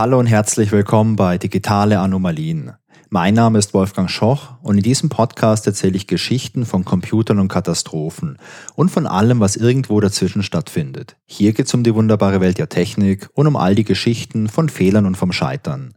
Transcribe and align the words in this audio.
Hallo 0.00 0.18
und 0.18 0.24
herzlich 0.24 0.72
willkommen 0.72 1.14
bei 1.14 1.36
Digitale 1.36 1.98
Anomalien. 1.98 2.72
Mein 3.10 3.34
Name 3.34 3.58
ist 3.58 3.74
Wolfgang 3.74 4.08
Schoch 4.08 4.54
und 4.62 4.78
in 4.78 4.82
diesem 4.82 5.10
Podcast 5.10 5.66
erzähle 5.66 5.94
ich 5.94 6.06
Geschichten 6.06 6.64
von 6.64 6.86
Computern 6.86 7.38
und 7.38 7.48
Katastrophen 7.48 8.38
und 8.74 8.90
von 8.90 9.06
allem, 9.06 9.40
was 9.40 9.56
irgendwo 9.56 10.00
dazwischen 10.00 10.42
stattfindet. 10.42 11.16
Hier 11.26 11.52
geht 11.52 11.66
es 11.66 11.74
um 11.74 11.84
die 11.84 11.94
wunderbare 11.94 12.40
Welt 12.40 12.56
der 12.56 12.70
Technik 12.70 13.28
und 13.34 13.46
um 13.46 13.56
all 13.56 13.74
die 13.74 13.84
Geschichten 13.84 14.48
von 14.48 14.70
Fehlern 14.70 15.04
und 15.04 15.18
vom 15.18 15.32
Scheitern. 15.32 15.92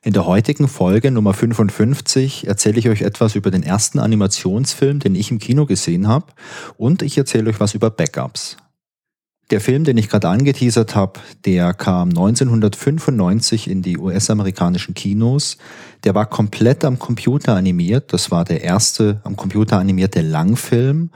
In 0.00 0.12
der 0.12 0.26
heutigen 0.26 0.68
Folge 0.68 1.10
Nummer 1.10 1.34
55 1.34 2.46
erzähle 2.46 2.78
ich 2.78 2.88
euch 2.88 3.02
etwas 3.02 3.34
über 3.34 3.50
den 3.50 3.64
ersten 3.64 3.98
Animationsfilm, 3.98 5.00
den 5.00 5.16
ich 5.16 5.32
im 5.32 5.40
Kino 5.40 5.66
gesehen 5.66 6.06
habe 6.06 6.26
und 6.76 7.02
ich 7.02 7.18
erzähle 7.18 7.50
euch 7.50 7.58
was 7.58 7.74
über 7.74 7.90
Backups. 7.90 8.58
Der 9.50 9.60
Film, 9.60 9.82
den 9.82 9.96
ich 9.96 10.08
gerade 10.08 10.28
angeteasert 10.28 10.94
habe, 10.94 11.18
der 11.44 11.74
kam 11.74 12.10
1995 12.10 13.68
in 13.68 13.82
die 13.82 13.98
US-amerikanischen 13.98 14.94
Kinos. 14.94 15.58
Der 16.04 16.14
war 16.14 16.26
komplett 16.26 16.84
am 16.84 17.00
Computer 17.00 17.56
animiert. 17.56 18.12
Das 18.12 18.30
war 18.30 18.44
der 18.44 18.62
erste 18.62 19.20
am 19.24 19.34
Computer 19.34 19.78
animierte 19.78 20.20
Langfilm 20.20 21.10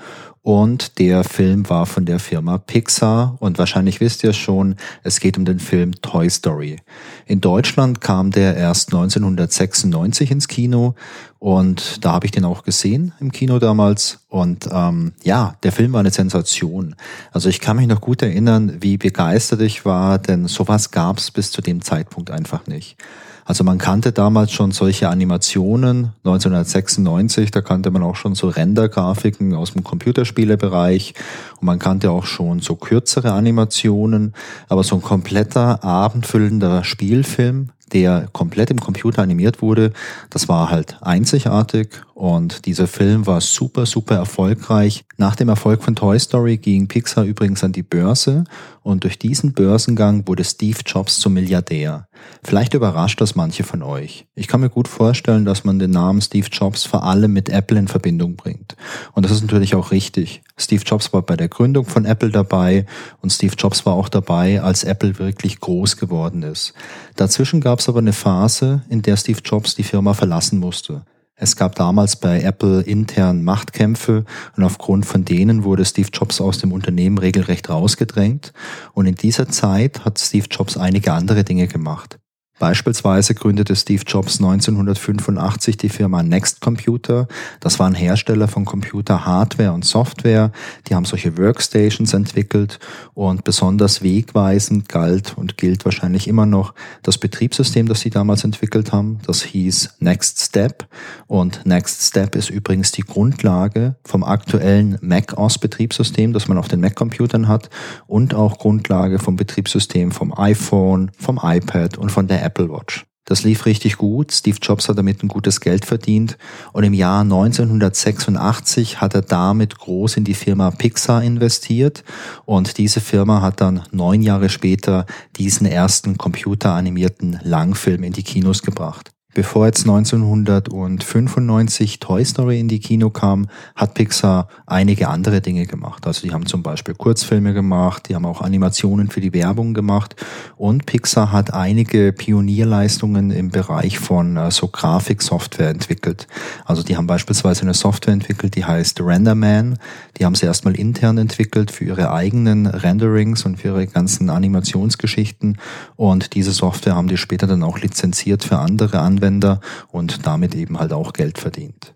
und 0.45 0.98
der 0.98 1.25
Film 1.25 1.71
war 1.71 1.87
von 1.87 2.05
der 2.05 2.19
Firma 2.19 2.59
Pixar 2.59 3.39
und 3.41 3.57
wahrscheinlich 3.57 4.03
wisst 4.03 4.23
ihr 4.25 4.34
schon, 4.34 4.77
es 5.03 5.19
geht 5.19 5.39
um 5.39 5.47
den 5.47 5.59
Film 5.59 5.93
Toy 6.03 6.29
Story. 6.29 6.77
In 7.25 7.41
Deutschland 7.41 8.03
kam 8.03 8.30
der 8.30 8.55
erst 8.55 8.93
1996 8.93 10.30
ins 10.30 10.47
Kino 10.47 10.97
und 11.39 12.05
da 12.05 12.12
habe 12.12 12.27
ich 12.27 12.33
den 12.33 12.45
auch 12.45 12.62
gesehen 12.62 13.15
im 13.20 13.33
Kino 13.33 13.59
damals 13.59 14.20
und 14.29 14.69
ähm, 14.70 15.15
ja, 15.23 15.57
der 15.62 15.73
Film 15.73 15.95
war 15.95 16.01
eine 16.01 16.11
Sensation. 16.11 16.95
Also 17.33 17.48
ich 17.48 17.61
kann 17.61 17.79
mich 17.79 17.87
noch 17.87 18.03
gut 18.03 18.20
erinnern, 18.20 18.77
wie 18.81 18.98
begeistert 18.98 19.62
ich 19.62 19.87
war, 19.87 20.19
denn 20.19 20.47
sowas 20.47 20.91
gab 20.91 21.17
es 21.17 21.31
bis 21.31 21.53
zu 21.53 21.62
dem 21.62 21.81
Zeitpunkt 21.81 22.31
einfach 22.31 22.67
nicht. 22.67 22.98
Also 23.45 23.62
man 23.62 23.78
kannte 23.78 24.12
damals 24.12 24.53
schon 24.53 24.73
solche 24.73 25.09
Animationen. 25.09 26.12
1996, 26.25 27.50
da 27.50 27.61
kannte 27.61 27.91
man 27.91 28.03
auch 28.03 28.17
schon 28.17 28.34
so 28.34 28.48
Rendergrafiken 28.48 29.55
aus 29.55 29.73
dem 29.73 29.84
Computerspielebereich 29.84 31.14
und 31.61 31.67
man 31.67 31.78
kannte 31.78 32.11
auch 32.11 32.25
schon 32.25 32.61
so 32.61 32.75
kürzere 32.77 33.33
Animationen. 33.33 34.34
Aber 34.69 34.83
so 34.83 34.97
ein 34.97 35.03
kompletter 35.03 35.84
abendfüllender 35.84 36.84
Spielfilm, 36.84 37.70
der 37.92 38.28
komplett 38.33 38.70
im 38.70 38.81
Computer 38.81 39.22
animiert 39.22 39.61
wurde, 39.61 39.92
das 40.31 40.48
war 40.48 40.70
halt 40.70 40.97
einzigartig 41.03 42.00
und 42.15 42.67
dieser 42.67 42.87
Film 42.87 43.27
war 43.27 43.41
super, 43.41 43.87
super 43.87 44.15
erfolgreich. 44.15 45.05
Nach 45.17 45.34
dem 45.34 45.48
Erfolg 45.48 45.83
von 45.83 45.97
Toy 45.97 46.19
Story 46.19 46.59
ging 46.59 46.87
Pixar 46.87 47.25
übrigens 47.25 47.65
an 47.65 47.73
die 47.73 47.83
Börse 47.83 48.45
und 48.83 49.03
durch 49.03 49.19
diesen 49.19 49.53
Börsengang 49.53 50.29
wurde 50.29 50.45
Steve 50.45 50.79
Jobs 50.87 51.19
zum 51.19 51.34
Milliardär. 51.34 52.06
Vielleicht 52.45 52.75
überrascht 52.75 53.21
das 53.21 53.34
manche 53.34 53.65
von 53.65 53.83
euch. 53.83 54.27
Ich 54.37 54.47
kann 54.47 54.61
mir 54.61 54.71
gut 54.71 54.87
vorstellen, 54.87 55.45
dass 55.45 55.65
man 55.65 55.81
den 55.81 55.91
Namen 55.91 56.21
Steve 56.21 56.47
Jobs 56.53 56.84
vor 56.84 57.03
allem 57.03 57.33
mit 57.33 57.48
Apple 57.48 57.79
in 57.81 57.89
Verbindung 57.89 58.37
bringt. 58.37 58.77
Und 59.12 59.25
das 59.25 59.33
ist 59.33 59.43
natürlich 59.43 59.75
auch 59.75 59.91
richtig. 59.91 60.43
Steve 60.56 60.84
Jobs 60.87 61.12
war 61.12 61.23
bei 61.23 61.37
der 61.37 61.49
Gründung 61.49 61.84
von 61.84 62.05
Apple 62.05 62.31
dabei 62.31 62.87
und 63.23 63.33
Steve 63.33 63.55
Jobs 63.59 63.87
war 63.87 63.95
auch 63.95 64.09
dabei, 64.09 64.62
als 64.62 64.84
Apple 64.84 65.19
wirklich 65.19 65.59
groß 65.59 65.97
geworden 65.97 66.45
ist. 66.45 66.75
Dazwischen 67.17 67.61
gab 67.61 67.81
es 67.81 67.89
aber 67.89 67.99
eine 67.99 68.12
Phase, 68.12 68.83
in 68.89 69.03
der 69.03 69.17
Steve 69.17 69.41
Jobs 69.45 69.75
die 69.75 69.83
Firma 69.83 70.15
verlassen 70.15 70.61
musste. 70.61 71.05
Es 71.45 71.56
gab 71.56 71.75
damals 71.75 72.17
bei 72.17 72.41
Apple 72.41 72.81
intern 72.81 73.45
Machtkämpfe 73.45 74.25
und 74.56 74.64
aufgrund 74.64 75.05
von 75.05 75.27
denen 75.27 75.62
wurde 75.62 75.84
Steve 75.84 76.09
Jobs 76.11 76.41
aus 76.41 76.56
dem 76.56 76.73
Unternehmen 76.73 77.19
regelrecht 77.19 77.69
rausgedrängt. 77.69 78.55
Und 78.95 79.05
in 79.05 79.14
dieser 79.14 79.47
Zeit 79.50 80.06
hat 80.06 80.19
Steve 80.19 80.47
Jobs 80.50 80.78
einige 80.78 81.12
andere 81.12 81.45
Dinge 81.45 81.69
gemacht. 81.69 82.19
Beispielsweise 82.65 83.34
gründete 83.34 83.77
Steve 83.77 84.05
Jobs 84.06 84.41
1985 84.41 85.77
die 85.77 85.91
Firma 85.91 86.22
Next 86.22 86.62
Computer. 86.62 87.28
Das 87.61 87.78
war 87.78 87.87
ein 87.87 87.94
Hersteller 87.94 88.49
von 88.49 88.65
Computer-Hardware 88.65 89.72
und 89.72 89.84
Software. 89.84 90.50
Die 90.88 90.94
haben 90.94 91.05
solche 91.05 91.37
Workstations 91.37 92.15
entwickelt 92.15 92.78
und 93.12 93.44
besonders 93.44 94.03
wegweisend 94.03 94.88
galt 94.88 95.37
und 95.37 95.59
gilt 95.59 95.84
wahrscheinlich 95.84 96.27
immer 96.27 96.47
noch 96.47 96.72
das 97.03 97.19
Betriebssystem, 97.19 97.87
das 97.87 98.00
sie 98.00 98.09
damals 98.09 98.44
entwickelt 98.44 98.93
haben. 98.93 99.19
Das 99.27 99.43
hieß 99.43 99.97
Next 99.99 100.41
Step 100.41 100.87
und 101.27 101.67
Next 101.67 102.00
Step 102.00 102.34
ist 102.34 102.49
übrigens 102.49 102.93
die 102.93 103.03
Grundlage 103.03 103.97
vom 104.06 104.25
aktuellen 104.25 104.97
Mac 105.03 105.37
OS 105.37 105.59
Betriebssystem, 105.59 106.33
das 106.33 106.49
man 106.49 106.56
auf 106.56 106.69
den 106.69 106.81
Mac-Computern 106.81 107.47
hat 107.47 107.69
und 108.06 108.33
auch 108.33 108.56
Grundlage 108.56 109.19
vom 109.19 109.37
Betriebssystem 109.37 110.12
vom 110.12 110.33
iPhone, 110.38 111.11
vom 111.19 111.38
iPad 111.43 111.99
und 111.99 112.11
von 112.11 112.27
der 112.27 112.43
Apple 112.54 112.70
Watch. 112.70 113.04
Das 113.26 113.42
lief 113.42 113.65
richtig 113.65 113.97
gut. 113.97 114.32
Steve 114.32 114.59
Jobs 114.60 114.88
hat 114.88 114.98
damit 114.98 115.22
ein 115.22 115.28
gutes 115.28 115.60
Geld 115.60 115.87
verdient. 115.87 116.37
Und 116.72 116.84
im 116.84 116.92
Jahr 116.92 117.22
1986 117.22 119.00
hat 119.00 119.15
er 119.15 119.22
damit 119.22 119.78
groß 119.78 120.19
in 120.19 120.25
die 120.25 120.34
Firma 120.34 120.70
Pixar 120.70 121.22
investiert. 121.22 122.04
Und 122.44 122.76
diese 122.76 123.00
Firma 123.00 123.41
hat 123.41 123.62
dann 123.62 123.82
neun 123.93 124.22
Jahre 124.22 124.50
später 124.50 125.06
diesen 125.37 125.66
ersten 125.66 126.19
computeranimierten 126.19 127.41
Langfilm 127.43 128.04
in 128.04 128.12
die 128.12 128.22
Kinos 128.22 128.62
gebracht. 128.62 129.13
Bevor 129.34 129.67
jetzt 129.67 129.81
1995 129.81 131.99
Toy 131.99 132.25
Story 132.25 132.61
in 132.61 132.69
die 132.69 132.78
Kino 132.78 133.11
kam, 133.11 133.49
hat 133.75 133.95
Pixar 133.95 134.47
einige 134.65 135.09
andere 135.09 135.41
Dinge 135.41 135.67
gemacht. 135.67 136.06
Also 136.06 136.25
die 136.25 136.33
haben 136.33 136.47
zum 136.47 136.62
Beispiel 136.62 136.95
Kurzfilme 136.95 137.53
gemacht, 137.53 138.09
die 138.09 138.15
haben 138.15 138.27
auch 138.27 138.43
Animationen 138.43 139.11
für 139.11 139.21
die 139.21 139.33
Werbung 139.33 139.75
gemacht 139.75 140.15
und 140.56 140.87
Pixar 140.87 141.33
hat 141.33 141.53
einige 141.53 142.12
Pionierleistungen 142.12 143.33
im 143.33 143.50
Bereich 143.50 143.99
von 143.99 144.37
äh, 144.37 144.53
so 144.53 144.69
Grafiksoftware 144.69 145.71
entwickelt. 145.71 146.28
Also 146.65 146.84
die 146.84 146.97
haben 146.97 147.09
beispielsweise 147.09 147.62
eine 147.62 147.75
Software 147.75 148.15
entwickelt, 148.15 148.55
die 148.55 148.65
heißt 148.65 149.00
RenderMan. 149.00 149.81
Die 150.17 150.25
haben 150.25 150.37
sie 150.37 150.47
erstmal 150.47 150.77
intern 150.77 151.19
entwickelt 151.19 151.73
für 151.73 151.87
ihre 151.87 152.12
eigenen 152.12 152.67
Renderings 152.67 153.44
und 153.44 153.56
für 153.56 153.69
ihre 153.69 153.89
ganzen 153.89 154.31
Animationsgeschichten 154.31 155.59
und 155.97 156.37
diese 156.37 156.53
Software 156.53 156.94
haben 156.94 157.09
die 157.09 157.17
später 157.17 157.49
dann 157.49 157.65
auch 157.65 157.81
lizenziert 157.81 158.44
für 158.44 158.59
andere 158.59 159.00
Anwender 159.00 159.24
Anwender 159.25 159.61
und 159.91 160.27
damit 160.27 160.55
eben 160.55 160.79
halt 160.79 160.93
auch 160.93 161.12
Geld 161.12 161.39
verdient. 161.39 161.95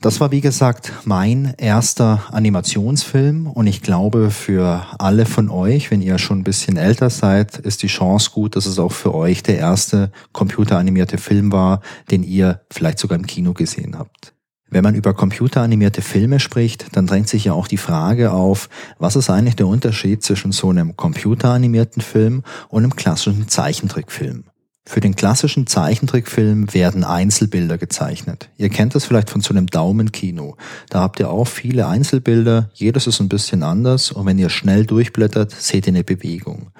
Das 0.00 0.18
war 0.18 0.30
wie 0.30 0.40
gesagt 0.40 0.94
mein 1.04 1.52
erster 1.58 2.22
Animationsfilm 2.30 3.46
und 3.46 3.66
ich 3.66 3.82
glaube 3.82 4.30
für 4.30 4.86
alle 4.98 5.26
von 5.26 5.50
euch, 5.50 5.90
wenn 5.90 6.00
ihr 6.00 6.16
schon 6.16 6.38
ein 6.38 6.44
bisschen 6.44 6.78
älter 6.78 7.10
seid, 7.10 7.58
ist 7.58 7.82
die 7.82 7.88
Chance 7.88 8.30
gut, 8.32 8.56
dass 8.56 8.64
es 8.64 8.78
auch 8.78 8.92
für 8.92 9.14
euch 9.14 9.42
der 9.42 9.58
erste 9.58 10.10
computeranimierte 10.32 11.18
Film 11.18 11.52
war, 11.52 11.82
den 12.10 12.22
ihr 12.22 12.62
vielleicht 12.72 12.98
sogar 12.98 13.18
im 13.18 13.26
Kino 13.26 13.52
gesehen 13.52 13.98
habt. 13.98 14.32
Wenn 14.70 14.84
man 14.84 14.94
über 14.94 15.12
computeranimierte 15.12 16.00
Filme 16.00 16.40
spricht, 16.40 16.96
dann 16.96 17.06
drängt 17.06 17.28
sich 17.28 17.44
ja 17.44 17.52
auch 17.52 17.68
die 17.68 17.76
Frage 17.76 18.32
auf, 18.32 18.70
was 18.98 19.16
ist 19.16 19.28
eigentlich 19.28 19.56
der 19.56 19.66
Unterschied 19.66 20.22
zwischen 20.22 20.52
so 20.52 20.70
einem 20.70 20.96
computeranimierten 20.96 22.00
Film 22.00 22.42
und 22.68 22.84
einem 22.84 22.96
klassischen 22.96 23.48
Zeichentrickfilm? 23.48 24.44
Für 24.90 24.98
den 24.98 25.14
klassischen 25.14 25.68
Zeichentrickfilm 25.68 26.74
werden 26.74 27.04
Einzelbilder 27.04 27.78
gezeichnet. 27.78 28.48
Ihr 28.58 28.70
kennt 28.70 28.96
das 28.96 29.04
vielleicht 29.04 29.30
von 29.30 29.40
so 29.40 29.50
einem 29.50 29.68
Daumenkino. 29.68 30.56
Da 30.88 30.98
habt 30.98 31.20
ihr 31.20 31.30
auch 31.30 31.46
viele 31.46 31.86
Einzelbilder, 31.86 32.70
jedes 32.74 33.06
ist 33.06 33.20
ein 33.20 33.28
bisschen 33.28 33.62
anders 33.62 34.10
und 34.10 34.26
wenn 34.26 34.36
ihr 34.36 34.50
schnell 34.50 34.86
durchblättert, 34.86 35.52
seht 35.52 35.86
ihr 35.86 35.92
eine 35.92 36.02
Bewegung. 36.02 36.72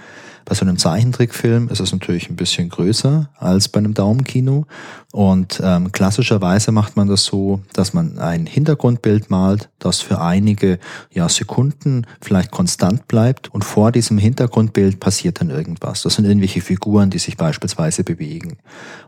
Bei 0.45 0.55
so 0.55 0.65
einem 0.65 0.79
Zeichentrickfilm 0.79 1.69
ist 1.69 1.81
es 1.81 1.93
natürlich 1.93 2.29
ein 2.31 2.37
bisschen 2.37 2.69
größer 2.69 3.31
als 3.39 3.69
bei 3.69 3.79
einem 3.79 3.95
Daumenkino. 3.95 4.67
Und 5.13 5.61
ähm, 5.63 5.91
klassischerweise 5.91 6.71
macht 6.71 6.97
man 6.97 7.09
das 7.09 7.25
so, 7.25 7.61
dass 7.73 7.93
man 7.93 8.19
ein 8.19 8.47
Hintergrundbild 8.47 9.29
malt, 9.29 9.69
das 9.81 10.01
für 10.01 10.21
einige 10.21 10.79
ja, 11.13 11.29
Sekunden 11.29 12.07
vielleicht 12.21 12.53
konstant 12.53 13.09
bleibt 13.09 13.53
und 13.53 13.65
vor 13.65 13.91
diesem 13.91 14.19
Hintergrundbild 14.19 15.01
passiert 15.01 15.41
dann 15.41 15.51
irgendwas. 15.51 16.03
Das 16.03 16.15
sind 16.15 16.27
irgendwelche 16.27 16.61
Figuren, 16.61 17.11
die 17.11 17.19
sich 17.19 17.37
beispielsweise 17.37 18.05
bewegen. 18.05 18.59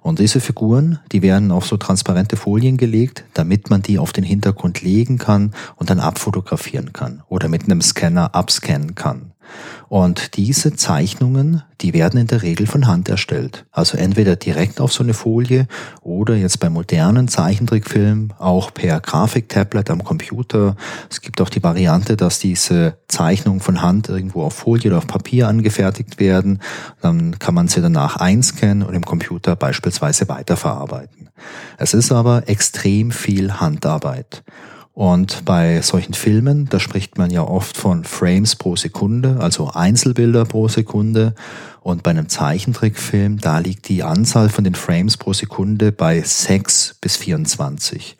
Und 0.00 0.19
diese 0.19 0.40
Figuren, 0.40 0.99
die 1.12 1.23
werden 1.23 1.52
auf 1.52 1.67
so 1.67 1.76
transparente 1.76 2.37
Folien 2.37 2.76
gelegt, 2.76 3.25
damit 3.34 3.70
man 3.70 3.82
die 3.82 3.99
auf 3.99 4.12
den 4.12 4.25
Hintergrund 4.25 4.82
legen 4.82 5.19
kann 5.19 5.52
und 5.76 5.90
dann 5.90 6.00
abfotografieren 6.00 6.93
kann 6.93 7.23
oder 7.29 7.49
mit 7.49 7.64
einem 7.64 7.81
Scanner 7.81 8.34
abscannen 8.34 8.94
kann. 8.94 9.31
Und 9.89 10.37
diese 10.37 10.75
Zeichnungen, 10.75 11.62
die 11.81 11.93
werden 11.93 12.19
in 12.19 12.27
der 12.27 12.43
Regel 12.43 12.67
von 12.67 12.87
Hand 12.87 13.09
erstellt. 13.09 13.67
Also 13.71 13.99
entweder 13.99 14.37
direkt 14.37 14.81
auf 14.81 14.93
so 14.93 15.03
eine 15.03 15.15
Folie 15.15 15.67
oder 16.00 16.35
jetzt 16.35 16.61
bei 16.61 16.71
modernen 16.71 17.29
Zeichentrickfilmen 17.29 18.33
auch 18.39 18.73
per 18.73 19.00
Grafiktablet 19.00 19.91
am 19.91 20.03
Computer. 20.05 20.77
Es 21.11 21.21
gibt 21.21 21.41
auch 21.41 21.50
die 21.50 21.62
Variante, 21.62 22.17
dass 22.17 22.39
diese 22.39 22.97
Zeichnungen 23.09 23.61
von 23.61 23.83
Hand 23.83 24.09
irgendwo 24.09 24.44
auf 24.44 24.55
Folie 24.55 24.91
oder 24.91 24.99
auf 24.99 25.06
Papier 25.06 25.49
angefertigt 25.49 26.19
werden. 26.19 26.61
Dann 27.00 27.39
kann 27.39 27.55
man 27.55 27.69
sie 27.69 27.83
danach 27.83 28.17
einscannen 28.17 28.83
und 28.83 28.94
im 28.94 29.05
Computer 29.05 29.56
beispielsweise 29.56 30.29
weiterverarbeiten. 30.29 31.29
Es 31.77 31.94
ist 31.94 32.12
aber 32.12 32.49
extrem 32.49 33.11
viel 33.11 33.61
Handarbeit. 33.61 34.43
Und 34.94 35.44
bei 35.47 35.81
solchen 35.81 36.12
Filmen, 36.12 36.69
da 36.69 36.79
spricht 36.79 37.17
man 37.17 37.31
ja 37.31 37.43
oft 37.43 37.77
von 37.77 38.05
Frames 38.05 38.56
pro 38.56 38.77
Sekunde, 38.77 39.39
also 39.41 39.71
Einzelbilder 39.71 40.44
pro 40.44 40.69
Sekunde. 40.69 41.35
Und 41.81 42.03
bei 42.03 42.11
einem 42.11 42.29
Zeichentrickfilm, 42.29 43.39
da 43.39 43.59
liegt 43.59 43.89
die 43.89 44.03
Anzahl 44.03 44.50
von 44.50 44.65
den 44.65 44.75
Frames 44.75 45.17
pro 45.17 45.33
Sekunde 45.33 45.93
bei 45.93 46.21
6 46.21 46.97
bis 47.00 47.17
24 47.17 48.17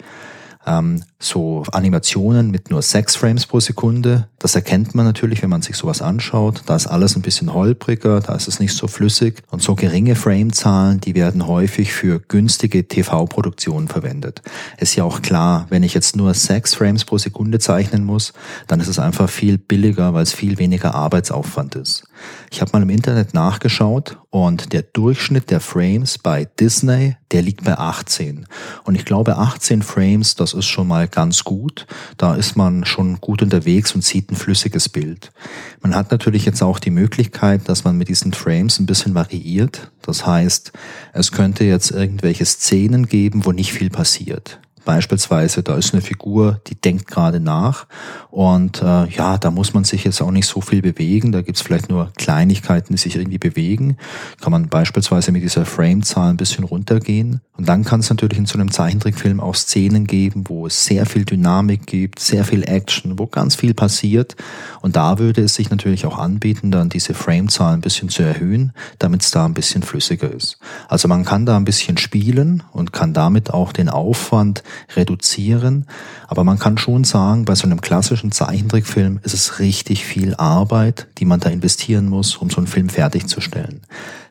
ähm, 0.67 1.03
so 1.19 1.65
Animationen 1.73 2.51
mit 2.51 2.71
nur 2.71 2.83
sechs 2.83 3.17
Frames 3.17 3.47
pro 3.47 3.61
Sekunde. 3.61 4.29
Das 4.39 4.55
erkennt 4.55 4.95
man 4.95 5.07
natürlich, 5.07 5.43
wenn 5.43 5.51
man 5.51 5.63
sich 5.63 5.77
sowas 5.77 6.03
anschaut. 6.03 6.63
Da 6.67 6.77
ist 6.77 6.87
alles 6.87 7.17
ein 7.17 7.23
bisschen 7.23 7.53
holpriger, 7.55 8.21
da 8.21 8.35
ist 8.35 8.49
es 8.49 8.61
nicht 8.61 8.75
so 8.75 8.89
flüssig. 8.89 9.43
Und 9.51 9.63
so 9.63 9.75
geringe 9.75 10.17
Framezahlen, 10.17 11.01
die 11.01 11.15
werden 11.15 11.47
häufig 11.47 11.93
für 11.93 12.21
günstige 12.21 12.87
TV-Produktionen 12.87 13.89
verwendet. 13.89 14.43
Ist 14.79 14.97
ja 14.97 15.05
auch 15.05 15.23
klar, 15.23 15.67
wenn 15.71 15.83
ich 15.83 15.95
jetzt 15.95 16.17
nur 16.17 16.35
sechs 16.35 16.75
Frames 16.75 17.05
pro 17.05 17.19
Sekunde 17.19 17.59
zeichnen 17.59 18.05
muss, 18.05 18.33
dann 18.67 18.81
ist 18.81 18.89
es 18.89 18.99
einfach 18.99 19.29
viel 19.29 19.59
billiger, 19.59 20.15
weil 20.15 20.23
es 20.23 20.33
viel 20.33 20.59
weniger 20.59 20.95
Arbeitsaufwand 20.95 21.75
ist. 21.77 22.05
Ich 22.51 22.61
habe 22.61 22.71
mal 22.73 22.83
im 22.83 22.91
Internet 22.91 23.35
nachgeschaut 23.35 24.19
und 24.31 24.73
der 24.73 24.83
Durchschnitt 24.83 25.51
der 25.51 25.61
Frames 25.61 26.19
bei 26.19 26.45
Disney, 26.59 27.17
der 27.31 27.43
liegt 27.43 27.65
bei 27.65 27.79
18. 27.79 28.47
Und 28.85 28.95
ich 28.95 29.05
glaube, 29.05 29.37
18 29.39 29.83
Frames, 29.83 30.35
das 30.35 30.53
ist 30.53 30.67
schon 30.67 30.89
mal 30.89 31.09
ganz 31.09 31.45
gut. 31.45 31.87
Da 32.19 32.35
ist 32.35 32.57
man 32.57 32.85
schon 32.85 33.21
gut 33.21 33.43
unterwegs 33.43 33.95
und 33.95 34.05
sieht 34.05 34.31
ein 34.31 34.37
flüssiges 34.37 34.89
Bild. 34.89 35.33
Man 35.81 35.95
hat 35.95 36.11
natürlich 36.11 36.45
jetzt 36.45 36.63
auch 36.63 36.79
die 36.79 36.91
Möglichkeit, 36.91 37.69
dass 37.69 37.85
man 37.85 37.97
mit 37.97 38.09
diesen 38.09 38.33
Frames 38.33 38.79
ein 38.79 38.87
bisschen 38.87 39.15
variiert. 39.15 39.91
Das 40.03 40.27
heißt, 40.27 40.73
es 41.13 41.33
könnte 41.33 41.65
jetzt 41.65 41.91
irgendwelche 41.91 42.45
Szenen 42.45 43.07
geben, 43.07 43.45
wo 43.45 43.53
nicht 43.53 43.73
viel 43.73 43.91
passiert. 43.91 44.61
Beispielsweise, 44.85 45.63
da 45.63 45.77
ist 45.77 45.93
eine 45.93 46.03
Figur, 46.03 46.61
die 46.67 46.75
denkt 46.75 47.07
gerade 47.07 47.41
nach 47.41 47.87
und 48.31 48.83
äh, 48.83 49.07
ja, 49.09 49.39
da 49.39 49.51
muss 49.51 49.75
man 49.75 49.85
sich 49.85 50.05
jetzt 50.05 50.21
auch 50.23 50.31
nicht 50.31 50.47
so 50.47 50.61
viel 50.61 50.83
bewegen. 50.83 51.33
Da 51.33 51.43
gibt's 51.43 51.61
vielleicht 51.61 51.89
nur 51.89 52.13
Kleinigkeiten, 52.17 52.95
die 52.95 52.99
sich 52.99 53.17
irgendwie 53.17 53.39
bewegen. 53.39 53.97
Kann 54.41 54.51
man 54.51 54.69
beispielsweise 54.69 55.33
mit 55.33 55.43
dieser 55.43 55.67
Framezahl 55.67 56.31
ein 56.31 56.37
bisschen 56.37 56.65
runtergehen. 56.65 57.41
Und 57.57 57.69
dann 57.69 57.85
kann 57.85 58.01
es 58.01 58.11
natürlich 58.11 58.39
in 58.39 58.47
so 58.47 58.59
einem 58.59 58.73
Zeichentrickfilm 58.73 59.39
auch 59.39 59.55
Szenen 59.55 60.07
geben, 60.07 60.45
wo 60.49 60.67
es 60.67 60.85
sehr 60.85 61.07
viel 61.07 61.25
Dynamik 61.25 61.87
gibt, 61.87 62.19
sehr 62.19 62.45
viel 62.45 62.63
Action, 62.65 63.19
wo 63.19 63.27
ganz 63.27 63.55
viel 63.55 63.75
passiert. 63.75 64.35
Und 64.81 64.97
da 64.97 65.19
würde 65.19 65.43
es 65.43 65.55
sich 65.55 65.71
natürlich 65.71 66.07
auch 66.07 66.19
anbieten, 66.19 66.71
dann 66.71 66.89
diese 66.89 67.15
Framezahl 67.15 67.75
ein 67.75 67.83
bisschen 67.83 68.09
zu 68.09 68.23
erhöhen, 68.23 68.73
damit 68.99 69.23
es 69.23 69.31
da 69.31 69.45
ein 69.45 69.55
bisschen 69.55 69.83
flüssiger 69.83 70.33
ist. 70.33 70.59
Also 70.89 71.07
man 71.07 71.25
kann 71.25 71.47
da 71.47 71.57
ein 71.57 71.65
bisschen 71.65 71.99
spielen 71.99 72.63
und 72.73 72.93
kann 72.93 73.13
damit 73.13 73.51
auch 73.51 73.73
den 73.73 73.89
Aufwand 73.89 74.63
reduzieren. 74.97 75.87
Aber 76.29 76.45
man 76.45 76.59
kann 76.59 76.79
schon 76.79 77.05
sagen, 77.05 77.45
bei 77.45 77.55
so 77.55 77.65
einem 77.65 77.81
klassischen 77.81 78.33
Zeichentrickfilm 78.33 79.21
ist 79.23 79.35
es 79.35 79.59
richtig 79.59 80.05
viel 80.05 80.35
Arbeit, 80.35 81.09
die 81.19 81.25
man 81.25 81.41
da 81.41 81.51
investieren 81.51 82.09
muss, 82.09 82.37
um 82.37 82.51
so 82.51 82.59
einen 82.59 82.67
Film 82.67 82.89
fertigzustellen. 82.89 83.83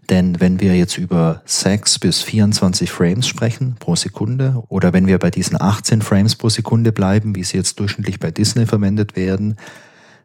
Denn 0.09 0.41
wenn 0.41 0.59
wir 0.59 0.75
jetzt 0.75 0.97
über 0.97 1.41
6 1.45 1.99
bis 1.99 2.21
24 2.21 2.91
Frames 2.91 3.27
sprechen 3.27 3.75
pro 3.79 3.95
Sekunde 3.95 4.61
oder 4.67 4.91
wenn 4.91 5.07
wir 5.07 5.17
bei 5.19 5.31
diesen 5.31 5.59
18 5.61 6.01
Frames 6.01 6.35
pro 6.35 6.49
Sekunde 6.49 6.91
bleiben, 6.91 7.35
wie 7.35 7.43
sie 7.43 7.57
jetzt 7.57 7.79
durchschnittlich 7.79 8.19
bei 8.19 8.29
Disney 8.29 8.65
verwendet 8.65 9.15
werden, 9.15 9.55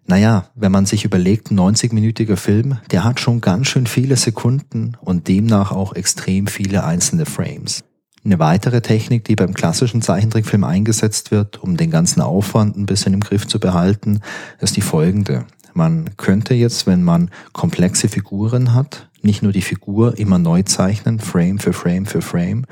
naja, 0.08 0.48
wenn 0.54 0.72
man 0.72 0.86
sich 0.86 1.04
überlegt, 1.04 1.50
ein 1.50 1.58
90-minütiger 1.58 2.36
Film, 2.36 2.78
der 2.90 3.04
hat 3.04 3.20
schon 3.20 3.40
ganz 3.40 3.66
schön 3.66 3.86
viele 3.86 4.16
Sekunden 4.16 4.96
und 5.00 5.26
demnach 5.28 5.72
auch 5.72 5.94
extrem 5.94 6.46
viele 6.46 6.84
einzelne 6.84 7.26
Frames. 7.26 7.84
Eine 8.26 8.40
weitere 8.40 8.80
Technik, 8.80 9.22
die 9.22 9.36
beim 9.36 9.54
klassischen 9.54 10.02
Zeichentrickfilm 10.02 10.64
eingesetzt 10.64 11.30
wird, 11.30 11.62
um 11.62 11.76
den 11.76 11.92
ganzen 11.92 12.20
Aufwand 12.20 12.76
ein 12.76 12.84
bisschen 12.84 13.14
im 13.14 13.20
Griff 13.20 13.46
zu 13.46 13.60
behalten, 13.60 14.18
ist 14.58 14.76
die 14.76 14.80
folgende. 14.80 15.44
Man 15.74 16.10
könnte 16.16 16.52
jetzt, 16.52 16.88
wenn 16.88 17.04
man 17.04 17.30
komplexe 17.52 18.08
Figuren 18.08 18.74
hat, 18.74 19.08
nicht 19.22 19.44
nur 19.44 19.52
die 19.52 19.62
Figur 19.62 20.18
immer 20.18 20.40
neu 20.40 20.64
zeichnen, 20.64 21.20
Frame 21.20 21.60
für 21.60 21.72
Frame 21.72 22.04
für 22.04 22.20
Frame, 22.20 22.64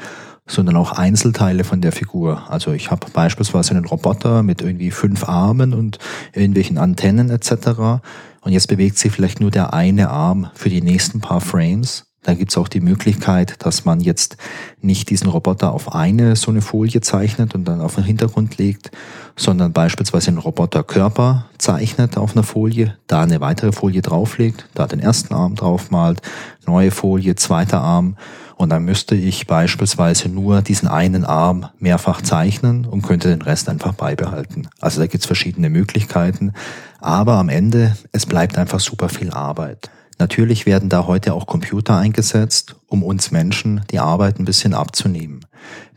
sondern 0.45 0.75
auch 0.75 0.91
Einzelteile 0.91 1.63
von 1.63 1.81
der 1.81 1.93
Figur. 1.93 2.51
Also 2.51 2.73
ich 2.73 2.91
habe 2.91 3.07
beispielsweise 3.13 3.77
einen 3.77 3.85
Roboter 3.85 4.43
mit 4.43 4.61
irgendwie 4.61 4.91
fünf 4.91 5.29
Armen 5.29 5.73
und 5.73 5.99
irgendwelchen 6.33 6.79
Antennen 6.79 7.31
etc. 7.31 8.03
Und 8.41 8.51
jetzt 8.51 8.67
bewegt 8.67 8.99
sich 8.99 9.13
vielleicht 9.13 9.39
nur 9.39 9.53
der 9.53 9.73
eine 9.73 10.11
Arm 10.11 10.51
für 10.55 10.69
die 10.69 10.83
nächsten 10.83 11.21
paar 11.21 11.41
Frames 11.41 12.07
da 12.25 12.35
gibt's 12.35 12.57
auch 12.57 12.69
die 12.69 12.81
Möglichkeit, 12.81 13.65
dass 13.65 13.85
man 13.85 14.01
jetzt 14.01 14.37
nicht 14.81 15.11
diesen 15.11 15.29
Roboter 15.29 15.73
auf 15.73 15.95
eine 15.95 16.37
so 16.37 16.51
eine 16.51 16.63
Folie 16.63 17.01
zeichnet 17.01 17.55
und 17.55 17.67
dann 17.67 17.81
auf 17.81 17.95
den 17.95 18.05
Hintergrund 18.05 18.59
legt, 18.59 18.91
sondern 19.37 19.73
beispielsweise 19.73 20.29
einen 20.29 20.39
Roboterkörper 20.39 21.47
zeichnet 21.59 22.17
auf 22.17 22.33
einer 22.33 22.43
Folie, 22.43 22.97
da 23.07 23.23
eine 23.23 23.41
weitere 23.41 23.73
Folie 23.73 24.03
drauflegt, 24.03 24.67
da 24.75 24.87
den 24.87 25.01
ersten 25.01 25.35
Arm 25.35 25.55
draufmalt, 25.55 26.23
neue 26.67 26.91
Folie, 26.91 27.37
zweiter 27.37 27.81
Arm 27.81 28.17
und 28.57 28.71
dann 28.71 28.85
müsste 28.85 29.15
ich 29.15 29.47
beispielsweise 29.47 30.29
nur 30.29 30.63
diesen 30.63 30.89
einen 30.89 31.25
Arm 31.25 31.67
mehrfach 31.79 32.23
zeichnen 32.23 32.87
und 32.87 33.03
könnte 33.03 33.29
den 33.29 33.43
Rest 33.43 33.69
einfach 33.69 33.93
beibehalten. 33.93 34.69
Also 34.81 35.01
da 35.01 35.07
gibt's 35.07 35.27
verschiedene 35.27 35.69
Möglichkeiten, 35.69 36.53
aber 37.01 37.35
am 37.35 37.49
Ende, 37.51 37.97
es 38.13 38.25
bleibt 38.25 38.57
einfach 38.57 38.81
super 38.81 39.11
viel 39.11 39.31
Arbeit. 39.31 39.91
Natürlich 40.19 40.67
werden 40.67 40.89
da 40.89 41.07
heute 41.07 41.35
auch 41.35 41.47
Computer 41.47 41.97
eingesetzt, 41.97 42.77
um 42.87 43.03
uns 43.03 43.31
Menschen 43.31 43.83
die 43.91 43.99
Arbeit 43.99 44.39
ein 44.39 44.45
bisschen 44.45 44.75
abzunehmen. 44.75 45.41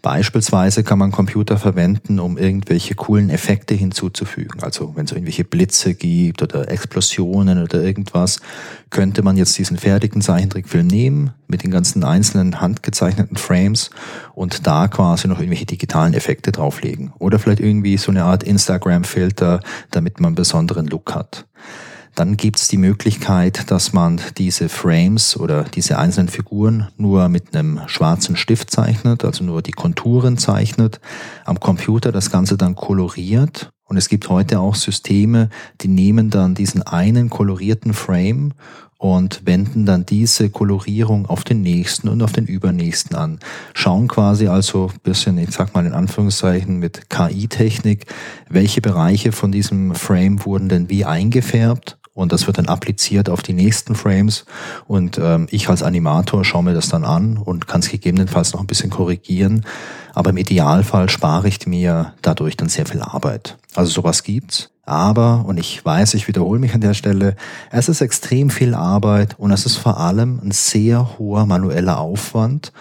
Beispielsweise 0.02 0.84
kann 0.84 1.00
man 1.00 1.12
Computer 1.12 1.58
verwenden, 1.58 2.19
um 2.19 2.38
irgendwelche 2.38 2.96
coolen 2.96 3.30
Effekte 3.30 3.74
hinzuzufügen. 3.74 4.64
Also 4.64 4.96
wenn 4.96 5.06
es 5.06 5.12
irgendwelche 5.12 5.44
Blitze 5.44 5.96
gibt 5.96 6.42
oder 6.42 6.69
Explosionen 6.69 7.62
oder 7.62 7.81
irgendwas, 7.84 8.40
könnte 8.90 9.22
man 9.22 9.38
jetzt 9.38 9.58
diesen 9.58 9.78
fertigen 9.78 10.22
Zeichentrickfilm 10.22 10.88
nehmen 10.88 11.31
mit 11.48 11.63
den 11.63 11.72
ganzen 11.72 12.04
einzelnen 12.04 12.62
handgezeichneten 12.62 13.38
Frames 13.38 13.90
und 14.34 14.66
da 14.66 14.88
quasi 14.88 15.28
noch 15.28 15.40
irgendwelche 15.40 15.66
digitalen 15.66 16.13
Effekte 16.13 16.52
drauflegen. 16.52 17.12
Oder 17.20 17.38
vielleicht 17.38 17.60
irgendwie 17.60 17.98
so 17.98 18.12
eine 18.12 18.24
Art 18.24 18.44
Instagram-Filter, 18.44 19.60
damit 19.92 20.20
man 20.20 20.30
einen 20.30 20.36
besonderen 20.36 20.88
Look 20.88 21.13
hat. 21.16 21.46
Dann 22.18 22.36
gibt 22.36 22.58
es 22.58 22.68
die 22.68 22.78
Möglichkeit, 22.78 23.69
dass 23.69 23.94
man 23.94 24.19
diese 24.40 24.69
Frames 24.69 25.38
oder 25.38 25.66
diese 25.66 26.00
einzelnen 26.00 26.30
Figuren 26.30 26.88
nur 26.98 27.30
mit 27.30 27.56
einem 27.56 27.81
schwarzen 27.86 28.36
Stift 28.36 28.72
zeichnet, 28.72 29.24
also 29.24 29.44
nur 29.44 29.62
die 29.62 29.72
Konturen 29.72 30.40
zeichnet, 30.40 31.00
am 31.46 31.60
Computer 31.60 32.12
das 32.12 32.31
Ganze 32.31 32.58
dann 32.58 32.74
koloriert. 32.74 33.69
Und 33.84 33.98
es 33.98 34.10
gibt 34.10 34.30
heute 34.30 34.60
auch 34.60 34.74
Systeme, 34.74 35.50
die 35.81 35.90
nehmen 35.90 36.31
dann 36.31 36.56
diesen 36.56 36.82
einen 36.82 37.30
kolorierten 37.30 37.94
Frame 37.94 38.53
und 38.98 39.46
wenden 39.46 39.86
dann 39.86 40.06
diese 40.06 40.50
Kolorierung 40.50 41.27
auf 41.27 41.44
den 41.44 41.62
nächsten 41.62 42.10
und 42.10 42.24
auf 42.24 42.32
den 42.32 42.48
übernächsten 42.48 43.15
an. 43.15 43.39
Schauen 43.75 44.08
quasi 44.08 44.48
also 44.48 44.91
bisschen, 45.03 45.38
ich 45.38 45.51
sag 45.51 45.75
mal 45.75 45.86
in 45.86 45.94
Anführungszeichen 45.94 46.80
mit 46.80 47.12
KI-Technik, 47.12 48.08
welche 48.50 48.82
Bereiche 48.82 49.32
von 49.32 49.51
diesem 49.51 49.94
Frame 49.94 50.44
wurden 50.46 50.68
denn 50.68 50.89
wie 50.89 51.06
eingefärbt 51.06 51.97
und 52.17 52.31
das 52.31 52.47
wird 52.47 52.57
dann 52.57 52.67
appliziert 52.67 53.29
auf 53.29 53.43
die 53.43 53.53
nächsten 53.53 53.93
Frames 53.93 54.45
und 54.88 55.19
ähm, 55.21 55.47
ich 55.51 55.69
als 55.69 55.83
Animator 55.83 56.43
schaue 56.43 56.63
mir 56.63 56.74
das 56.74 56.89
dann 56.89 57.05
an 57.05 57.38
und 57.38 57.67
kann 57.67 57.81
es 57.81 57.89
gegebenenfalls 57.89 58.53
noch 58.53 58.59
ein 58.59 58.67
bisschen 58.67 58.89
korrigieren, 58.89 59.63
aber 60.15 60.31
im 60.31 60.38
Idealfall 60.38 61.09
spare 61.09 61.47
ich 61.47 61.67
mir 61.67 62.13
dadurch 62.24 62.57
dann 62.57 62.69
sehr 62.69 62.88
viel 62.88 63.01
Arbeit. 63.01 63.57
Also 63.75 63.91
sowas 63.91 64.24
gibt's. 64.24 64.71
Aber, 64.83 65.43
und 65.45 65.59
ich 65.59 65.83
weiß, 65.83 66.13
ich 66.13 66.29
wiederhole 66.29 66.59
mich 66.59 66.74
an 66.74 66.79
der 66.79 66.93
Stelle, 66.93 67.36
es 67.71 67.89
ist 67.89 68.00
extrem 68.00 68.50
viel 68.50 68.74
Arbeit 68.74 69.36
und 69.38 69.51
es 69.51 69.65
ist 69.65 69.75
vor 69.75 70.00
allem 70.00 70.39
ein 70.41 70.51
sehr 70.51 71.19
hoher 71.19 71.45
manueller 71.45 72.00
Aufwand 72.00 72.71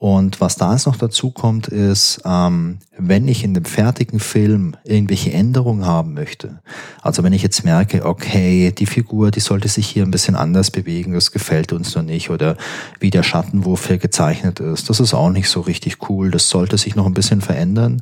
und 0.00 0.40
was 0.40 0.56
da 0.56 0.72
jetzt 0.72 0.86
noch 0.86 0.96
dazu 0.96 1.30
kommt, 1.30 1.68
ist, 1.68 2.22
ähm, 2.24 2.78
wenn 2.96 3.28
ich 3.28 3.44
in 3.44 3.52
dem 3.52 3.66
fertigen 3.66 4.18
Film 4.18 4.74
irgendwelche 4.82 5.30
Änderungen 5.30 5.84
haben 5.84 6.14
möchte, 6.14 6.62
also 7.02 7.22
wenn 7.22 7.34
ich 7.34 7.42
jetzt 7.42 7.66
merke, 7.66 8.06
okay, 8.06 8.72
die 8.72 8.86
Figur, 8.86 9.30
die 9.30 9.40
sollte 9.40 9.68
sich 9.68 9.86
hier 9.86 10.02
ein 10.02 10.10
bisschen 10.10 10.36
anders 10.36 10.70
bewegen, 10.70 11.12
das 11.12 11.32
gefällt 11.32 11.74
uns 11.74 11.94
noch 11.94 12.02
nicht, 12.02 12.30
oder 12.30 12.56
wie 12.98 13.10
der 13.10 13.22
Schattenwurf 13.22 13.88
hier 13.88 13.98
gezeichnet 13.98 14.58
ist, 14.58 14.88
das 14.88 15.00
ist 15.00 15.12
auch 15.12 15.28
nicht 15.28 15.50
so 15.50 15.60
richtig 15.60 16.08
cool, 16.08 16.30
das 16.30 16.48
sollte 16.48 16.78
sich 16.78 16.96
noch 16.96 17.04
ein 17.04 17.12
bisschen 17.12 17.42
verändern, 17.42 18.00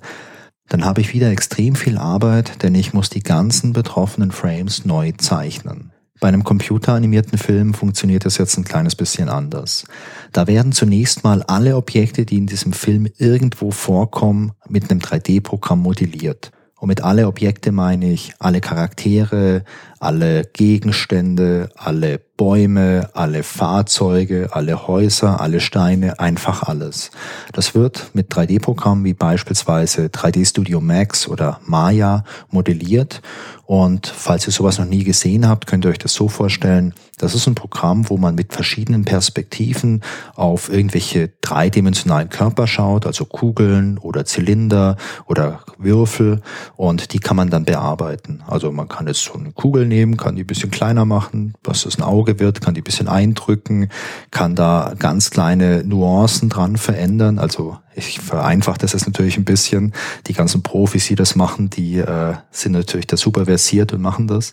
dann 0.69 0.85
habe 0.85 1.00
ich 1.00 1.12
wieder 1.12 1.33
extrem 1.33 1.75
viel 1.75 1.99
Arbeit, 1.99 2.62
denn 2.62 2.76
ich 2.76 2.93
muss 2.93 3.11
die 3.11 3.25
ganzen 3.25 3.73
betroffenen 3.73 4.31
Frames 4.31 4.85
neu 4.85 5.11
zeichnen. 5.19 5.90
Bei 6.21 6.29
einem 6.29 6.43
computeranimierten 6.43 7.39
Film 7.39 7.75
funktioniert 7.75 8.25
das 8.25 8.39
jetzt 8.39 8.57
ein 8.57 8.65
kleines 8.65 8.97
bisschen 8.97 9.29
anders. 9.29 9.85
Da 10.33 10.47
werden 10.47 10.73
zunächst 10.73 11.23
mal 11.23 11.43
alle 11.43 11.77
Objekte, 11.77 12.25
die 12.25 12.39
in 12.39 12.47
diesem 12.47 12.73
Film 12.73 13.09
irgendwo 13.19 13.71
vorkommen, 13.71 14.53
mit 14.69 14.91
einem 14.91 15.01
3D-Programm 15.01 15.81
modelliert. 15.81 16.51
Und 16.81 16.89
mit 16.89 17.03
alle 17.03 17.27
Objekte 17.27 17.73
meine 17.73 18.13
ich 18.13 18.33
alle 18.39 18.61
Charaktere, 18.61 19.65
alle 20.00 20.45
Gegenstände, 20.45 21.71
alle 21.76 22.21
Bäume, 22.37 23.11
alle 23.14 23.43
Fahrzeuge, 23.43 24.50
alle 24.52 24.87
Häuser, 24.87 25.40
alle 25.40 25.61
Steine, 25.61 26.21
einfach 26.21 26.62
alles. 26.62 27.11
Das 27.52 27.75
wird 27.75 28.11
mit 28.12 28.33
3D-Programmen 28.33 29.05
wie 29.05 29.14
beispielsweise 29.14 30.07
3D 30.07 30.49
Studio 30.49 30.81
Max 30.81 31.26
oder 31.26 31.61
Maya 31.67 32.25
modelliert 32.50 33.23
und 33.69 34.07
falls 34.07 34.47
ihr 34.47 34.52
sowas 34.55 34.78
noch 34.78 34.87
nie 34.87 35.05
gesehen 35.05 35.47
habt, 35.47 35.67
könnt 35.67 35.85
ihr 35.85 35.90
euch 35.90 35.99
das 35.99 36.14
so 36.14 36.28
vorstellen. 36.28 36.95
Das 37.19 37.35
ist 37.35 37.47
ein 37.47 37.55
Programm, 37.55 38.09
wo 38.09 38.17
man 38.17 38.35
mit 38.35 38.55
verschiedenen 38.55 39.05
Perspektiven 39.05 40.02
auf 40.37 40.73
irgendwelche 40.73 41.33
dreidimensionalen 41.43 42.31
Körper 42.31 42.67
schaut, 42.67 43.05
also 43.05 43.26
Kugeln 43.26 43.99
oder 43.99 44.25
Zylinder 44.25 44.97
oder 45.26 45.61
Würfel 45.76 46.40
und 46.76 47.12
die 47.12 47.19
kann 47.19 47.37
man 47.37 47.50
dann 47.50 47.67
bearbeiten. 47.67 48.43
Also 48.47 48.73
man 48.73 48.88
kann 48.88 49.07
jetzt 49.07 49.25
so 49.25 49.35
eine 49.35 49.52
Kugel 49.52 49.85
nehmen, 49.88 50.16
kann 50.16 50.37
die 50.37 50.45
ein 50.45 50.47
bisschen 50.47 50.71
kleiner 50.71 51.04
machen, 51.04 51.54
was 51.64 51.83
das 51.83 51.99
ein 51.99 52.02
Auge 52.02 52.38
wird, 52.38 52.61
kann 52.61 52.75
die 52.75 52.83
ein 52.83 52.85
bisschen 52.85 53.09
eindrücken, 53.09 53.88
kann 54.30 54.54
da 54.54 54.95
ganz 54.99 55.30
kleine 55.30 55.83
Nuancen 55.85 56.49
dran 56.49 56.76
verändern. 56.76 57.38
Also 57.38 57.78
ich 57.95 58.21
vereinfache 58.21 58.78
das 58.78 58.92
jetzt 58.92 59.07
natürlich 59.07 59.37
ein 59.37 59.45
bisschen. 59.45 59.92
Die 60.26 60.35
ganzen 60.35 60.62
Profis, 60.62 61.07
die 61.07 61.14
das 61.14 61.35
machen, 61.35 61.71
die 61.71 61.99
äh, 61.99 62.35
sind 62.50 62.73
natürlich 62.73 63.07
da 63.07 63.16
super 63.16 63.47
versiert 63.47 63.92
und 63.92 64.00
machen 64.00 64.28
das. 64.28 64.52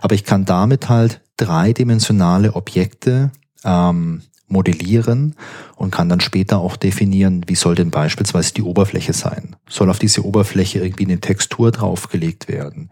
Aber 0.00 0.14
ich 0.14 0.24
kann 0.24 0.44
damit 0.44 0.88
halt 0.88 1.20
dreidimensionale 1.36 2.54
Objekte 2.54 3.30
ähm, 3.64 4.22
modellieren 4.48 5.34
und 5.74 5.90
kann 5.90 6.08
dann 6.08 6.20
später 6.20 6.58
auch 6.58 6.76
definieren, 6.76 7.44
wie 7.46 7.56
soll 7.56 7.74
denn 7.74 7.90
beispielsweise 7.90 8.54
die 8.54 8.62
Oberfläche 8.62 9.12
sein. 9.12 9.56
Soll 9.68 9.90
auf 9.90 9.98
diese 9.98 10.24
Oberfläche 10.24 10.78
irgendwie 10.78 11.04
eine 11.04 11.20
Textur 11.20 11.72
draufgelegt 11.72 12.48
werden? 12.48 12.90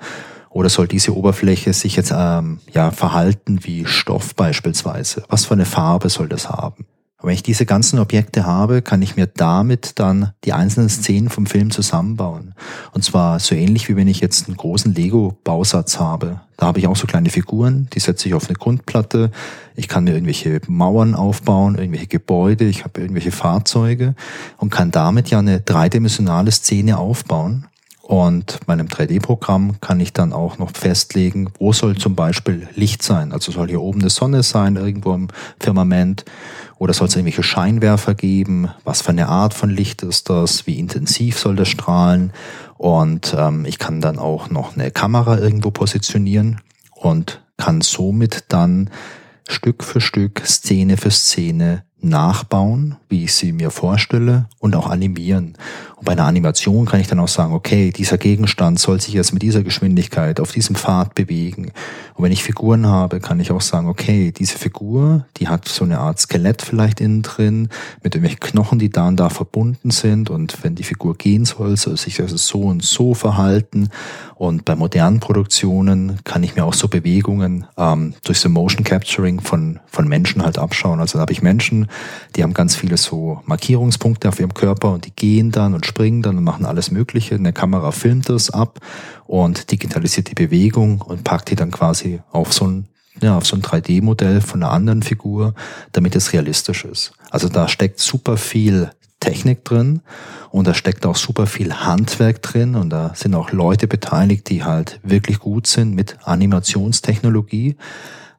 Oder 0.54 0.68
soll 0.68 0.86
diese 0.86 1.16
Oberfläche 1.16 1.72
sich 1.72 1.96
jetzt 1.96 2.14
ähm, 2.16 2.60
ja 2.72 2.92
verhalten 2.92 3.64
wie 3.64 3.86
Stoff 3.86 4.36
beispielsweise? 4.36 5.24
Was 5.28 5.46
für 5.46 5.54
eine 5.54 5.64
Farbe 5.64 6.08
soll 6.08 6.28
das 6.28 6.48
haben? 6.48 6.86
Und 7.20 7.28
wenn 7.28 7.34
ich 7.34 7.42
diese 7.42 7.66
ganzen 7.66 7.98
Objekte 7.98 8.46
habe, 8.46 8.80
kann 8.80 9.02
ich 9.02 9.16
mir 9.16 9.26
damit 9.26 9.98
dann 9.98 10.32
die 10.44 10.52
einzelnen 10.52 10.88
Szenen 10.88 11.28
vom 11.28 11.46
Film 11.46 11.72
zusammenbauen. 11.72 12.54
Und 12.92 13.02
zwar 13.02 13.40
so 13.40 13.56
ähnlich 13.56 13.88
wie 13.88 13.96
wenn 13.96 14.06
ich 14.06 14.20
jetzt 14.20 14.46
einen 14.46 14.56
großen 14.56 14.94
Lego-Bausatz 14.94 15.98
habe. 15.98 16.40
Da 16.56 16.66
habe 16.66 16.78
ich 16.78 16.86
auch 16.86 16.96
so 16.96 17.08
kleine 17.08 17.30
Figuren, 17.30 17.88
die 17.92 17.98
setze 17.98 18.28
ich 18.28 18.34
auf 18.34 18.48
eine 18.48 18.56
Grundplatte. 18.56 19.32
Ich 19.74 19.88
kann 19.88 20.04
mir 20.04 20.12
irgendwelche 20.12 20.60
Mauern 20.68 21.16
aufbauen, 21.16 21.74
irgendwelche 21.74 22.06
Gebäude, 22.06 22.66
ich 22.66 22.84
habe 22.84 23.00
irgendwelche 23.00 23.32
Fahrzeuge 23.32 24.14
und 24.58 24.70
kann 24.70 24.92
damit 24.92 25.30
ja 25.30 25.40
eine 25.40 25.60
dreidimensionale 25.60 26.52
Szene 26.52 26.96
aufbauen. 26.96 27.66
Und 28.06 28.60
bei 28.66 28.74
einem 28.74 28.88
3D-Programm 28.88 29.80
kann 29.80 29.98
ich 29.98 30.12
dann 30.12 30.34
auch 30.34 30.58
noch 30.58 30.72
festlegen, 30.76 31.48
wo 31.58 31.72
soll 31.72 31.96
zum 31.96 32.14
Beispiel 32.14 32.68
Licht 32.74 33.02
sein. 33.02 33.32
Also 33.32 33.50
soll 33.50 33.68
hier 33.68 33.80
oben 33.80 34.00
eine 34.00 34.10
Sonne 34.10 34.42
sein, 34.42 34.76
irgendwo 34.76 35.14
im 35.14 35.28
Firmament. 35.58 36.26
Oder 36.78 36.92
soll 36.92 37.08
es 37.08 37.16
irgendwelche 37.16 37.42
Scheinwerfer 37.42 38.14
geben? 38.14 38.68
Was 38.84 39.00
für 39.00 39.08
eine 39.08 39.28
Art 39.28 39.54
von 39.54 39.70
Licht 39.70 40.02
ist 40.02 40.28
das? 40.28 40.66
Wie 40.66 40.78
intensiv 40.78 41.38
soll 41.38 41.56
das 41.56 41.68
strahlen? 41.68 42.34
Und 42.76 43.34
ähm, 43.38 43.64
ich 43.64 43.78
kann 43.78 44.02
dann 44.02 44.18
auch 44.18 44.50
noch 44.50 44.76
eine 44.76 44.90
Kamera 44.90 45.38
irgendwo 45.38 45.70
positionieren 45.70 46.60
und 46.94 47.42
kann 47.56 47.80
somit 47.80 48.44
dann 48.48 48.90
Stück 49.48 49.82
für 49.82 50.02
Stück, 50.02 50.42
Szene 50.44 50.98
für 50.98 51.10
Szene 51.10 51.84
nachbauen, 52.04 52.96
wie 53.08 53.24
ich 53.24 53.34
sie 53.34 53.52
mir 53.52 53.70
vorstelle 53.70 54.46
und 54.58 54.76
auch 54.76 54.88
animieren. 54.88 55.56
Bei 56.04 56.12
einer 56.12 56.26
Animation 56.26 56.84
kann 56.84 57.00
ich 57.00 57.06
dann 57.06 57.18
auch 57.18 57.28
sagen, 57.28 57.54
okay, 57.54 57.90
dieser 57.90 58.18
Gegenstand 58.18 58.78
soll 58.78 59.00
sich 59.00 59.14
jetzt 59.14 59.32
mit 59.32 59.42
dieser 59.42 59.62
Geschwindigkeit 59.62 60.38
auf 60.38 60.52
diesem 60.52 60.76
Pfad 60.76 61.14
bewegen. 61.14 61.72
Und 62.14 62.24
wenn 62.24 62.32
ich 62.32 62.44
Figuren 62.44 62.86
habe, 62.86 63.20
kann 63.20 63.40
ich 63.40 63.50
auch 63.50 63.60
sagen, 63.60 63.88
okay, 63.88 64.30
diese 64.30 64.58
Figur, 64.58 65.24
die 65.38 65.48
hat 65.48 65.66
so 65.66 65.84
eine 65.84 65.98
Art 65.98 66.20
Skelett 66.20 66.62
vielleicht 66.62 67.00
innen 67.00 67.22
drin, 67.22 67.68
mit 68.02 68.14
irgendwelchen 68.14 68.40
Knochen, 68.40 68.78
die 68.78 68.90
da 68.90 69.08
und 69.08 69.16
da 69.16 69.30
verbunden 69.30 69.90
sind. 69.90 70.30
Und 70.30 70.62
wenn 70.62 70.74
die 70.74 70.84
Figur 70.84 71.16
gehen 71.16 71.44
soll, 71.44 71.76
soll 71.76 71.96
sich 71.96 72.20
also 72.20 72.36
so 72.36 72.60
und 72.60 72.82
so 72.84 73.14
verhalten. 73.14 73.88
Und 74.34 74.64
bei 74.64 74.76
modernen 74.76 75.20
Produktionen 75.20 76.18
kann 76.24 76.42
ich 76.42 76.56
mir 76.56 76.64
auch 76.64 76.74
so 76.74 76.88
Bewegungen 76.88 77.66
ähm, 77.76 78.14
durch 78.24 78.40
so 78.40 78.48
Motion 78.48 78.84
Capturing 78.84 79.40
von, 79.40 79.80
von 79.86 80.06
Menschen 80.06 80.42
halt 80.42 80.58
abschauen. 80.58 81.00
Also 81.00 81.18
da 81.18 81.22
habe 81.22 81.32
ich 81.32 81.42
Menschen, 81.42 81.88
die 82.36 82.42
haben 82.42 82.52
ganz 82.52 82.76
viele 82.76 82.96
so 82.96 83.40
Markierungspunkte 83.46 84.28
auf 84.28 84.40
ihrem 84.40 84.52
Körper 84.52 84.92
und 84.92 85.06
die 85.06 85.14
gehen 85.14 85.50
dann 85.50 85.74
und 85.74 85.86
springen 85.94 86.22
dann 86.22 86.38
und 86.38 86.44
machen 86.44 86.66
alles 86.66 86.90
Mögliche. 86.90 87.36
Eine 87.36 87.52
Kamera 87.52 87.92
filmt 87.92 88.28
das 88.28 88.50
ab 88.50 88.80
und 89.26 89.70
digitalisiert 89.70 90.28
die 90.28 90.34
Bewegung 90.34 91.00
und 91.00 91.22
packt 91.22 91.50
die 91.50 91.54
dann 91.54 91.70
quasi 91.70 92.20
auf 92.32 92.52
so 92.52 92.66
ein 92.66 92.88
ja, 93.22 93.36
auf 93.36 93.46
so 93.46 93.54
ein 93.54 93.62
3D-Modell 93.62 94.40
von 94.40 94.60
einer 94.60 94.72
anderen 94.72 95.04
Figur, 95.04 95.54
damit 95.92 96.16
es 96.16 96.32
realistisch 96.32 96.84
ist. 96.84 97.12
Also 97.30 97.48
da 97.48 97.68
steckt 97.68 98.00
super 98.00 98.36
viel 98.36 98.90
Technik 99.20 99.64
drin 99.64 100.00
und 100.50 100.66
da 100.66 100.74
steckt 100.74 101.06
auch 101.06 101.14
super 101.14 101.46
viel 101.46 101.72
Handwerk 101.72 102.42
drin 102.42 102.74
und 102.74 102.90
da 102.90 103.12
sind 103.14 103.36
auch 103.36 103.52
Leute 103.52 103.86
beteiligt, 103.86 104.50
die 104.50 104.64
halt 104.64 104.98
wirklich 105.04 105.38
gut 105.38 105.68
sind 105.68 105.94
mit 105.94 106.18
Animationstechnologie. 106.24 107.76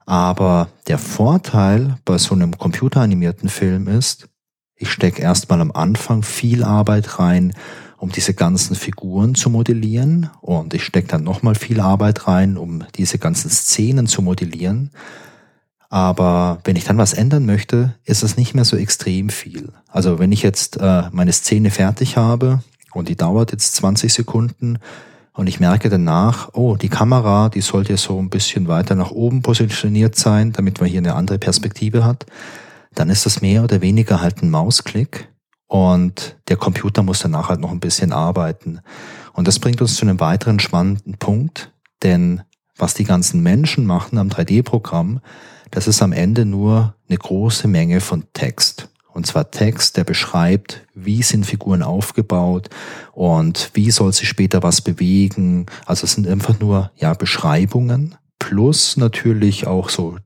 Aber 0.05 0.67
der 0.87 0.97
Vorteil 0.97 1.97
bei 2.03 2.17
so 2.17 2.35
einem 2.35 2.57
computeranimierten 2.57 3.47
Film 3.47 3.87
ist, 3.87 4.27
ich 4.77 4.89
stecke 4.89 5.21
erstmal 5.21 5.61
am 5.61 5.71
Anfang 5.71 6.23
viel 6.23 6.63
Arbeit 6.63 7.19
rein, 7.19 7.53
um 7.97 8.11
diese 8.11 8.33
ganzen 8.33 8.75
Figuren 8.75 9.35
zu 9.35 9.49
modellieren 9.49 10.29
und 10.41 10.73
ich 10.73 10.83
stecke 10.83 11.07
dann 11.07 11.23
nochmal 11.23 11.55
viel 11.55 11.79
Arbeit 11.79 12.27
rein, 12.27 12.57
um 12.57 12.83
diese 12.95 13.17
ganzen 13.17 13.49
Szenen 13.49 14.07
zu 14.07 14.21
modellieren. 14.21 14.91
Aber 15.89 16.59
wenn 16.65 16.75
ich 16.75 16.83
dann 16.83 16.97
was 16.97 17.13
ändern 17.13 17.45
möchte, 17.45 17.95
ist 18.03 18.21
es 18.23 18.35
nicht 18.35 18.53
mehr 18.53 18.65
so 18.65 18.75
extrem 18.75 19.29
viel. 19.29 19.69
Also 19.87 20.19
wenn 20.19 20.31
ich 20.31 20.41
jetzt 20.41 20.77
äh, 20.77 21.03
meine 21.11 21.31
Szene 21.31 21.71
fertig 21.71 22.17
habe 22.17 22.61
und 22.93 23.07
die 23.07 23.15
dauert 23.15 23.53
jetzt 23.53 23.75
20 23.75 24.13
Sekunden 24.13 24.79
und 25.33 25.47
ich 25.47 25.59
merke 25.59 25.89
danach, 25.89 26.49
oh, 26.53 26.75
die 26.75 26.89
Kamera, 26.89 27.49
die 27.49 27.61
sollte 27.61 27.95
so 27.97 28.19
ein 28.19 28.29
bisschen 28.29 28.67
weiter 28.67 28.95
nach 28.95 29.11
oben 29.11 29.41
positioniert 29.41 30.15
sein, 30.15 30.51
damit 30.51 30.81
man 30.81 30.89
hier 30.89 30.99
eine 30.99 31.15
andere 31.15 31.39
Perspektive 31.39 32.03
hat, 32.03 32.25
dann 32.95 33.09
ist 33.09 33.25
das 33.25 33.41
mehr 33.41 33.63
oder 33.63 33.81
weniger 33.81 34.21
halt 34.21 34.41
ein 34.41 34.49
Mausklick 34.49 35.29
und 35.67 36.37
der 36.47 36.57
Computer 36.57 37.03
muss 37.03 37.19
danach 37.19 37.49
halt 37.49 37.59
noch 37.59 37.71
ein 37.71 37.79
bisschen 37.79 38.11
arbeiten. 38.11 38.79
Und 39.33 39.47
das 39.47 39.59
bringt 39.59 39.81
uns 39.81 39.95
zu 39.95 40.05
einem 40.05 40.19
weiteren 40.19 40.59
spannenden 40.59 41.17
Punkt, 41.17 41.73
denn 42.03 42.41
was 42.77 42.93
die 42.93 43.03
ganzen 43.03 43.41
Menschen 43.41 43.85
machen 43.85 44.17
am 44.17 44.29
3D-Programm, 44.29 45.21
das 45.71 45.87
ist 45.87 46.01
am 46.01 46.11
Ende 46.11 46.45
nur 46.45 46.95
eine 47.09 47.17
große 47.17 47.67
Menge 47.67 48.01
von 48.01 48.25
Text. 48.33 48.89
Und 49.13 49.25
zwar 49.25 49.49
Text, 49.49 49.95
der 49.95 50.03
beschreibt, 50.03 50.85
wie 50.93 51.23
sind 51.23 51.45
Figuren 51.45 51.83
aufgebaut 51.83 52.69
und 53.13 53.71
wie 53.73 53.89
soll 53.89 54.11
sich 54.11 54.27
später 54.27 54.61
was 54.61 54.81
bewegen. 54.81 55.67
Also 55.85 56.03
es 56.03 56.13
sind 56.13 56.27
einfach 56.27 56.59
nur, 56.59 56.91
ja, 56.97 57.13
Beschreibungen 57.13 58.15
plus 58.39 58.97
natürlich 58.97 59.67
auch 59.67 59.89
so 59.89 60.17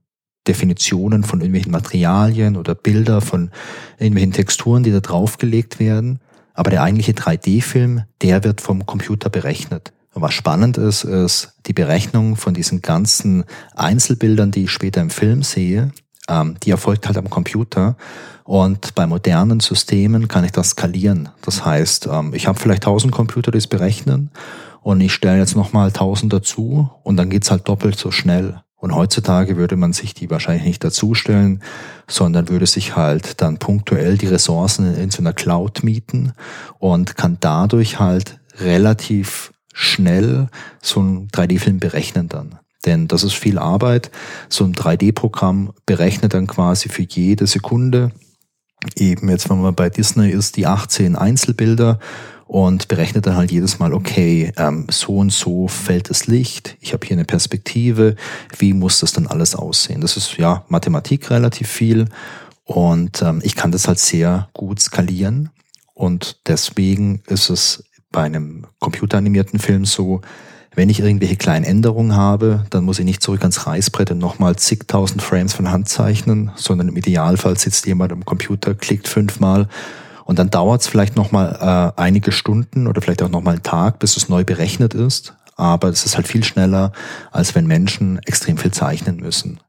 Definitionen 0.49 1.23
von 1.23 1.39
irgendwelchen 1.39 1.71
Materialien 1.71 2.57
oder 2.57 2.75
Bilder 2.75 3.21
von 3.21 3.51
irgendwelchen 3.99 4.33
Texturen, 4.33 4.83
die 4.83 4.91
da 4.91 4.99
draufgelegt 4.99 5.79
werden. 5.79 6.19
Aber 6.53 6.71
der 6.71 6.83
eigentliche 6.83 7.13
3D-Film, 7.13 8.03
der 8.21 8.43
wird 8.43 8.59
vom 8.59 8.85
Computer 8.85 9.29
berechnet. 9.29 9.93
Und 10.13 10.23
was 10.23 10.33
spannend 10.33 10.77
ist, 10.77 11.03
ist 11.03 11.53
die 11.67 11.73
Berechnung 11.73 12.35
von 12.35 12.53
diesen 12.53 12.81
ganzen 12.81 13.45
Einzelbildern, 13.75 14.51
die 14.51 14.63
ich 14.63 14.71
später 14.71 15.01
im 15.01 15.11
Film 15.11 15.43
sehe, 15.43 15.91
ähm, 16.27 16.55
die 16.63 16.71
erfolgt 16.71 17.07
halt 17.07 17.17
am 17.17 17.29
Computer. 17.29 17.95
Und 18.43 18.95
bei 18.95 19.05
modernen 19.05 19.59
Systemen 19.59 20.27
kann 20.27 20.43
ich 20.43 20.51
das 20.51 20.71
skalieren. 20.71 21.29
Das 21.45 21.63
heißt, 21.63 22.09
ähm, 22.11 22.33
ich 22.33 22.47
habe 22.47 22.59
vielleicht 22.59 22.83
1000 22.83 23.13
Computer, 23.13 23.51
die 23.51 23.59
es 23.59 23.67
berechnen 23.67 24.31
und 24.81 24.99
ich 25.01 25.13
stelle 25.13 25.37
jetzt 25.37 25.55
nochmal 25.55 25.91
1000 25.91 26.33
dazu 26.33 26.89
und 27.03 27.17
dann 27.17 27.29
geht's 27.29 27.51
halt 27.51 27.67
doppelt 27.67 27.97
so 27.97 28.11
schnell. 28.11 28.61
Und 28.79 28.95
heutzutage 28.95 29.57
würde 29.57 29.75
man 29.75 29.91
sich 29.93 30.13
die 30.13 30.29
wahrscheinlich 30.29 30.63
nicht 30.63 30.83
dazustellen, 30.83 31.61
sondern 32.07 32.49
würde 32.49 32.65
sich 32.65 32.95
halt 32.95 33.41
dann 33.41 33.57
punktuell 33.57 34.17
die 34.17 34.27
Ressourcen 34.27 34.95
in 34.95 35.11
so 35.11 35.21
einer 35.21 35.33
Cloud 35.33 35.83
mieten 35.83 36.33
und 36.79 37.17
kann 37.17 37.37
dadurch 37.41 37.99
halt 37.99 38.39
relativ 38.57 39.51
schnell 39.73 40.47
so 40.81 41.01
einen 41.01 41.27
3D-Film 41.27 41.79
berechnen 41.79 42.29
dann. 42.29 42.59
Denn 42.85 43.09
das 43.09 43.23
ist 43.23 43.33
viel 43.33 43.57
Arbeit. 43.57 44.11
So 44.47 44.63
ein 44.63 44.73
3D-Programm 44.73 45.73
berechnet 45.85 46.33
dann 46.33 46.47
quasi 46.47 46.87
für 46.87 47.03
jede 47.03 47.47
Sekunde 47.47 48.11
eben 48.95 49.29
jetzt, 49.29 49.49
wenn 49.49 49.61
man 49.61 49.75
bei 49.75 49.89
Disney 49.89 50.29
ist, 50.29 50.55
die 50.55 50.65
18 50.65 51.15
Einzelbilder 51.15 51.99
und 52.49 52.87
berechnet 52.87 53.27
dann 53.27 53.35
halt 53.35 53.51
jedes 53.51 53.77
Mal, 53.77 53.93
okay, 53.93 54.51
ähm, 54.57 54.87
so 54.89 55.17
und 55.17 55.31
so 55.31 55.67
fällt 55.67 56.09
das 56.09 56.25
Licht, 56.25 56.77
ich 56.81 56.93
habe 56.93 57.05
hier 57.05 57.15
eine 57.15 57.23
Perspektive, 57.25 58.15
wie 58.57 58.73
muss 58.73 59.01
das 59.01 59.11
dann 59.11 59.27
alles 59.27 59.53
aussehen? 59.53 60.01
Das 60.01 60.17
ist 60.17 60.35
ja 60.37 60.65
Mathematik 60.67 61.29
relativ 61.29 61.69
viel 61.69 62.05
und 62.65 63.21
ähm, 63.21 63.39
ich 63.43 63.55
kann 63.55 63.71
das 63.71 63.87
halt 63.87 63.99
sehr 63.99 64.49
gut 64.53 64.79
skalieren 64.79 65.51
und 65.93 66.39
deswegen 66.47 67.21
ist 67.27 67.51
es 67.51 67.83
bei 68.11 68.23
einem 68.23 68.65
computeranimierten 68.79 69.59
Film 69.59 69.85
so, 69.85 70.21
Wenn 70.75 70.89
ich 70.89 70.99
irgendwelche 71.01 71.35
kleinen 71.35 71.65
Änderungen 71.65 72.15
habe, 72.15 72.65
dann 72.69 72.85
muss 72.85 72.99
ich 72.99 73.05
nicht 73.05 73.21
zurück 73.21 73.41
ans 73.41 73.67
Reißbrett 73.67 74.11
und 74.11 74.17
nochmal 74.19 74.55
zigtausend 74.55 75.21
Frames 75.21 75.53
von 75.53 75.71
Hand 75.71 75.89
zeichnen, 75.89 76.51
sondern 76.55 76.87
im 76.87 76.95
Idealfall 76.95 77.57
sitzt 77.57 77.85
jemand 77.85 78.11
am 78.11 78.23
Computer, 78.23 78.73
klickt 78.75 79.07
fünfmal 79.07 79.67
und 80.29 80.37
dann 80.37 80.51
dauert 80.51 80.81
es 80.81 80.87
vielleicht 80.87 81.15
nochmal 81.15 81.57
äh, 81.97 81.99
einige 81.99 82.31
Stunden 82.31 82.85
oder 82.85 83.01
vielleicht 83.01 83.23
auch 83.23 83.29
nochmal 83.29 83.55
einen 83.55 83.63
Tag, 83.63 83.97
bis 83.97 84.15
es 84.15 84.29
neu 84.29 84.43
berechnet 84.43 84.93
ist. 84.93 85.33
Aber 85.55 85.87
es 85.87 86.05
ist 86.05 86.17
halt 86.17 86.27
viel 86.27 86.43
schneller, 86.43 86.91
als 87.31 87.55
wenn 87.55 87.65
Menschen 87.65 88.19
extrem 88.27 88.55
viel 88.59 88.69
zeichnen 88.69 89.15
müssen. 89.15 89.59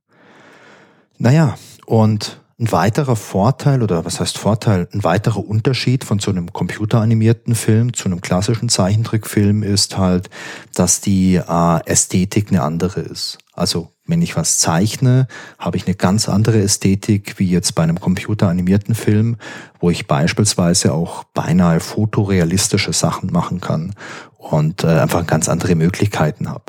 Naja, 1.16 1.54
und 1.86 2.42
ein 2.60 2.70
weiterer 2.72 3.16
Vorteil 3.16 3.82
oder 3.82 4.04
was 4.04 4.20
heißt 4.20 4.36
Vorteil, 4.36 4.86
ein 4.92 5.02
weiterer 5.02 5.42
Unterschied 5.42 6.04
von 6.04 6.18
so 6.18 6.30
einem 6.30 6.52
computeranimierten 6.52 7.54
Film 7.54 7.94
zu 7.94 8.04
einem 8.04 8.20
klassischen 8.20 8.68
Zeichentrickfilm 8.68 9.62
ist 9.62 9.96
halt, 9.96 10.28
dass 10.74 11.00
die 11.00 11.36
äh, 11.36 11.80
Ästhetik 11.86 12.48
eine 12.50 12.62
andere 12.62 13.00
ist. 13.00 13.38
Also 13.54 13.92
wenn 14.06 14.20
ich 14.20 14.36
was 14.36 14.58
zeichne, 14.58 15.26
habe 15.58 15.78
ich 15.78 15.86
eine 15.86 15.94
ganz 15.94 16.28
andere 16.28 16.60
Ästhetik 16.60 17.38
wie 17.38 17.48
jetzt 17.48 17.74
bei 17.74 17.82
einem 17.82 17.98
computeranimierten 17.98 18.94
Film, 18.94 19.36
wo 19.78 19.88
ich 19.88 20.06
beispielsweise 20.06 20.92
auch 20.92 21.24
beinahe 21.24 21.80
fotorealistische 21.80 22.92
Sachen 22.92 23.32
machen 23.32 23.60
kann 23.62 23.94
und 24.36 24.84
äh, 24.84 24.88
einfach 24.88 25.26
ganz 25.26 25.48
andere 25.48 25.76
Möglichkeiten 25.76 26.50
habe. 26.50 26.64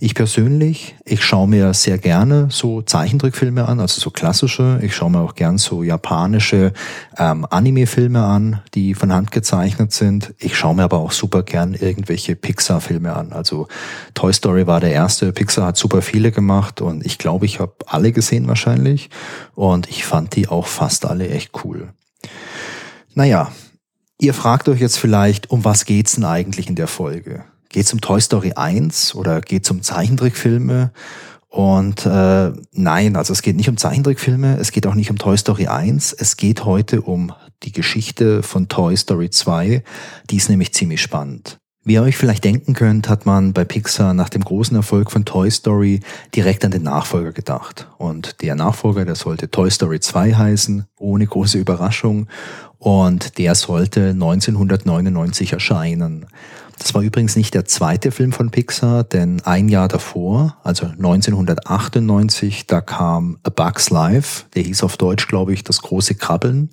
Ich 0.00 0.14
persönlich, 0.14 0.94
ich 1.04 1.24
schaue 1.24 1.48
mir 1.48 1.74
sehr 1.74 1.98
gerne 1.98 2.46
so 2.52 2.82
Zeichentrickfilme 2.82 3.66
an, 3.66 3.80
also 3.80 4.00
so 4.00 4.10
klassische. 4.10 4.78
Ich 4.80 4.94
schaue 4.94 5.10
mir 5.10 5.18
auch 5.18 5.34
gern 5.34 5.58
so 5.58 5.82
japanische 5.82 6.72
ähm, 7.16 7.44
Anime-Filme 7.50 8.22
an, 8.22 8.62
die 8.74 8.94
von 8.94 9.12
Hand 9.12 9.32
gezeichnet 9.32 9.92
sind. 9.92 10.34
Ich 10.38 10.56
schaue 10.56 10.76
mir 10.76 10.84
aber 10.84 10.98
auch 10.98 11.10
super 11.10 11.42
gern 11.42 11.74
irgendwelche 11.74 12.36
Pixar-Filme 12.36 13.12
an. 13.16 13.32
Also 13.32 13.66
Toy 14.14 14.32
Story 14.32 14.68
war 14.68 14.78
der 14.78 14.92
erste. 14.92 15.32
Pixar 15.32 15.66
hat 15.66 15.76
super 15.76 16.00
viele 16.00 16.30
gemacht 16.30 16.80
und 16.80 17.04
ich 17.04 17.18
glaube, 17.18 17.46
ich 17.46 17.58
habe 17.58 17.74
alle 17.86 18.12
gesehen 18.12 18.46
wahrscheinlich. 18.46 19.10
Und 19.56 19.90
ich 19.90 20.04
fand 20.04 20.36
die 20.36 20.46
auch 20.46 20.68
fast 20.68 21.06
alle 21.06 21.28
echt 21.28 21.64
cool. 21.64 21.88
Naja, 23.14 23.50
ihr 24.20 24.32
fragt 24.32 24.68
euch 24.68 24.80
jetzt 24.80 24.98
vielleicht, 24.98 25.50
um 25.50 25.64
was 25.64 25.86
geht's 25.86 26.14
denn 26.14 26.24
eigentlich 26.24 26.68
in 26.68 26.76
der 26.76 26.86
Folge? 26.86 27.42
Geht 27.68 27.86
es 27.86 27.92
um 27.92 28.00
Toy 28.00 28.20
Story 28.20 28.52
1 28.54 29.14
oder 29.14 29.40
geht 29.40 29.64
es 29.64 29.70
um 29.70 29.82
Zeichentrickfilme? 29.82 30.92
Und 31.48 32.04
äh, 32.04 32.52
nein, 32.72 33.16
also 33.16 33.32
es 33.32 33.42
geht 33.42 33.56
nicht 33.56 33.68
um 33.68 33.76
Zeichentrickfilme, 33.76 34.58
es 34.58 34.70
geht 34.70 34.86
auch 34.86 34.94
nicht 34.94 35.10
um 35.10 35.16
Toy 35.16 35.36
Story 35.36 35.66
1, 35.66 36.12
es 36.12 36.36
geht 36.36 36.64
heute 36.64 37.00
um 37.00 37.32
die 37.62 37.72
Geschichte 37.72 38.42
von 38.42 38.68
Toy 38.68 38.96
Story 38.96 39.30
2, 39.30 39.82
die 40.30 40.36
ist 40.36 40.50
nämlich 40.50 40.74
ziemlich 40.74 41.00
spannend. 41.00 41.58
Wie 41.88 41.94
ihr 41.94 42.02
euch 42.02 42.18
vielleicht 42.18 42.44
denken 42.44 42.74
könnt, 42.74 43.08
hat 43.08 43.24
man 43.24 43.54
bei 43.54 43.64
Pixar 43.64 44.12
nach 44.12 44.28
dem 44.28 44.44
großen 44.44 44.76
Erfolg 44.76 45.10
von 45.10 45.24
Toy 45.24 45.50
Story 45.50 46.00
direkt 46.34 46.62
an 46.66 46.70
den 46.70 46.82
Nachfolger 46.82 47.32
gedacht. 47.32 47.88
Und 47.96 48.42
der 48.42 48.56
Nachfolger, 48.56 49.06
der 49.06 49.14
sollte 49.14 49.50
Toy 49.50 49.70
Story 49.70 49.98
2 49.98 50.34
heißen, 50.34 50.84
ohne 50.98 51.26
große 51.26 51.56
Überraschung. 51.56 52.26
Und 52.76 53.38
der 53.38 53.54
sollte 53.54 54.10
1999 54.10 55.54
erscheinen. 55.54 56.26
Das 56.78 56.94
war 56.94 57.02
übrigens 57.02 57.36
nicht 57.36 57.54
der 57.54 57.64
zweite 57.64 58.10
Film 58.10 58.32
von 58.32 58.50
Pixar, 58.50 59.04
denn 59.04 59.42
ein 59.44 59.68
Jahr 59.68 59.88
davor, 59.88 60.56
also 60.62 60.86
1998, 60.86 62.66
da 62.66 62.80
kam 62.80 63.38
A 63.42 63.50
Bug's 63.50 63.90
Life, 63.90 64.44
der 64.54 64.62
hieß 64.62 64.84
auf 64.84 64.96
Deutsch, 64.96 65.26
glaube 65.26 65.52
ich, 65.52 65.64
Das 65.64 65.82
große 65.82 66.14
Krabbeln. 66.14 66.70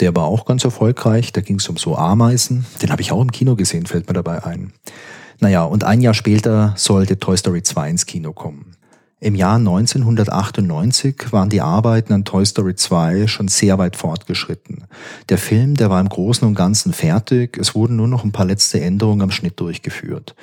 Der 0.00 0.14
war 0.14 0.24
auch 0.24 0.44
ganz 0.44 0.64
erfolgreich, 0.64 1.32
da 1.32 1.40
ging 1.40 1.56
es 1.56 1.68
um 1.68 1.76
so 1.76 1.96
Ameisen. 1.96 2.64
Den 2.80 2.90
habe 2.90 3.02
ich 3.02 3.12
auch 3.12 3.20
im 3.20 3.32
Kino 3.32 3.56
gesehen, 3.56 3.86
fällt 3.86 4.08
mir 4.08 4.14
dabei 4.14 4.44
ein. 4.44 4.72
Naja, 5.40 5.64
und 5.64 5.84
ein 5.84 6.00
Jahr 6.00 6.14
später 6.14 6.72
sollte 6.76 7.18
Toy 7.18 7.36
Story 7.36 7.62
2 7.62 7.90
ins 7.90 8.06
Kino 8.06 8.32
kommen. 8.32 8.76
Im 9.22 9.36
Jahr 9.36 9.54
1998 9.54 11.30
waren 11.30 11.48
die 11.48 11.60
Arbeiten 11.60 12.12
an 12.12 12.24
Toy 12.24 12.44
Story 12.44 12.74
2 12.74 13.28
schon 13.28 13.46
sehr 13.46 13.78
weit 13.78 13.94
fortgeschritten. 13.94 14.82
Der 15.28 15.38
Film, 15.38 15.76
der 15.76 15.90
war 15.90 16.00
im 16.00 16.08
Großen 16.08 16.44
und 16.46 16.56
Ganzen 16.56 16.92
fertig, 16.92 17.56
es 17.56 17.76
wurden 17.76 17.94
nur 17.94 18.08
noch 18.08 18.24
ein 18.24 18.32
paar 18.32 18.46
letzte 18.46 18.80
Änderungen 18.80 19.22
am 19.22 19.30
Schnitt 19.30 19.60
durchgeführt. 19.60 20.34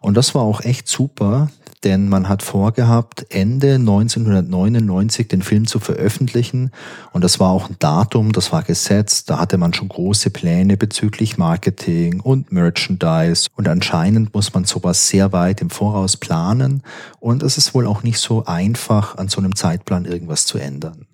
Und 0.00 0.16
das 0.16 0.32
war 0.36 0.42
auch 0.42 0.60
echt 0.60 0.86
super, 0.86 1.50
denn 1.84 2.08
man 2.08 2.28
hat 2.28 2.42
vorgehabt, 2.42 3.26
Ende 3.30 3.74
1999 3.74 5.28
den 5.28 5.42
Film 5.42 5.66
zu 5.66 5.78
veröffentlichen. 5.78 6.70
Und 7.12 7.24
das 7.24 7.40
war 7.40 7.50
auch 7.50 7.68
ein 7.68 7.76
Datum, 7.78 8.32
das 8.32 8.52
war 8.52 8.62
gesetzt, 8.62 9.30
da 9.30 9.38
hatte 9.38 9.58
man 9.58 9.72
schon 9.72 9.88
große 9.88 10.30
Pläne 10.30 10.76
bezüglich 10.76 11.38
Marketing 11.38 12.20
und 12.20 12.52
Merchandise. 12.52 13.48
Und 13.56 13.68
anscheinend 13.68 14.34
muss 14.34 14.52
man 14.52 14.64
sowas 14.64 15.08
sehr 15.08 15.32
weit 15.32 15.60
im 15.60 15.70
Voraus 15.70 16.16
planen. 16.16 16.82
Und 17.18 17.42
es 17.42 17.56
ist 17.56 17.74
wohl 17.74 17.86
auch 17.86 18.02
nicht 18.02 18.18
so 18.18 18.44
einfach, 18.44 19.16
an 19.16 19.28
so 19.28 19.40
einem 19.40 19.56
Zeitplan 19.56 20.04
irgendwas 20.04 20.44
zu 20.46 20.58
ändern. 20.58 21.06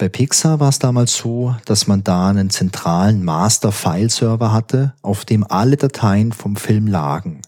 Bei 0.00 0.08
Pixar 0.08 0.60
war 0.60 0.70
es 0.70 0.78
damals 0.78 1.14
so, 1.14 1.54
dass 1.66 1.86
man 1.86 2.02
da 2.02 2.30
einen 2.30 2.48
zentralen 2.48 3.22
Master-File-Server 3.22 4.50
hatte, 4.50 4.94
auf 5.02 5.26
dem 5.26 5.44
alle 5.46 5.76
Dateien 5.76 6.32
vom 6.32 6.56
Film 6.56 6.86
lagen. 6.86 7.42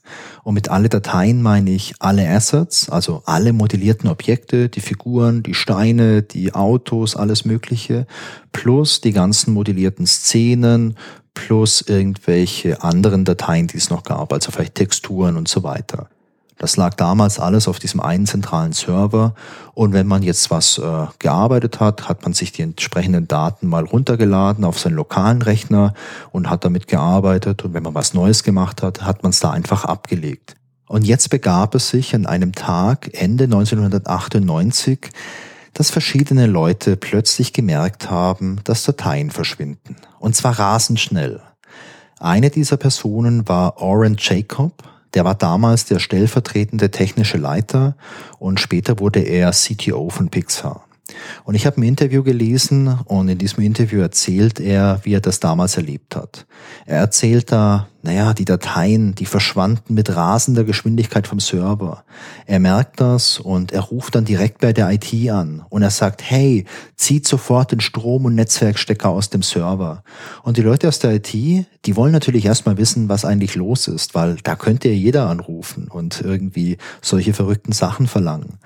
Und 0.44 0.52
mit 0.52 0.68
alle 0.68 0.90
Dateien 0.90 1.40
meine 1.40 1.70
ich 1.70 1.94
alle 1.98 2.28
Assets, 2.28 2.90
also 2.90 3.22
alle 3.24 3.54
modellierten 3.54 4.10
Objekte, 4.10 4.68
die 4.68 4.82
Figuren, 4.82 5.42
die 5.42 5.54
Steine, 5.54 6.20
die 6.20 6.52
Autos, 6.52 7.16
alles 7.16 7.46
Mögliche, 7.46 8.06
plus 8.52 9.00
die 9.00 9.12
ganzen 9.12 9.54
modellierten 9.54 10.06
Szenen, 10.06 10.98
plus 11.32 11.80
irgendwelche 11.80 12.82
anderen 12.82 13.24
Dateien, 13.24 13.68
die 13.68 13.78
es 13.78 13.88
noch 13.88 14.02
gab, 14.02 14.30
also 14.30 14.52
vielleicht 14.52 14.74
Texturen 14.74 15.38
und 15.38 15.48
so 15.48 15.62
weiter. 15.62 16.10
Das 16.62 16.76
lag 16.76 16.94
damals 16.94 17.40
alles 17.40 17.66
auf 17.66 17.80
diesem 17.80 17.98
einen 17.98 18.24
zentralen 18.24 18.72
Server. 18.72 19.34
Und 19.74 19.94
wenn 19.94 20.06
man 20.06 20.22
jetzt 20.22 20.48
was 20.52 20.78
äh, 20.78 21.06
gearbeitet 21.18 21.80
hat, 21.80 22.08
hat 22.08 22.22
man 22.22 22.34
sich 22.34 22.52
die 22.52 22.62
entsprechenden 22.62 23.26
Daten 23.26 23.66
mal 23.66 23.84
runtergeladen 23.84 24.64
auf 24.64 24.78
seinen 24.78 24.94
lokalen 24.94 25.42
Rechner 25.42 25.92
und 26.30 26.48
hat 26.48 26.64
damit 26.64 26.86
gearbeitet. 26.86 27.64
Und 27.64 27.74
wenn 27.74 27.82
man 27.82 27.96
was 27.96 28.14
Neues 28.14 28.44
gemacht 28.44 28.80
hat, 28.80 29.02
hat 29.02 29.24
man 29.24 29.30
es 29.30 29.40
da 29.40 29.50
einfach 29.50 29.84
abgelegt. 29.86 30.54
Und 30.86 31.04
jetzt 31.04 31.30
begab 31.30 31.74
es 31.74 31.88
sich 31.88 32.14
an 32.14 32.26
einem 32.26 32.52
Tag 32.52 33.10
Ende 33.12 33.44
1998, 33.44 35.10
dass 35.74 35.90
verschiedene 35.90 36.46
Leute 36.46 36.96
plötzlich 36.96 37.52
gemerkt 37.52 38.08
haben, 38.08 38.60
dass 38.62 38.84
Dateien 38.84 39.32
verschwinden. 39.32 39.96
Und 40.20 40.36
zwar 40.36 40.60
rasend 40.60 41.00
schnell. 41.00 41.40
Eine 42.20 42.50
dieser 42.50 42.76
Personen 42.76 43.48
war 43.48 43.82
Oren 43.82 44.14
Jacob, 44.16 44.91
der 45.14 45.24
war 45.24 45.34
damals 45.34 45.84
der 45.84 45.98
stellvertretende 45.98 46.90
technische 46.90 47.38
Leiter 47.38 47.96
und 48.38 48.60
später 48.60 48.98
wurde 48.98 49.20
er 49.20 49.50
CTO 49.50 50.10
von 50.10 50.28
Pixar. 50.28 50.84
Und 51.44 51.54
ich 51.54 51.66
habe 51.66 51.80
ein 51.80 51.84
Interview 51.84 52.22
gelesen 52.22 52.98
und 53.04 53.28
in 53.28 53.38
diesem 53.38 53.62
Interview 53.62 54.00
erzählt 54.00 54.60
er, 54.60 55.00
wie 55.04 55.14
er 55.14 55.20
das 55.20 55.40
damals 55.40 55.76
erlebt 55.76 56.16
hat. 56.16 56.46
Er 56.86 56.98
erzählt 56.98 57.52
da, 57.52 57.88
naja, 58.04 58.34
die 58.34 58.44
Dateien, 58.44 59.14
die 59.14 59.26
verschwanden 59.26 59.94
mit 59.94 60.14
rasender 60.14 60.64
Geschwindigkeit 60.64 61.28
vom 61.28 61.38
Server. 61.38 62.04
Er 62.46 62.58
merkt 62.58 63.00
das 63.00 63.38
und 63.38 63.70
er 63.70 63.80
ruft 63.80 64.16
dann 64.16 64.24
direkt 64.24 64.58
bei 64.58 64.72
der 64.72 64.90
IT 64.90 65.12
an 65.30 65.64
und 65.68 65.82
er 65.82 65.90
sagt, 65.90 66.22
hey, 66.22 66.64
zieht 66.96 67.28
sofort 67.28 67.70
den 67.70 67.80
Strom- 67.80 68.24
und 68.24 68.34
Netzwerkstecker 68.34 69.08
aus 69.08 69.30
dem 69.30 69.42
Server. 69.42 70.02
Und 70.42 70.56
die 70.56 70.62
Leute 70.62 70.88
aus 70.88 70.98
der 70.98 71.14
IT, 71.14 71.32
die 71.32 71.96
wollen 71.96 72.12
natürlich 72.12 72.44
erstmal 72.44 72.76
wissen, 72.76 73.08
was 73.08 73.24
eigentlich 73.24 73.54
los 73.54 73.86
ist, 73.86 74.16
weil 74.16 74.36
da 74.42 74.56
könnte 74.56 74.88
ja 74.88 74.94
jeder 74.94 75.28
anrufen 75.28 75.86
und 75.88 76.20
irgendwie 76.22 76.78
solche 77.00 77.34
verrückten 77.34 77.72
Sachen 77.72 78.08
verlangen. 78.08 78.58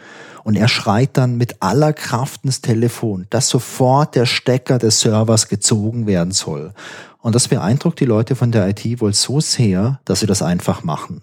Und 0.46 0.54
er 0.54 0.68
schreit 0.68 1.16
dann 1.16 1.36
mit 1.36 1.60
aller 1.60 1.92
Kraft 1.92 2.44
ins 2.44 2.60
Telefon, 2.60 3.26
dass 3.30 3.48
sofort 3.48 4.14
der 4.14 4.26
Stecker 4.26 4.78
des 4.78 5.00
Servers 5.00 5.48
gezogen 5.48 6.06
werden 6.06 6.30
soll. 6.30 6.72
Und 7.18 7.34
das 7.34 7.48
beeindruckt 7.48 7.98
die 7.98 8.04
Leute 8.04 8.36
von 8.36 8.52
der 8.52 8.68
IT 8.68 9.00
wohl 9.00 9.12
so 9.12 9.40
sehr, 9.40 9.98
dass 10.04 10.20
sie 10.20 10.28
das 10.28 10.42
einfach 10.42 10.84
machen. 10.84 11.22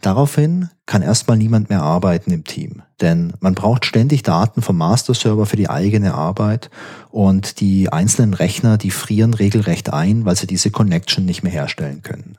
Daraufhin 0.00 0.70
kann 0.86 1.02
erstmal 1.02 1.36
niemand 1.36 1.70
mehr 1.70 1.82
arbeiten 1.82 2.30
im 2.30 2.44
Team, 2.44 2.82
denn 3.00 3.32
man 3.40 3.56
braucht 3.56 3.84
ständig 3.84 4.22
Daten 4.22 4.62
vom 4.62 4.76
Master-Server 4.76 5.46
für 5.46 5.56
die 5.56 5.68
eigene 5.68 6.14
Arbeit 6.14 6.70
und 7.10 7.58
die 7.58 7.92
einzelnen 7.92 8.32
Rechner, 8.32 8.78
die 8.78 8.92
frieren 8.92 9.34
regelrecht 9.34 9.92
ein, 9.92 10.24
weil 10.24 10.36
sie 10.36 10.46
diese 10.46 10.70
Connection 10.70 11.24
nicht 11.24 11.42
mehr 11.42 11.50
herstellen 11.50 12.02
können. 12.02 12.38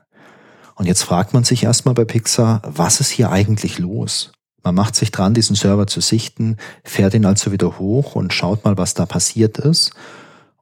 Und 0.74 0.86
jetzt 0.86 1.02
fragt 1.02 1.34
man 1.34 1.44
sich 1.44 1.64
erstmal 1.64 1.92
bei 1.92 2.06
Pixar, 2.06 2.62
was 2.64 3.00
ist 3.00 3.10
hier 3.10 3.30
eigentlich 3.30 3.78
los? 3.78 4.32
Man 4.68 4.74
macht 4.74 4.96
sich 4.96 5.10
dran, 5.10 5.32
diesen 5.32 5.56
Server 5.56 5.86
zu 5.86 6.02
sichten, 6.02 6.58
fährt 6.84 7.14
ihn 7.14 7.24
also 7.24 7.52
wieder 7.52 7.78
hoch 7.78 8.16
und 8.16 8.34
schaut 8.34 8.66
mal, 8.66 8.76
was 8.76 8.92
da 8.92 9.06
passiert 9.06 9.56
ist. 9.56 9.92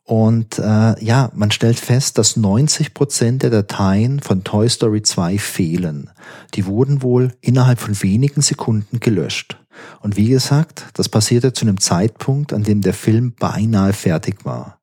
Und 0.04 0.60
äh, 0.60 1.04
ja, 1.04 1.32
man 1.34 1.50
stellt 1.50 1.80
fest, 1.80 2.16
dass 2.16 2.36
90 2.36 2.94
Prozent 2.94 3.42
der 3.42 3.50
Dateien 3.50 4.20
von 4.20 4.44
Toy 4.44 4.68
Story 4.68 5.02
2 5.02 5.38
fehlen. 5.38 6.10
Die 6.54 6.66
wurden 6.66 7.02
wohl 7.02 7.32
innerhalb 7.40 7.80
von 7.80 8.00
wenigen 8.00 8.42
Sekunden 8.42 9.00
gelöscht. 9.00 9.58
Und 10.02 10.16
wie 10.16 10.28
gesagt, 10.28 10.84
das 10.94 11.08
passierte 11.08 11.52
zu 11.52 11.64
einem 11.64 11.80
Zeitpunkt, 11.80 12.52
an 12.52 12.62
dem 12.62 12.82
der 12.82 12.94
Film 12.94 13.34
beinahe 13.36 13.92
fertig 13.92 14.44
war. 14.44 14.78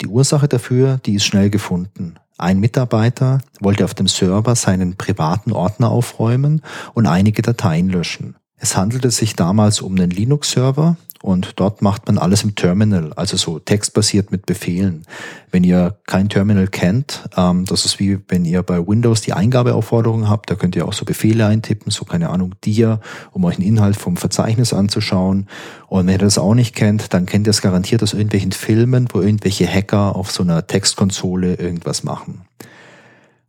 Die 0.00 0.08
Ursache 0.08 0.48
dafür, 0.48 0.98
die 1.06 1.14
ist 1.14 1.26
schnell 1.26 1.50
gefunden. 1.50 2.16
Ein 2.38 2.58
Mitarbeiter 2.58 3.38
wollte 3.60 3.84
auf 3.84 3.94
dem 3.94 4.08
Server 4.08 4.56
seinen 4.56 4.96
privaten 4.96 5.52
Ordner 5.52 5.92
aufräumen 5.92 6.62
und 6.94 7.06
einige 7.06 7.42
Dateien 7.42 7.88
löschen. 7.88 8.34
Es 8.58 8.76
handelte 8.76 9.10
sich 9.10 9.36
damals 9.36 9.80
um 9.80 9.94
einen 9.94 10.10
Linux-Server 10.10 10.96
und 11.22 11.54
dort 11.56 11.82
macht 11.82 12.06
man 12.06 12.18
alles 12.18 12.44
im 12.44 12.54
Terminal, 12.54 13.12
also 13.14 13.36
so 13.36 13.58
textbasiert 13.58 14.30
mit 14.30 14.46
Befehlen. 14.46 15.04
Wenn 15.50 15.64
ihr 15.64 15.98
kein 16.06 16.28
Terminal 16.28 16.68
kennt, 16.68 17.28
ähm, 17.36 17.64
das 17.64 17.84
ist 17.84 17.98
wie 17.98 18.18
wenn 18.28 18.44
ihr 18.44 18.62
bei 18.62 18.86
Windows 18.86 19.20
die 19.20 19.32
Eingabeaufforderung 19.32 20.28
habt, 20.28 20.50
da 20.50 20.54
könnt 20.54 20.76
ihr 20.76 20.86
auch 20.86 20.92
so 20.92 21.04
Befehle 21.04 21.46
eintippen, 21.46 21.90
so 21.90 22.04
keine 22.04 22.30
Ahnung, 22.30 22.54
dir, 22.64 23.00
um 23.32 23.44
euch 23.44 23.56
den 23.56 23.64
Inhalt 23.64 23.96
vom 23.96 24.16
Verzeichnis 24.16 24.72
anzuschauen. 24.72 25.48
Und 25.88 26.06
wenn 26.06 26.14
ihr 26.14 26.18
das 26.18 26.38
auch 26.38 26.54
nicht 26.54 26.76
kennt, 26.76 27.12
dann 27.14 27.26
kennt 27.26 27.48
ihr 27.48 27.50
es 27.50 27.62
garantiert 27.62 28.02
aus 28.02 28.12
irgendwelchen 28.12 28.52
Filmen, 28.52 29.08
wo 29.12 29.20
irgendwelche 29.20 29.66
Hacker 29.66 30.14
auf 30.14 30.30
so 30.30 30.44
einer 30.44 30.66
Textkonsole 30.66 31.54
irgendwas 31.54 32.04
machen. 32.04 32.42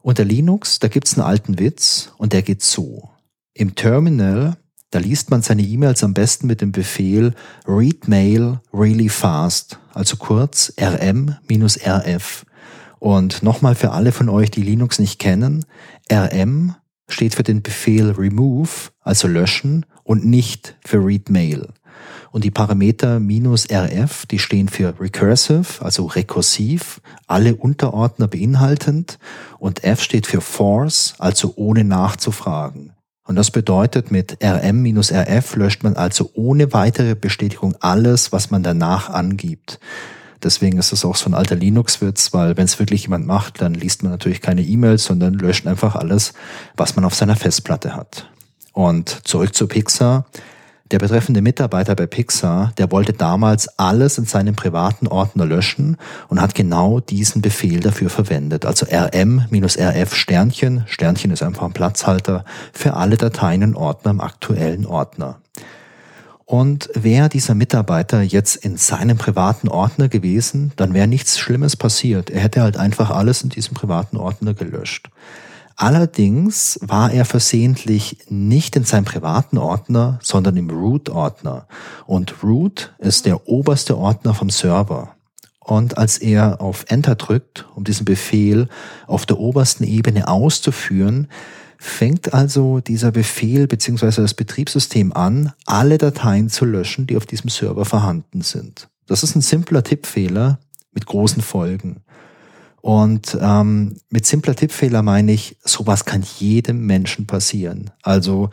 Unter 0.02 0.26
Linux, 0.26 0.80
da 0.80 0.88
gibt's 0.88 1.18
einen 1.18 1.28
alten 1.28 1.60
Witz 1.60 2.14
und 2.18 2.34
der 2.34 2.42
geht 2.42 2.64
so. 2.64 3.10
Im 3.54 3.76
Terminal 3.76 4.58
da 4.92 5.00
liest 5.00 5.30
man 5.30 5.42
seine 5.42 5.62
E-Mails 5.62 6.04
am 6.04 6.14
besten 6.14 6.48
mit 6.48 6.62
dem 6.62 6.72
Befehl 6.72 7.34
read 7.68 8.08
mail 8.08 8.60
really 8.74 9.10
fast, 9.10 9.80
also 9.94 10.18
kurz 10.18 10.74
rm-rf. 10.80 12.46
Und 12.98 13.44
nochmal 13.44 13.76
für 13.76 13.92
alle 13.92 14.12
von 14.12 14.30
euch, 14.30 14.52
die 14.52 14.64
Linux 14.64 15.00
nicht 15.00 15.20
kennen, 15.20 15.66
rm 16.12 16.76
steht 17.08 17.36
für 17.36 17.44
den 17.44 17.62
Befehl 17.62 18.12
remove, 18.12 18.92
also 19.02 19.28
löschen, 19.28 19.86
und 20.04 20.26
nicht 20.26 20.76
für 20.84 21.06
read 21.06 21.30
mail. 21.30 21.68
Und 22.32 22.44
die 22.44 22.52
Parameter 22.52 23.20
minus 23.20 23.68
rf, 23.70 24.26
die 24.26 24.40
stehen 24.40 24.70
für 24.70 25.00
recursive, 25.00 25.84
also 25.84 26.06
rekursiv, 26.06 27.02
alle 27.28 27.56
Unterordner 27.56 28.28
beinhaltend. 28.28 29.20
Und 29.60 29.84
f 29.84 30.02
steht 30.02 30.28
für 30.28 30.42
force, 30.42 31.16
also 31.20 31.54
ohne 31.56 31.84
nachzufragen. 31.84 32.94
Und 33.30 33.36
das 33.36 33.52
bedeutet, 33.52 34.10
mit 34.10 34.44
rm-rf 34.44 35.56
löscht 35.56 35.84
man 35.84 35.96
also 35.96 36.32
ohne 36.34 36.74
weitere 36.74 37.14
Bestätigung 37.14 37.76
alles, 37.80 38.32
was 38.32 38.50
man 38.50 38.64
danach 38.64 39.12
angibt. 39.12 39.80
Deswegen 40.42 40.80
ist 40.80 40.94
es 40.94 41.06
auch 41.06 41.16
so 41.16 41.30
ein 41.30 41.36
alter 41.36 41.56
Linux-Witz, 41.56 42.34
weil 42.34 42.58
wenn 42.58 42.66
es 42.66 42.80
wirklich 42.80 43.04
jemand 43.04 43.28
macht, 43.28 43.62
dann 43.62 43.76
liest 43.76 44.02
man 44.02 44.12
natürlich 44.12 44.42
keine 44.42 44.64
E-Mails, 44.64 45.04
sondern 45.04 45.36
löscht 45.36 45.68
einfach 45.68 45.96
alles, 45.96 46.34
was 46.76 46.96
man 46.96 47.06
auf 47.06 47.14
seiner 47.14 47.36
Festplatte 47.36 47.96
hat. 47.96 48.28
Und 48.74 49.28
zurück 49.28 49.54
zu 49.54 49.68
Pixar. 49.68 50.26
Der 50.92 50.98
betreffende 50.98 51.44
Mitarbeiter 51.44 51.94
bei 51.94 52.08
Pixar, 52.08 52.74
der 52.80 52.92
wollte 52.92 53.14
damals 53.14 53.68
alles 53.78 54.18
in 54.18 54.26
seinem 54.26 54.56
privaten 54.56 55.08
Ordner 55.08 55.46
löschen 55.46 55.98
und 56.30 56.42
hat 56.42 56.56
genau 56.56 57.00
diesen 57.00 57.44
Befehl 57.44 57.80
dafür 57.80 58.10
verwendet. 58.10 58.66
Also 58.66 58.88
rm-rf 58.88 60.16
Sternchen, 60.16 60.84
Sternchen 60.88 61.30
ist 61.30 61.44
einfach 61.44 61.68
ein 61.68 61.74
Platzhalter 61.74 62.44
für 62.74 62.96
alle 62.96 63.18
Dateien 63.18 63.64
und 63.64 63.76
Ordner 63.76 64.12
im 64.12 64.22
aktuellen 64.22 64.88
Ordner. 64.88 65.40
Und 66.46 66.90
wäre 66.96 67.30
dieser 67.30 67.54
Mitarbeiter 67.54 68.24
jetzt 68.24 68.56
in 68.56 68.76
seinem 68.78 69.20
privaten 69.20 69.68
Ordner 69.68 70.10
gewesen, 70.10 70.72
dann 70.78 70.96
wäre 70.96 71.06
nichts 71.06 71.38
Schlimmes 71.38 71.76
passiert. 71.76 72.32
Er 72.32 72.42
hätte 72.42 72.64
halt 72.64 72.78
einfach 72.78 73.12
alles 73.12 73.44
in 73.44 73.50
diesem 73.50 73.76
privaten 73.76 74.18
Ordner 74.18 74.56
gelöscht. 74.56 75.12
Allerdings 75.82 76.78
war 76.82 77.10
er 77.10 77.24
versehentlich 77.24 78.18
nicht 78.28 78.76
in 78.76 78.84
seinem 78.84 79.06
privaten 79.06 79.58
Ordner, 79.58 80.20
sondern 80.22 80.58
im 80.58 80.70
Root-Ordner. 80.70 81.68
Und 82.06 82.44
Root 82.44 82.94
ist 83.00 83.26
der 83.26 83.48
oberste 83.48 83.98
Ordner 83.98 84.34
vom 84.34 84.50
Server. 84.50 85.16
Und 85.62 85.98
als 85.98 86.18
er 86.18 86.60
auf 86.60 86.84
Enter 86.90 87.16
drückt, 87.16 87.66
um 87.76 87.86
diesen 87.86 88.04
Befehl 88.04 88.68
auf 89.08 89.26
der 89.26 89.40
obersten 89.40 89.86
Ebene 89.86 90.28
auszuführen, 90.28 91.30
fängt 91.78 92.34
also 92.34 92.82
dieser 92.82 93.14
Befehl 93.14 93.66
bzw. 93.66 94.22
das 94.22 94.34
Betriebssystem 94.34 95.14
an, 95.14 95.54
alle 95.66 95.98
Dateien 95.98 96.50
zu 96.50 96.66
löschen, 96.66 97.08
die 97.08 97.16
auf 97.16 97.26
diesem 97.26 97.50
Server 97.50 97.86
vorhanden 97.86 98.42
sind. 98.42 98.90
Das 99.08 99.24
ist 99.24 99.34
ein 99.34 99.42
simpler 99.42 99.82
Tippfehler 99.82 100.60
mit 100.92 101.06
großen 101.06 101.42
Folgen. 101.42 102.02
Und 102.82 103.38
ähm, 103.42 103.98
mit 104.10 104.26
simpler 104.26 104.56
Tippfehler 104.56 105.02
meine 105.02 105.32
ich, 105.32 105.58
sowas 105.64 106.06
kann 106.06 106.24
jedem 106.40 106.86
Menschen 106.86 107.28
passieren. 107.28 107.92
Also 108.04 108.50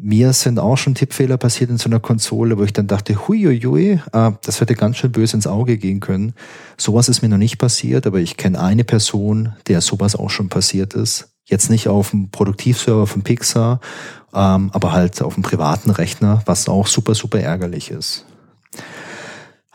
mir 0.00 0.32
sind 0.32 0.60
auch 0.60 0.76
schon 0.76 0.94
Tippfehler 0.94 1.36
passiert 1.36 1.70
in 1.70 1.76
so 1.76 1.88
einer 1.88 1.98
Konsole, 1.98 2.56
wo 2.56 2.62
ich 2.62 2.72
dann 2.72 2.86
dachte, 2.86 3.26
huiuiui, 3.26 4.00
äh, 4.12 4.30
das 4.42 4.60
hätte 4.60 4.74
ganz 4.74 4.96
schön 4.96 5.10
böse 5.10 5.36
ins 5.36 5.48
Auge 5.48 5.76
gehen 5.76 5.98
können. 5.98 6.34
Sowas 6.76 7.08
ist 7.08 7.20
mir 7.20 7.28
noch 7.28 7.36
nicht 7.36 7.58
passiert, 7.58 8.06
aber 8.06 8.20
ich 8.20 8.36
kenne 8.36 8.60
eine 8.60 8.84
Person, 8.84 9.54
der 9.66 9.80
sowas 9.80 10.14
auch 10.14 10.30
schon 10.30 10.48
passiert 10.48 10.94
ist. 10.94 11.30
Jetzt 11.44 11.68
nicht 11.68 11.88
auf 11.88 12.10
dem 12.10 12.30
Produktivserver 12.30 13.06
von 13.06 13.22
Pixar, 13.22 13.80
ähm, 14.32 14.70
aber 14.72 14.92
halt 14.92 15.20
auf 15.20 15.34
dem 15.34 15.42
privaten 15.42 15.90
Rechner, 15.90 16.42
was 16.46 16.68
auch 16.68 16.86
super, 16.86 17.14
super 17.14 17.40
ärgerlich 17.40 17.90
ist. 17.90 18.24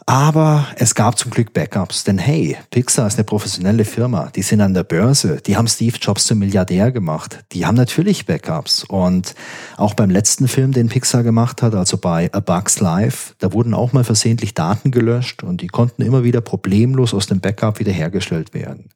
Aber 0.05 0.67
es 0.75 0.95
gab 0.95 1.17
zum 1.17 1.31
Glück 1.31 1.53
Backups, 1.53 2.03
denn 2.03 2.17
hey, 2.17 2.57
Pixar 2.71 3.07
ist 3.07 3.15
eine 3.15 3.23
professionelle 3.23 3.85
Firma, 3.85 4.29
die 4.35 4.41
sind 4.41 4.59
an 4.61 4.73
der 4.73 4.83
Börse, 4.83 5.39
die 5.45 5.55
haben 5.55 5.67
Steve 5.67 5.97
Jobs 5.99 6.25
zum 6.25 6.39
Milliardär 6.39 6.91
gemacht, 6.91 7.39
die 7.53 7.65
haben 7.65 7.75
natürlich 7.75 8.25
Backups. 8.25 8.83
Und 8.83 9.33
auch 9.77 9.93
beim 9.93 10.09
letzten 10.09 10.47
Film, 10.47 10.73
den 10.73 10.89
Pixar 10.89 11.23
gemacht 11.23 11.61
hat, 11.61 11.73
also 11.73 11.97
bei 11.97 12.29
A 12.33 12.41
Bug's 12.41 12.79
Life, 12.79 13.33
da 13.39 13.53
wurden 13.53 13.73
auch 13.73 13.93
mal 13.93 14.03
versehentlich 14.03 14.53
Daten 14.53 14.91
gelöscht 14.91 15.43
und 15.43 15.61
die 15.61 15.67
konnten 15.67 16.01
immer 16.01 16.23
wieder 16.23 16.41
problemlos 16.41 17.13
aus 17.13 17.27
dem 17.27 17.39
Backup 17.39 17.79
wiederhergestellt 17.79 18.53
werden. 18.53 18.89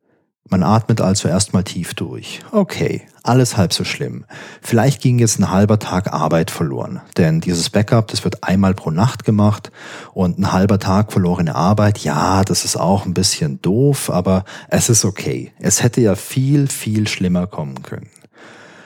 Man 0.49 0.63
atmet 0.63 1.01
also 1.01 1.27
erstmal 1.27 1.63
tief 1.63 1.93
durch. 1.93 2.39
Okay, 2.51 3.01
alles 3.23 3.57
halb 3.57 3.73
so 3.73 3.83
schlimm. 3.83 4.25
Vielleicht 4.61 5.01
ging 5.01 5.19
jetzt 5.19 5.39
ein 5.39 5.51
halber 5.51 5.79
Tag 5.79 6.13
Arbeit 6.13 6.51
verloren, 6.51 7.01
denn 7.17 7.41
dieses 7.41 7.69
Backup, 7.69 8.07
das 8.07 8.23
wird 8.23 8.43
einmal 8.43 8.73
pro 8.73 8.91
Nacht 8.91 9.25
gemacht 9.25 9.71
und 10.13 10.39
ein 10.39 10.53
halber 10.53 10.79
Tag 10.79 11.11
verlorene 11.11 11.55
Arbeit, 11.55 11.99
ja, 11.99 12.43
das 12.43 12.63
ist 12.63 12.77
auch 12.77 13.05
ein 13.05 13.13
bisschen 13.13 13.61
doof, 13.61 14.09
aber 14.09 14.45
es 14.69 14.89
ist 14.89 15.03
okay. 15.03 15.51
Es 15.59 15.83
hätte 15.83 15.99
ja 15.99 16.15
viel, 16.15 16.67
viel 16.67 17.07
schlimmer 17.07 17.47
kommen 17.47 17.83
können. 17.83 18.09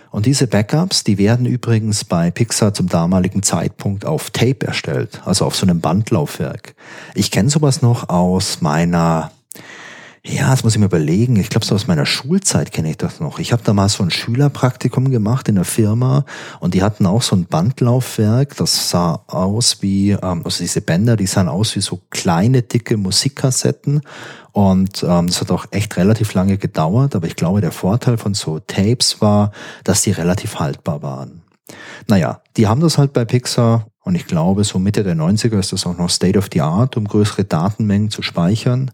Und 0.10 0.26
diese 0.26 0.47
Backups, 0.47 1.06
die 1.06 1.17
werden 1.17 1.45
übrigens 1.45 2.04
bei 2.04 2.32
Pixar 2.32 2.74
zum 2.74 2.89
damaligen 2.89 3.43
Zeitpunkt 3.43 4.06
auf 4.06 4.30
Tape 4.30 4.67
erstellt, 4.67 5.21
also 5.26 5.45
auf 5.45 5.56
so 5.56 5.65
einem 5.65 5.80
Bandlaufwerk. 5.80 6.76
Ich 7.15 7.32
kenne 7.32 7.50
sowas 7.50 7.82
noch 7.82 8.10
aus 8.10 8.60
meiner 8.60 9.32
ja, 10.23 10.51
das 10.51 10.63
muss 10.63 10.73
ich 10.73 10.79
mir 10.79 10.86
überlegen. 10.86 11.36
Ich 11.38 11.49
glaube, 11.49 11.65
so 11.65 11.73
aus 11.73 11.88
meiner 11.88 12.05
Schulzeit 12.05 12.71
kenne 12.71 12.91
ich 12.91 12.97
das 12.97 13.19
noch. 13.19 13.39
Ich 13.39 13.51
habe 13.53 13.63
da 13.63 13.73
mal 13.73 13.89
so 13.89 14.03
ein 14.03 14.12
Schülerpraktikum 14.12 15.10
gemacht 15.10 15.47
in 15.49 15.55
der 15.55 15.65
Firma 15.65 16.25
und 16.60 16.75
die 16.75 16.84
hatten 16.84 17.07
auch 17.07 17.23
so 17.23 17.36
ein 17.36 17.45
Bandlaufwerk. 17.45 18.55
Das 18.57 18.89
sah 18.91 19.23
aus 19.25 19.81
wie, 19.81 20.12
ähm, 20.12 20.41
also 20.45 20.63
diese 20.63 20.81
Bänder, 20.81 21.15
die 21.15 21.25
sahen 21.25 21.47
aus 21.47 21.75
wie 21.75 21.81
so 21.81 22.01
kleine, 22.12 22.62
dicke 22.62 22.97
Musikkassetten. 22.97 24.01
Und 24.51 25.03
ähm, 25.07 25.25
das 25.25 25.41
hat 25.41 25.49
auch 25.49 25.65
echt 25.71 25.97
relativ 25.97 26.36
lange 26.36 26.60
gedauert. 26.60 27.15
Aber 27.15 27.25
ich 27.25 27.36
glaube, 27.36 27.62
der 27.62 27.71
Vorteil 27.71 28.17
von 28.17 28.36
so 28.36 28.60
Tapes 28.60 29.21
war, 29.21 29.51
dass 29.84 30.03
die 30.03 30.12
relativ 30.12 30.60
haltbar 30.60 31.01
waren. 31.01 31.41
Naja, 32.07 32.41
die 32.57 32.67
haben 32.67 32.81
das 32.81 32.99
halt 32.99 33.13
bei 33.13 33.25
Pixar 33.25 33.88
und 34.03 34.15
ich 34.15 34.27
glaube, 34.27 34.63
so 34.65 34.77
Mitte 34.77 35.03
der 35.03 35.15
90er 35.15 35.57
ist 35.57 35.71
das 35.71 35.86
auch 35.86 35.97
noch 35.97 36.10
State 36.10 36.38
of 36.38 36.49
the 36.53 36.62
Art, 36.62 36.97
um 36.97 37.07
größere 37.07 37.45
Datenmengen 37.45 38.12
zu 38.12 38.21
speichern. 38.21 38.91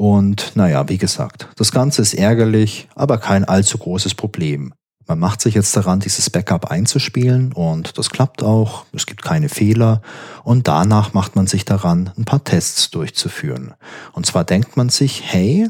Und 0.00 0.52
naja, 0.54 0.88
wie 0.88 0.96
gesagt, 0.96 1.50
das 1.56 1.72
Ganze 1.72 2.00
ist 2.00 2.14
ärgerlich, 2.14 2.88
aber 2.94 3.18
kein 3.18 3.44
allzu 3.44 3.76
großes 3.76 4.14
Problem. 4.14 4.72
Man 5.06 5.18
macht 5.18 5.42
sich 5.42 5.52
jetzt 5.52 5.76
daran, 5.76 6.00
dieses 6.00 6.30
Backup 6.30 6.70
einzuspielen 6.70 7.52
und 7.52 7.98
das 7.98 8.08
klappt 8.08 8.42
auch, 8.42 8.86
es 8.94 9.04
gibt 9.04 9.20
keine 9.20 9.50
Fehler 9.50 10.00
und 10.42 10.68
danach 10.68 11.12
macht 11.12 11.36
man 11.36 11.46
sich 11.46 11.66
daran, 11.66 12.12
ein 12.16 12.24
paar 12.24 12.42
Tests 12.44 12.90
durchzuführen. 12.90 13.74
Und 14.12 14.24
zwar 14.24 14.44
denkt 14.44 14.74
man 14.78 14.88
sich, 14.88 15.22
hey, 15.22 15.68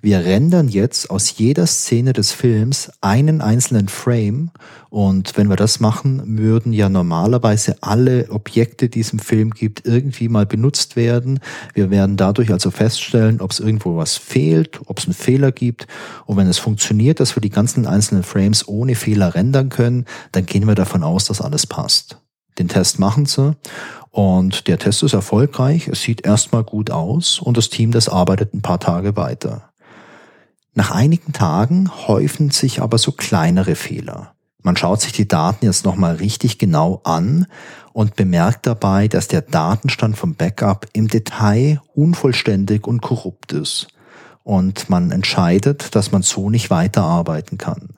wir 0.00 0.24
rendern 0.24 0.68
jetzt 0.68 1.10
aus 1.10 1.36
jeder 1.36 1.66
Szene 1.66 2.12
des 2.12 2.30
Films 2.30 2.92
einen 3.00 3.40
einzelnen 3.40 3.88
Frame 3.88 4.52
und 4.92 5.38
wenn 5.38 5.48
wir 5.48 5.56
das 5.56 5.80
machen, 5.80 6.36
würden 6.36 6.74
ja 6.74 6.90
normalerweise 6.90 7.76
alle 7.80 8.28
Objekte, 8.28 8.90
die 8.90 9.00
es 9.00 9.14
im 9.14 9.20
Film 9.20 9.52
gibt, 9.52 9.86
irgendwie 9.86 10.28
mal 10.28 10.44
benutzt 10.44 10.96
werden. 10.96 11.40
Wir 11.72 11.88
werden 11.88 12.18
dadurch 12.18 12.52
also 12.52 12.70
feststellen, 12.70 13.40
ob 13.40 13.52
es 13.52 13.58
irgendwo 13.58 13.96
was 13.96 14.18
fehlt, 14.18 14.80
ob 14.84 14.98
es 14.98 15.06
einen 15.06 15.14
Fehler 15.14 15.50
gibt. 15.50 15.86
Und 16.26 16.36
wenn 16.36 16.46
es 16.46 16.58
funktioniert, 16.58 17.20
dass 17.20 17.34
wir 17.34 17.40
die 17.40 17.48
ganzen 17.48 17.86
einzelnen 17.86 18.22
Frames 18.22 18.68
ohne 18.68 18.94
Fehler 18.94 19.34
rendern 19.34 19.70
können, 19.70 20.04
dann 20.30 20.44
gehen 20.44 20.66
wir 20.66 20.74
davon 20.74 21.02
aus, 21.02 21.24
dass 21.24 21.40
alles 21.40 21.66
passt. 21.66 22.18
Den 22.58 22.68
Test 22.68 22.98
machen 22.98 23.24
sie 23.24 23.56
und 24.10 24.68
der 24.68 24.78
Test 24.78 25.02
ist 25.04 25.14
erfolgreich. 25.14 25.88
Es 25.88 26.02
sieht 26.02 26.26
erstmal 26.26 26.64
gut 26.64 26.90
aus 26.90 27.40
und 27.40 27.56
das 27.56 27.70
Team, 27.70 27.92
das 27.92 28.10
arbeitet 28.10 28.52
ein 28.52 28.60
paar 28.60 28.78
Tage 28.78 29.16
weiter. 29.16 29.70
Nach 30.74 30.90
einigen 30.90 31.32
Tagen 31.32 31.90
häufen 32.08 32.50
sich 32.50 32.82
aber 32.82 32.98
so 32.98 33.12
kleinere 33.12 33.74
Fehler. 33.74 34.34
Man 34.62 34.76
schaut 34.76 35.00
sich 35.00 35.12
die 35.12 35.28
Daten 35.28 35.64
jetzt 35.64 35.84
nochmal 35.84 36.16
richtig 36.16 36.58
genau 36.58 37.00
an 37.04 37.46
und 37.92 38.16
bemerkt 38.16 38.66
dabei, 38.66 39.08
dass 39.08 39.28
der 39.28 39.42
Datenstand 39.42 40.16
vom 40.16 40.34
Backup 40.34 40.86
im 40.92 41.08
Detail 41.08 41.80
unvollständig 41.94 42.86
und 42.86 43.02
korrupt 43.02 43.52
ist. 43.52 43.88
Und 44.44 44.88
man 44.88 45.10
entscheidet, 45.10 45.94
dass 45.94 46.12
man 46.12 46.22
so 46.22 46.50
nicht 46.50 46.70
weiterarbeiten 46.70 47.58
kann. 47.58 47.90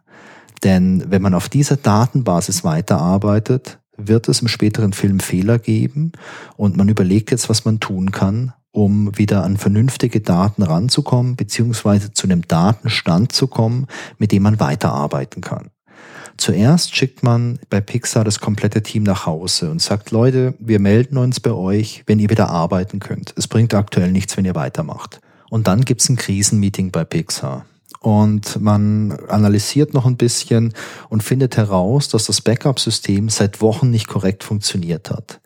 Denn 0.62 1.05
wenn 1.09 1.22
man 1.22 1.35
auf 1.35 1.48
dieser 1.48 1.77
Datenbasis 1.77 2.64
weiterarbeitet, 2.64 3.79
wird 3.96 4.29
es 4.29 4.40
im 4.40 4.48
späteren 4.48 4.92
Film 4.92 5.20
Fehler 5.20 5.59
geben 5.59 6.12
und 6.57 6.77
man 6.77 6.88
überlegt 6.88 7.31
jetzt, 7.31 7.48
was 7.48 7.64
man 7.64 7.81
tun 7.81 8.11
kann, 8.11 8.53
um 8.72 9.16
wieder 9.16 9.44
an 9.44 9.57
vernünftige 9.57 10.20
Daten 10.20 10.62
ranzukommen, 10.62 11.37
beziehungsweise 11.37 12.12
zu 12.12 12.27
einem 12.27 12.42
Datenstand 12.48 13.33
zu 13.33 13.46
kommen, 13.46 13.87
mit 14.18 14.33
dem 14.33 14.42
man 14.42 14.59
weiterarbeiten 14.59 15.42
kann. 15.42 15.70
Zuerst 16.37 16.94
schickt 16.94 17.23
man 17.23 17.59
bei 17.70 17.81
Pixar 17.81 18.25
das 18.25 18.40
komplette 18.40 18.83
Team 18.83 19.03
nach 19.03 19.27
Hause 19.27 19.70
und 19.70 19.81
sagt, 19.81 20.11
Leute, 20.11 20.55
wir 20.59 20.81
melden 20.81 21.16
uns 21.16 21.40
bei 21.40 21.53
euch, 21.53 22.03
wenn 22.07 22.18
ihr 22.18 22.31
wieder 22.31 22.51
arbeiten 22.51 23.01
könnt. 23.01 23.33
Es 23.37 23.49
bringt 23.49 23.75
aktuell 23.75 24.11
nichts, 24.11 24.37
wenn 24.37 24.44
ihr 24.44 24.55
weitermacht. 24.55 25.20
Und 25.51 25.68
dann 25.68 25.85
gibt's 25.85 26.09
ein 26.09 26.16
Krisenmeeting 26.16 26.90
bei 26.90 27.05
Pixar. 27.05 27.66
Und 28.01 28.61
man 28.61 29.12
analysiert 29.29 29.94
noch 29.94 30.05
ein 30.05 30.16
bisschen 30.16 30.75
und 31.09 31.23
findet 31.23 31.57
heraus, 31.57 32.09
dass 32.09 32.27
das 32.27 32.42
Backup-System 32.42 33.31
seit 33.31 33.62
Wochen 33.62 33.90
nicht 33.90 34.09
korrekt 34.09 34.44
funktioniert 34.44 35.11
hat. 35.11 35.40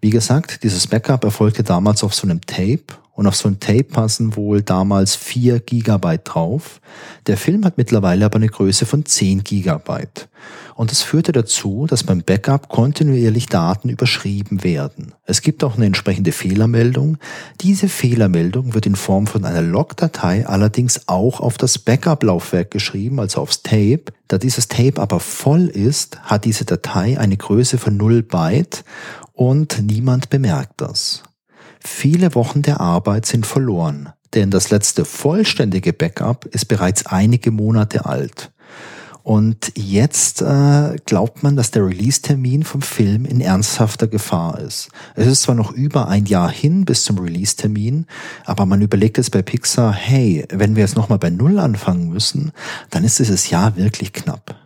Wie 0.00 0.10
gesagt, 0.10 0.64
dieses 0.64 0.86
Backup 0.86 1.24
erfolgte 1.24 1.62
damals 1.62 2.02
auf 2.02 2.14
so 2.14 2.26
einem 2.26 2.40
Tape 2.40 2.82
und 3.20 3.26
auf 3.26 3.36
so 3.36 3.50
ein 3.50 3.60
Tape 3.60 3.84
passen 3.84 4.34
wohl 4.34 4.62
damals 4.62 5.14
4 5.14 5.60
Gigabyte 5.60 6.22
drauf. 6.24 6.80
Der 7.26 7.36
Film 7.36 7.66
hat 7.66 7.76
mittlerweile 7.76 8.24
aber 8.24 8.36
eine 8.36 8.48
Größe 8.48 8.86
von 8.86 9.04
10 9.04 9.44
Gigabyte. 9.44 10.30
Und 10.74 10.90
das 10.90 11.02
führte 11.02 11.32
dazu, 11.32 11.86
dass 11.86 12.02
beim 12.02 12.22
Backup 12.22 12.70
kontinuierlich 12.70 13.44
Daten 13.44 13.90
überschrieben 13.90 14.64
werden. 14.64 15.12
Es 15.26 15.42
gibt 15.42 15.62
auch 15.64 15.76
eine 15.76 15.84
entsprechende 15.84 16.32
Fehlermeldung. 16.32 17.18
Diese 17.60 17.90
Fehlermeldung 17.90 18.72
wird 18.72 18.86
in 18.86 18.96
Form 18.96 19.26
von 19.26 19.44
einer 19.44 19.60
Logdatei 19.60 20.46
allerdings 20.46 21.06
auch 21.06 21.40
auf 21.40 21.58
das 21.58 21.78
Backup-Laufwerk 21.78 22.70
geschrieben, 22.70 23.20
also 23.20 23.42
aufs 23.42 23.62
Tape. 23.62 24.04
Da 24.28 24.38
dieses 24.38 24.68
Tape 24.68 24.98
aber 24.98 25.20
voll 25.20 25.66
ist, 25.66 26.22
hat 26.22 26.46
diese 26.46 26.64
Datei 26.64 27.20
eine 27.20 27.36
Größe 27.36 27.76
von 27.76 27.98
0 27.98 28.22
Byte 28.22 28.82
und 29.34 29.82
niemand 29.82 30.30
bemerkt 30.30 30.80
das. 30.80 31.22
Viele 31.80 32.34
Wochen 32.34 32.62
der 32.62 32.80
Arbeit 32.80 33.26
sind 33.26 33.46
verloren, 33.46 34.10
denn 34.34 34.50
das 34.50 34.70
letzte 34.70 35.04
vollständige 35.04 35.92
Backup 35.92 36.44
ist 36.44 36.66
bereits 36.66 37.06
einige 37.06 37.50
Monate 37.50 38.06
alt. 38.06 38.52
Und 39.22 39.72
jetzt 39.76 40.40
äh, 40.42 40.96
glaubt 41.04 41.42
man, 41.42 41.56
dass 41.56 41.70
der 41.70 41.86
Release-Termin 41.86 42.64
vom 42.64 42.82
Film 42.82 43.24
in 43.24 43.40
ernsthafter 43.40 44.06
Gefahr 44.06 44.58
ist. 44.58 44.88
Es 45.14 45.26
ist 45.26 45.42
zwar 45.42 45.54
noch 45.54 45.72
über 45.72 46.08
ein 46.08 46.26
Jahr 46.26 46.50
hin 46.50 46.84
bis 46.84 47.04
zum 47.04 47.18
Release-Termin, 47.18 48.06
aber 48.46 48.66
man 48.66 48.80
überlegt 48.80 49.18
jetzt 49.18 49.30
bei 49.30 49.42
Pixar, 49.42 49.92
hey, 49.92 50.46
wenn 50.50 50.74
wir 50.74 50.82
jetzt 50.82 50.96
nochmal 50.96 51.18
bei 51.18 51.30
Null 51.30 51.58
anfangen 51.58 52.08
müssen, 52.08 52.52
dann 52.90 53.04
ist 53.04 53.18
dieses 53.18 53.50
Jahr 53.50 53.76
wirklich 53.76 54.12
knapp. 54.12 54.59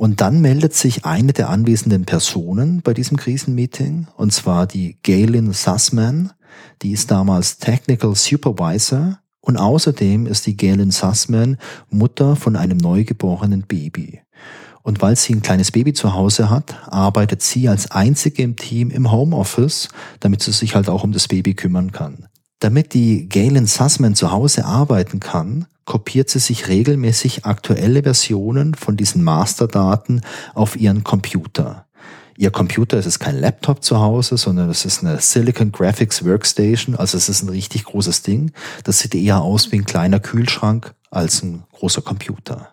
Und 0.00 0.22
dann 0.22 0.40
meldet 0.40 0.72
sich 0.72 1.04
eine 1.04 1.34
der 1.34 1.50
anwesenden 1.50 2.06
Personen 2.06 2.80
bei 2.80 2.94
diesem 2.94 3.18
Krisenmeeting, 3.18 4.06
und 4.16 4.32
zwar 4.32 4.66
die 4.66 4.96
Galen 5.02 5.52
Sussman. 5.52 6.32
Die 6.80 6.92
ist 6.92 7.10
damals 7.10 7.58
Technical 7.58 8.14
Supervisor 8.14 9.18
und 9.42 9.58
außerdem 9.58 10.26
ist 10.26 10.46
die 10.46 10.56
Galen 10.56 10.90
Sussman 10.90 11.58
Mutter 11.90 12.34
von 12.34 12.56
einem 12.56 12.78
neugeborenen 12.78 13.66
Baby. 13.68 14.22
Und 14.80 15.02
weil 15.02 15.16
sie 15.16 15.34
ein 15.34 15.42
kleines 15.42 15.70
Baby 15.70 15.92
zu 15.92 16.14
Hause 16.14 16.48
hat, 16.48 16.76
arbeitet 16.90 17.42
sie 17.42 17.68
als 17.68 17.90
einzige 17.90 18.42
im 18.42 18.56
Team 18.56 18.90
im 18.90 19.12
Homeoffice, 19.12 19.90
damit 20.20 20.42
sie 20.42 20.52
sich 20.52 20.74
halt 20.74 20.88
auch 20.88 21.04
um 21.04 21.12
das 21.12 21.28
Baby 21.28 21.52
kümmern 21.52 21.92
kann. 21.92 22.29
Damit 22.60 22.92
die 22.92 23.28
Galen 23.28 23.66
Sussman 23.66 24.14
zu 24.14 24.30
Hause 24.30 24.66
arbeiten 24.66 25.18
kann, 25.18 25.66
kopiert 25.86 26.28
sie 26.28 26.38
sich 26.38 26.68
regelmäßig 26.68 27.46
aktuelle 27.46 28.02
Versionen 28.02 28.74
von 28.74 28.96
diesen 28.96 29.24
Masterdaten 29.24 30.20
auf 30.54 30.76
ihren 30.76 31.02
Computer. 31.02 31.86
Ihr 32.36 32.50
Computer 32.50 32.98
ist 32.98 33.18
kein 33.18 33.40
Laptop 33.40 33.82
zu 33.82 33.98
Hause, 33.98 34.36
sondern 34.36 34.70
es 34.70 34.84
ist 34.84 35.02
eine 35.02 35.20
Silicon 35.20 35.72
Graphics 35.72 36.24
Workstation, 36.24 36.96
also 36.96 37.16
es 37.16 37.28
ist 37.28 37.42
ein 37.42 37.48
richtig 37.48 37.84
großes 37.84 38.22
Ding. 38.22 38.52
Das 38.84 39.00
sieht 39.00 39.14
eher 39.14 39.40
aus 39.40 39.72
wie 39.72 39.76
ein 39.76 39.84
kleiner 39.84 40.20
Kühlschrank 40.20 40.94
als 41.10 41.42
ein 41.42 41.64
großer 41.72 42.02
Computer. 42.02 42.72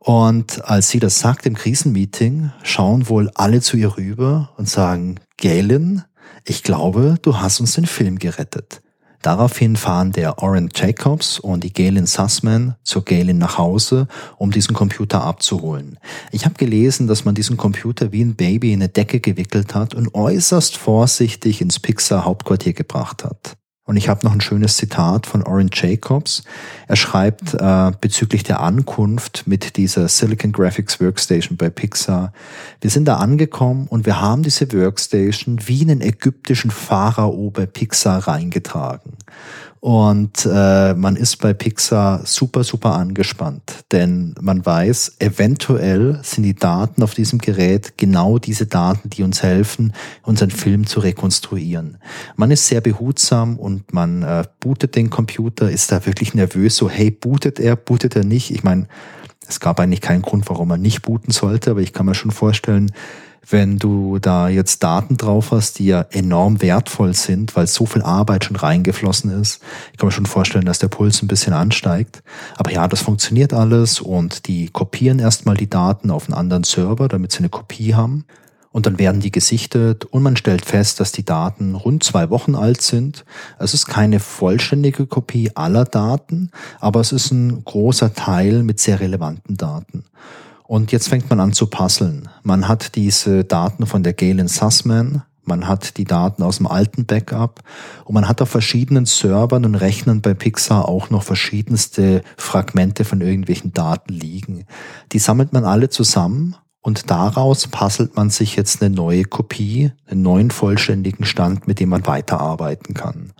Und 0.00 0.64
als 0.64 0.90
sie 0.90 0.98
das 0.98 1.20
sagt 1.20 1.46
im 1.46 1.54
Krisenmeeting, 1.54 2.50
schauen 2.62 3.08
wohl 3.08 3.30
alle 3.34 3.60
zu 3.60 3.76
ihr 3.76 3.96
rüber 3.96 4.50
und 4.56 4.68
sagen, 4.68 5.20
Galen, 5.36 6.04
ich 6.44 6.62
glaube, 6.62 7.16
du 7.22 7.38
hast 7.38 7.60
uns 7.60 7.74
den 7.74 7.86
Film 7.86 8.18
gerettet. 8.18 8.80
Daraufhin 9.22 9.76
fahren 9.76 10.12
der 10.12 10.42
Oren 10.42 10.70
Jacobs 10.74 11.38
und 11.40 11.64
die 11.64 11.72
Galen 11.72 12.06
Sussman 12.06 12.76
zur 12.84 13.04
Galen 13.04 13.38
nach 13.38 13.58
Hause, 13.58 14.06
um 14.36 14.52
diesen 14.52 14.74
Computer 14.74 15.22
abzuholen. 15.22 15.98
Ich 16.30 16.44
habe 16.44 16.54
gelesen, 16.54 17.08
dass 17.08 17.24
man 17.24 17.34
diesen 17.34 17.56
Computer 17.56 18.12
wie 18.12 18.22
ein 18.22 18.36
Baby 18.36 18.72
in 18.72 18.80
eine 18.80 18.88
Decke 18.88 19.20
gewickelt 19.20 19.74
hat 19.74 19.94
und 19.94 20.14
äußerst 20.14 20.76
vorsichtig 20.76 21.60
ins 21.60 21.80
Pixar 21.80 22.24
Hauptquartier 22.24 22.74
gebracht 22.74 23.24
hat. 23.24 23.57
Und 23.88 23.96
ich 23.96 24.10
habe 24.10 24.26
noch 24.26 24.34
ein 24.34 24.42
schönes 24.42 24.76
Zitat 24.76 25.26
von 25.26 25.42
Oren 25.42 25.70
Jacobs. 25.72 26.42
Er 26.88 26.96
schreibt 26.96 27.54
äh, 27.54 27.90
bezüglich 27.98 28.42
der 28.42 28.60
Ankunft 28.60 29.44
mit 29.46 29.78
dieser 29.78 30.08
Silicon 30.08 30.52
Graphics 30.52 31.00
Workstation 31.00 31.56
bei 31.56 31.70
Pixar. 31.70 32.34
Wir 32.82 32.90
sind 32.90 33.08
da 33.08 33.16
angekommen 33.16 33.86
und 33.88 34.04
wir 34.04 34.20
haben 34.20 34.42
diese 34.42 34.70
Workstation 34.74 35.60
wie 35.64 35.80
einen 35.80 36.02
ägyptischen 36.02 36.70
Pharao 36.70 37.50
bei 37.50 37.64
Pixar 37.64 38.28
reingetragen. 38.28 39.14
Und 39.80 40.44
äh, 40.50 40.94
man 40.94 41.16
ist 41.16 41.36
bei 41.36 41.52
Pixar 41.52 42.22
super, 42.24 42.64
super 42.64 42.94
angespannt, 42.94 43.84
denn 43.92 44.34
man 44.40 44.66
weiß, 44.66 45.16
eventuell 45.20 46.18
sind 46.22 46.42
die 46.42 46.54
Daten 46.54 47.02
auf 47.02 47.14
diesem 47.14 47.38
Gerät 47.38 47.96
genau 47.96 48.38
diese 48.38 48.66
Daten, 48.66 49.10
die 49.10 49.22
uns 49.22 49.42
helfen, 49.42 49.92
unseren 50.22 50.50
Film 50.50 50.86
zu 50.86 51.00
rekonstruieren. 51.00 51.98
Man 52.36 52.50
ist 52.50 52.66
sehr 52.66 52.80
behutsam 52.80 53.56
und 53.56 53.92
man 53.92 54.22
äh, 54.22 54.44
bootet 54.58 54.96
den 54.96 55.10
Computer, 55.10 55.70
ist 55.70 55.92
da 55.92 56.04
wirklich 56.06 56.34
nervös, 56.34 56.76
so 56.76 56.90
hey, 56.90 57.10
bootet 57.10 57.60
er, 57.60 57.76
bootet 57.76 58.16
er 58.16 58.24
nicht? 58.24 58.50
Ich 58.50 58.64
meine, 58.64 58.88
es 59.46 59.60
gab 59.60 59.78
eigentlich 59.80 60.00
keinen 60.00 60.22
Grund, 60.22 60.48
warum 60.48 60.68
man 60.68 60.82
nicht 60.82 61.02
booten 61.02 61.32
sollte, 61.32 61.70
aber 61.70 61.80
ich 61.80 61.92
kann 61.92 62.06
mir 62.06 62.14
schon 62.14 62.32
vorstellen, 62.32 62.92
wenn 63.50 63.78
du 63.78 64.18
da 64.18 64.48
jetzt 64.48 64.82
Daten 64.82 65.16
drauf 65.16 65.52
hast, 65.52 65.78
die 65.78 65.86
ja 65.86 66.02
enorm 66.10 66.60
wertvoll 66.60 67.14
sind, 67.14 67.56
weil 67.56 67.66
so 67.66 67.86
viel 67.86 68.02
Arbeit 68.02 68.44
schon 68.44 68.56
reingeflossen 68.56 69.30
ist. 69.30 69.62
Ich 69.92 69.98
kann 69.98 70.08
mir 70.08 70.12
schon 70.12 70.26
vorstellen, 70.26 70.66
dass 70.66 70.78
der 70.78 70.88
Puls 70.88 71.22
ein 71.22 71.28
bisschen 71.28 71.52
ansteigt. 71.52 72.22
Aber 72.56 72.70
ja, 72.70 72.86
das 72.88 73.00
funktioniert 73.00 73.52
alles 73.52 74.00
und 74.00 74.46
die 74.46 74.68
kopieren 74.68 75.18
erstmal 75.18 75.56
die 75.56 75.70
Daten 75.70 76.10
auf 76.10 76.26
einen 76.26 76.34
anderen 76.34 76.64
Server, 76.64 77.08
damit 77.08 77.32
sie 77.32 77.38
eine 77.38 77.48
Kopie 77.48 77.94
haben. 77.94 78.24
Und 78.70 78.84
dann 78.84 78.98
werden 78.98 79.22
die 79.22 79.32
gesichtet 79.32 80.04
und 80.04 80.22
man 80.22 80.36
stellt 80.36 80.64
fest, 80.64 81.00
dass 81.00 81.10
die 81.10 81.24
Daten 81.24 81.74
rund 81.74 82.04
zwei 82.04 82.28
Wochen 82.28 82.54
alt 82.54 82.82
sind. 82.82 83.24
Es 83.58 83.72
ist 83.72 83.86
keine 83.86 84.20
vollständige 84.20 85.06
Kopie 85.06 85.50
aller 85.56 85.86
Daten, 85.86 86.50
aber 86.78 87.00
es 87.00 87.12
ist 87.12 87.30
ein 87.30 87.64
großer 87.64 88.12
Teil 88.14 88.62
mit 88.62 88.78
sehr 88.78 89.00
relevanten 89.00 89.56
Daten. 89.56 90.04
Und 90.68 90.92
jetzt 90.92 91.08
fängt 91.08 91.30
man 91.30 91.40
an 91.40 91.54
zu 91.54 91.66
puzzeln. 91.66 92.28
Man 92.42 92.68
hat 92.68 92.94
diese 92.94 93.42
Daten 93.42 93.86
von 93.86 94.02
der 94.02 94.12
Galen 94.12 94.48
Sussman, 94.48 95.22
man 95.42 95.66
hat 95.66 95.96
die 95.96 96.04
Daten 96.04 96.42
aus 96.42 96.58
dem 96.58 96.66
alten 96.66 97.06
Backup 97.06 97.62
und 98.04 98.12
man 98.12 98.28
hat 98.28 98.42
auf 98.42 98.50
verschiedenen 98.50 99.06
Servern 99.06 99.64
und 99.64 99.76
Rechnern 99.76 100.20
bei 100.20 100.34
Pixar 100.34 100.86
auch 100.86 101.08
noch 101.08 101.22
verschiedenste 101.22 102.20
Fragmente 102.36 103.06
von 103.06 103.22
irgendwelchen 103.22 103.72
Daten 103.72 104.12
liegen. 104.12 104.66
Die 105.12 105.18
sammelt 105.18 105.54
man 105.54 105.64
alle 105.64 105.88
zusammen 105.88 106.54
und 106.82 107.10
daraus 107.10 107.66
puzzelt 107.68 108.14
man 108.14 108.28
sich 108.28 108.54
jetzt 108.54 108.82
eine 108.82 108.94
neue 108.94 109.24
Kopie, 109.24 109.92
einen 110.06 110.20
neuen 110.20 110.50
vollständigen 110.50 111.24
Stand, 111.24 111.66
mit 111.66 111.80
dem 111.80 111.88
man 111.88 112.06
weiterarbeiten 112.06 112.92
kann. 112.92 113.32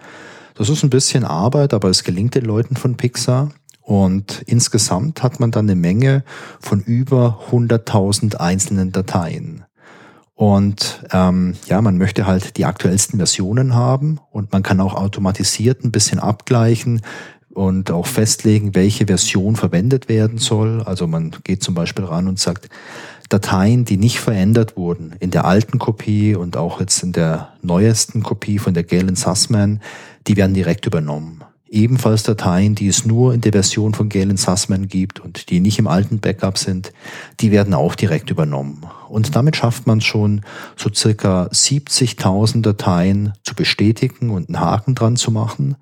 Das 0.55 0.71
ist 0.71 0.83
ein 0.83 0.89
bisschen 0.89 1.25
Arbeit, 1.25 1.75
aber 1.75 1.91
es 1.91 2.05
gelingt 2.05 2.35
den 2.35 2.47
Leuten 2.47 2.77
von 2.77 2.97
Pixar. 2.97 3.51
Und 3.89 4.43
insgesamt 4.45 5.23
hat 5.23 5.41
man 5.41 5.51
dann 5.51 5.65
eine 5.65 5.75
Menge 5.75 6.23
von 6.61 6.83
über 6.83 7.41
100.000 7.51 8.37
einzelnen 8.37 8.93
Dateien. 8.93 9.65
Und 10.35 11.07
ähm, 11.11 11.55
ja, 11.69 11.81
man 11.81 11.97
möchte 11.97 12.27
halt 12.27 12.59
die 12.59 12.67
aktuellsten 12.67 13.19
Versionen 13.19 13.75
haben 13.75 14.21
und 14.31 14.53
man 14.53 14.63
kann 14.63 14.83
auch 14.83 14.93
automatisiert 14.93 15.85
ein 15.85 15.91
bisschen 15.91 16.19
abgleichen 16.19 17.01
und 17.55 17.91
auch 17.91 18.07
festlegen, 18.07 18.75
welche 18.75 19.07
Version 19.07 19.57
verwendet 19.57 20.11
werden 20.11 20.37
soll. 20.37 20.83
Also 20.83 21.07
man 21.07 21.31
geht 21.43 21.63
zum 21.63 21.75
Beispiel 21.75 22.05
ran 22.05 22.29
und 22.29 22.39
sagt, 22.39 22.69
Dateien, 23.31 23.87
die 23.87 23.97
nicht 23.97 24.21
verändert 24.21 24.77
wurden 24.77 25.15
in 25.19 25.31
der 25.31 25.47
alten 25.47 25.79
Kopie 25.79 26.35
und 26.35 26.59
auch 26.59 26.79
jetzt 26.81 27.03
in 27.03 27.13
der 27.13 27.55
neuesten 27.63 28.23
Kopie 28.23 28.59
von 28.59 28.75
der 28.75 28.85
Galen 28.85 29.17
Sussman, 29.17 29.81
die 30.27 30.37
werden 30.37 30.53
direkt 30.53 30.85
übernommen. 30.85 31.43
Ebenfalls 31.71 32.23
Dateien, 32.23 32.75
die 32.75 32.89
es 32.89 33.05
nur 33.05 33.35
in 33.35 33.43
der 33.43 33.53
Version 33.53 33.93
von 33.93 34.09
Galen 34.09 34.39
Sussman 34.39 34.89
gibt 34.89 35.21
und 35.21 35.51
die 35.51 35.61
nicht 35.61 35.79
im 35.79 35.87
alten 35.87 36.19
Backup 36.19 36.57
sind, 36.57 36.93
die 37.41 37.51
werden 37.51 37.75
auch 37.75 37.95
direkt 37.95 38.31
übernommen. 38.31 38.87
Und 39.09 39.37
damit 39.37 39.57
schafft 39.57 39.87
man 39.87 40.01
schon 40.01 40.43
so 40.77 40.91
circa 40.93 41.49
70.000 41.53 42.63
Dateien 42.63 43.35
zu 43.43 43.55
bestätigen 43.55 44.31
und 44.31 44.49
einen 44.49 44.61
Haken 44.61 44.95
dran 44.95 45.17
zu 45.17 45.31
machen. 45.31 45.77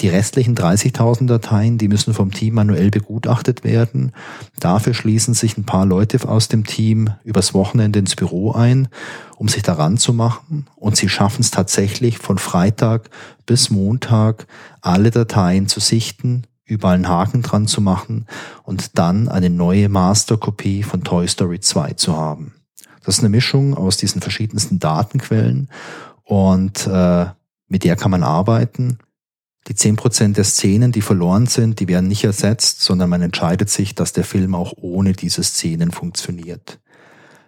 Die 0.00 0.08
restlichen 0.08 0.56
30.000 0.56 1.26
Dateien, 1.26 1.78
die 1.78 1.88
müssen 1.88 2.14
vom 2.14 2.32
Team 2.32 2.54
manuell 2.54 2.90
begutachtet 2.90 3.62
werden. 3.62 4.12
Dafür 4.58 4.92
schließen 4.92 5.34
sich 5.34 5.56
ein 5.56 5.64
paar 5.64 5.86
Leute 5.86 6.28
aus 6.28 6.48
dem 6.48 6.64
Team 6.64 7.10
übers 7.22 7.54
Wochenende 7.54 8.00
ins 8.00 8.16
Büro 8.16 8.52
ein, 8.52 8.88
um 9.36 9.48
sich 9.48 9.62
daran 9.62 9.96
zu 9.96 10.12
machen. 10.12 10.66
Und 10.76 10.96
sie 10.96 11.08
schaffen 11.08 11.42
es 11.42 11.50
tatsächlich 11.50 12.18
von 12.18 12.38
Freitag 12.38 13.10
bis 13.46 13.70
Montag, 13.70 14.46
alle 14.80 15.10
Dateien 15.10 15.68
zu 15.68 15.80
sichten, 15.80 16.44
überall 16.64 16.96
einen 16.96 17.08
Haken 17.08 17.42
dran 17.42 17.66
zu 17.66 17.80
machen 17.80 18.26
und 18.64 18.98
dann 18.98 19.28
eine 19.28 19.50
neue 19.50 19.88
Masterkopie 19.88 20.82
von 20.82 21.04
Toy 21.04 21.28
Story 21.28 21.60
2 21.60 21.92
zu 21.92 22.16
haben. 22.16 22.54
Das 23.04 23.16
ist 23.16 23.20
eine 23.20 23.28
Mischung 23.28 23.74
aus 23.74 23.96
diesen 23.96 24.22
verschiedensten 24.22 24.78
Datenquellen 24.78 25.68
und 26.24 26.86
äh, 26.86 27.26
mit 27.68 27.84
der 27.84 27.96
kann 27.96 28.10
man 28.10 28.22
arbeiten. 28.22 28.98
Die 29.66 29.74
zehn 29.74 29.96
Prozent 29.96 30.36
der 30.36 30.44
Szenen, 30.44 30.92
die 30.92 31.00
verloren 31.00 31.46
sind, 31.46 31.80
die 31.80 31.88
werden 31.88 32.08
nicht 32.08 32.24
ersetzt, 32.24 32.82
sondern 32.82 33.08
man 33.08 33.22
entscheidet 33.22 33.70
sich, 33.70 33.94
dass 33.94 34.12
der 34.12 34.24
Film 34.24 34.54
auch 34.54 34.74
ohne 34.76 35.14
diese 35.14 35.42
Szenen 35.42 35.90
funktioniert. 35.90 36.80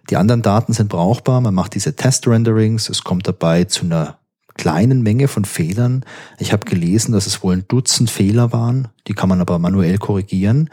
Die 0.09 0.15
anderen 0.15 0.41
Daten 0.41 0.73
sind 0.73 0.89
brauchbar, 0.89 1.41
man 1.41 1.53
macht 1.53 1.75
diese 1.75 1.95
Test-Renderings, 1.95 2.89
es 2.89 3.03
kommt 3.03 3.27
dabei 3.27 3.65
zu 3.65 3.85
einer 3.85 4.19
kleinen 4.55 5.03
Menge 5.03 5.27
von 5.27 5.45
Fehlern. 5.45 6.03
Ich 6.39 6.53
habe 6.53 6.65
gelesen, 6.65 7.11
dass 7.11 7.27
es 7.27 7.43
wohl 7.43 7.57
ein 7.57 7.65
Dutzend 7.67 8.09
Fehler 8.09 8.51
waren, 8.51 8.87
die 9.07 9.13
kann 9.13 9.29
man 9.29 9.41
aber 9.41 9.59
manuell 9.59 9.97
korrigieren. 9.99 10.69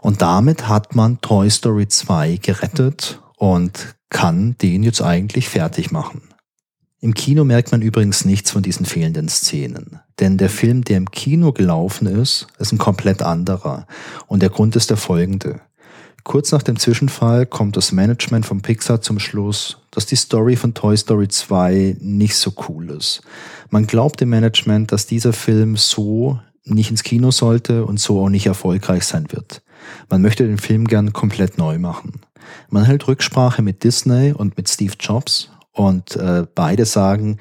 Und 0.00 0.22
damit 0.22 0.68
hat 0.68 0.94
man 0.94 1.20
Toy 1.20 1.50
Story 1.50 1.88
2 1.88 2.36
gerettet 2.36 3.20
und 3.36 3.96
kann 4.10 4.56
den 4.58 4.82
jetzt 4.82 5.02
eigentlich 5.02 5.48
fertig 5.48 5.90
machen. 5.90 6.22
Im 7.00 7.14
Kino 7.14 7.44
merkt 7.44 7.72
man 7.72 7.82
übrigens 7.82 8.24
nichts 8.24 8.50
von 8.50 8.62
diesen 8.62 8.86
fehlenden 8.86 9.28
Szenen. 9.28 10.00
Denn 10.20 10.38
der 10.38 10.50
Film, 10.50 10.84
der 10.84 10.98
im 10.98 11.10
Kino 11.10 11.52
gelaufen 11.52 12.06
ist, 12.06 12.46
ist 12.58 12.72
ein 12.72 12.78
komplett 12.78 13.22
anderer. 13.22 13.86
Und 14.26 14.42
der 14.42 14.50
Grund 14.50 14.76
ist 14.76 14.90
der 14.90 14.96
folgende. 14.96 15.60
Kurz 16.22 16.52
nach 16.52 16.62
dem 16.62 16.78
Zwischenfall 16.78 17.44
kommt 17.44 17.76
das 17.76 17.92
Management 17.92 18.46
von 18.46 18.62
Pixar 18.62 19.02
zum 19.02 19.18
Schluss, 19.18 19.78
dass 19.90 20.06
die 20.06 20.16
Story 20.16 20.56
von 20.56 20.72
Toy 20.72 20.96
Story 20.96 21.28
2 21.28 21.96
nicht 22.00 22.36
so 22.36 22.52
cool 22.68 22.90
ist. 22.90 23.20
Man 23.68 23.86
glaubt 23.86 24.22
im 24.22 24.30
Management, 24.30 24.90
dass 24.90 25.06
dieser 25.06 25.34
Film 25.34 25.76
so 25.76 26.38
nicht 26.64 26.90
ins 26.90 27.02
Kino 27.02 27.30
sollte 27.30 27.84
und 27.84 28.00
so 28.00 28.22
auch 28.22 28.30
nicht 28.30 28.46
erfolgreich 28.46 29.04
sein 29.04 29.26
wird. 29.32 29.62
Man 30.08 30.22
möchte 30.22 30.46
den 30.46 30.56
Film 30.56 30.86
gern 30.86 31.12
komplett 31.12 31.58
neu 31.58 31.78
machen. 31.78 32.22
Man 32.70 32.84
hält 32.84 33.06
Rücksprache 33.06 33.60
mit 33.60 33.84
Disney 33.84 34.32
und 34.32 34.56
mit 34.56 34.68
Steve 34.68 34.94
Jobs 34.98 35.50
und 35.72 36.16
äh, 36.16 36.46
beide 36.54 36.86
sagen, 36.86 37.38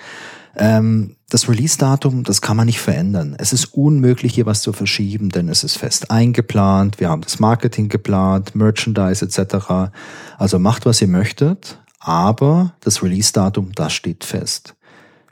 ähm, 0.55 1.15
das 1.29 1.49
Release-Datum, 1.49 2.23
das 2.23 2.41
kann 2.41 2.57
man 2.57 2.67
nicht 2.67 2.79
verändern. 2.79 3.35
Es 3.39 3.53
ist 3.53 3.73
unmöglich, 3.73 4.35
hier 4.35 4.45
was 4.45 4.61
zu 4.61 4.71
verschieben, 4.71 5.29
denn 5.29 5.49
es 5.49 5.63
ist 5.63 5.77
fest 5.77 6.11
eingeplant. 6.11 6.99
Wir 6.99 7.09
haben 7.09 7.21
das 7.21 7.39
Marketing 7.39 7.89
geplant, 7.89 8.53
Merchandise 8.55 9.25
etc. 9.25 9.91
Also 10.37 10.59
macht, 10.59 10.85
was 10.85 11.01
ihr 11.01 11.07
möchtet, 11.07 11.79
aber 11.99 12.73
das 12.81 13.01
Release-Datum, 13.01 13.71
das 13.73 13.93
steht 13.93 14.23
fest. 14.23 14.75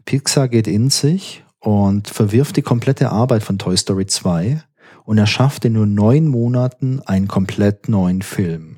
Pixar 0.05 0.47
geht 0.47 0.67
in 0.67 0.89
sich 0.89 1.43
und 1.59 2.07
verwirft 2.07 2.57
die 2.57 2.63
komplette 2.63 3.11
Arbeit 3.11 3.43
von 3.43 3.59
Toy 3.59 3.77
Story 3.77 4.07
2 4.07 4.63
und 5.05 5.17
erschafft 5.17 5.65
in 5.65 5.73
nur 5.73 5.85
neun 5.85 6.27
Monaten 6.27 7.01
einen 7.05 7.27
komplett 7.27 7.89
neuen 7.89 8.23
Film. 8.23 8.70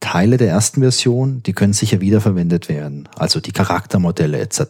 Teile 0.00 0.36
der 0.36 0.48
ersten 0.48 0.80
Version, 0.80 1.42
die 1.42 1.52
können 1.52 1.72
sicher 1.72 2.00
wiederverwendet 2.00 2.68
werden, 2.68 3.08
also 3.16 3.40
die 3.40 3.52
Charaktermodelle 3.52 4.38
etc. 4.38 4.60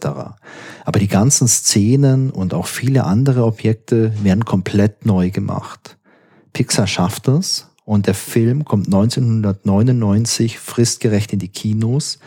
Aber 0.84 0.98
die 0.98 1.08
ganzen 1.08 1.48
Szenen 1.48 2.30
und 2.30 2.54
auch 2.54 2.66
viele 2.66 3.04
andere 3.04 3.44
Objekte 3.44 4.12
werden 4.22 4.44
komplett 4.44 5.04
neu 5.04 5.30
gemacht. 5.30 5.96
Pixar 6.52 6.86
schafft 6.86 7.28
das 7.28 7.68
und 7.84 8.06
der 8.06 8.14
Film 8.14 8.64
kommt 8.64 8.86
1999 8.86 10.58
fristgerecht 10.58 11.32
in 11.32 11.38
die 11.38 11.48
Kinos. 11.48 12.18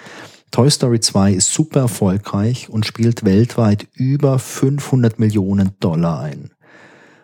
Toy 0.52 0.70
Story 0.70 1.00
2 1.00 1.34
ist 1.34 1.54
super 1.54 1.82
erfolgreich 1.82 2.70
und 2.70 2.86
spielt 2.86 3.24
weltweit 3.24 3.88
über 3.94 4.38
500 4.38 5.18
Millionen 5.20 5.72
Dollar 5.80 6.20
ein. 6.20 6.52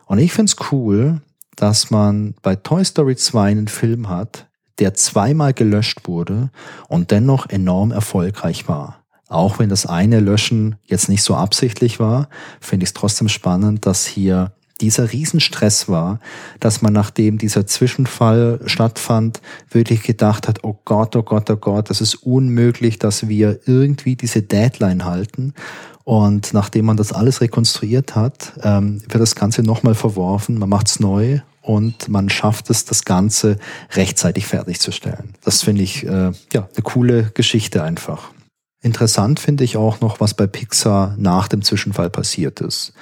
Und 0.06 0.20
ich 0.20 0.32
find's 0.32 0.56
cool, 0.72 1.22
dass 1.56 1.92
man 1.92 2.36
bei 2.42 2.56
Toy 2.56 2.86
Story 2.86 3.16
2 3.16 3.50
einen 3.52 3.68
Film 3.68 4.08
hat, 4.08 4.47
der 4.80 4.94
zweimal 4.94 5.54
gelöscht 5.54 6.08
wurde 6.08 6.50
und 6.88 7.12
dennoch 7.12 7.50
enorm 7.50 7.92
erfolgreich 7.92 8.68
war. 8.68 9.04
Auch 9.30 9.60
wenn 9.60 9.70
das 9.70 9.86
eine 9.86 10.20
Löschen 10.20 10.78
jetzt 10.86 11.10
nicht 11.10 11.24
so 11.24 11.36
absichtlich 11.36 12.00
war, 12.00 12.30
finde 12.62 12.84
ich 12.84 12.90
es 12.90 12.94
trotzdem 12.94 13.28
spannend, 13.28 13.86
dass 13.86 14.06
hier 14.06 14.54
dieser 14.80 15.12
Riesenstress 15.12 15.90
war, 15.90 16.20
dass 16.60 16.82
man 16.82 16.94
nachdem 16.94 17.38
dieser 17.38 17.66
Zwischenfall 17.66 18.60
stattfand, 18.66 19.42
wirklich 19.72 20.04
gedacht 20.04 20.48
hat, 20.48 20.64
oh 20.64 20.80
Gott, 20.86 21.16
oh 21.16 21.24
Gott, 21.24 21.50
oh 21.50 21.58
Gott, 21.58 21.90
das 21.90 22.00
ist 22.00 22.16
unmöglich, 22.16 23.00
dass 23.00 23.28
wir 23.28 23.60
irgendwie 23.66 24.16
diese 24.16 24.44
Deadline 24.44 25.06
halten. 25.06 25.54
Und 26.04 26.54
nachdem 26.54 26.86
man 26.86 26.96
das 26.96 27.12
alles 27.12 27.42
rekonstruiert 27.42 28.16
hat, 28.16 28.54
ähm, 28.62 29.02
wird 29.10 29.22
das 29.22 29.36
Ganze 29.36 29.62
nochmal 29.64 29.96
verworfen, 29.96 30.58
man 30.58 30.70
macht 30.70 30.88
es 30.88 31.00
neu 31.00 31.42
und 31.68 32.08
man 32.08 32.30
schafft 32.30 32.70
es, 32.70 32.86
das 32.86 33.04
Ganze 33.04 33.58
rechtzeitig 33.92 34.46
fertigzustellen. 34.46 35.34
Das 35.44 35.64
finde 35.64 35.84
ich 35.84 36.06
äh, 36.06 36.32
ja 36.54 36.70
eine 36.74 36.84
coole 36.84 37.32
Geschichte 37.34 37.84
einfach. 37.84 38.32
Interessant 38.82 39.42
finde 39.42 39.66
ich 39.66 39.76
auch 39.76 40.00
noch, 40.00 40.22
was 40.22 40.34
bei 40.34 40.48
Pixar 40.48 41.16
nach 41.18 41.50
dem 41.50 41.62
Zwischenfall 41.62 42.10
passiert 42.10 42.62
ist. 42.62 42.94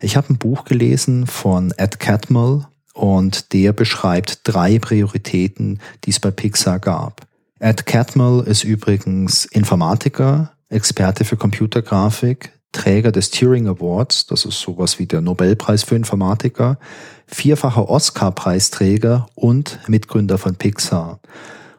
Ich 0.00 0.16
habe 0.16 0.32
ein 0.32 0.38
Buch 0.38 0.64
gelesen 0.64 1.26
von 1.26 1.72
Ed 1.76 1.98
Catmull 1.98 2.66
und 2.94 3.52
der 3.52 3.72
beschreibt 3.72 4.40
drei 4.44 4.78
Prioritäten, 4.78 5.80
die 6.04 6.10
es 6.10 6.20
bei 6.20 6.30
Pixar 6.30 6.78
gab. 6.78 7.22
Ed 7.58 7.86
Catmull 7.86 8.44
ist 8.46 8.62
übrigens 8.62 9.46
Informatiker, 9.46 10.52
Experte 10.68 11.24
für 11.24 11.36
Computergrafik, 11.36 12.52
Träger 12.72 13.12
des 13.12 13.30
Turing 13.30 13.68
Awards, 13.68 14.26
das 14.26 14.44
ist 14.44 14.60
sowas 14.60 14.98
wie 14.98 15.06
der 15.06 15.20
Nobelpreis 15.20 15.82
für 15.82 15.94
Informatiker, 15.94 16.78
vierfacher 17.26 17.88
Oscar-Preisträger 17.88 19.26
und 19.34 19.78
Mitgründer 19.86 20.38
von 20.38 20.56
Pixar. 20.56 21.20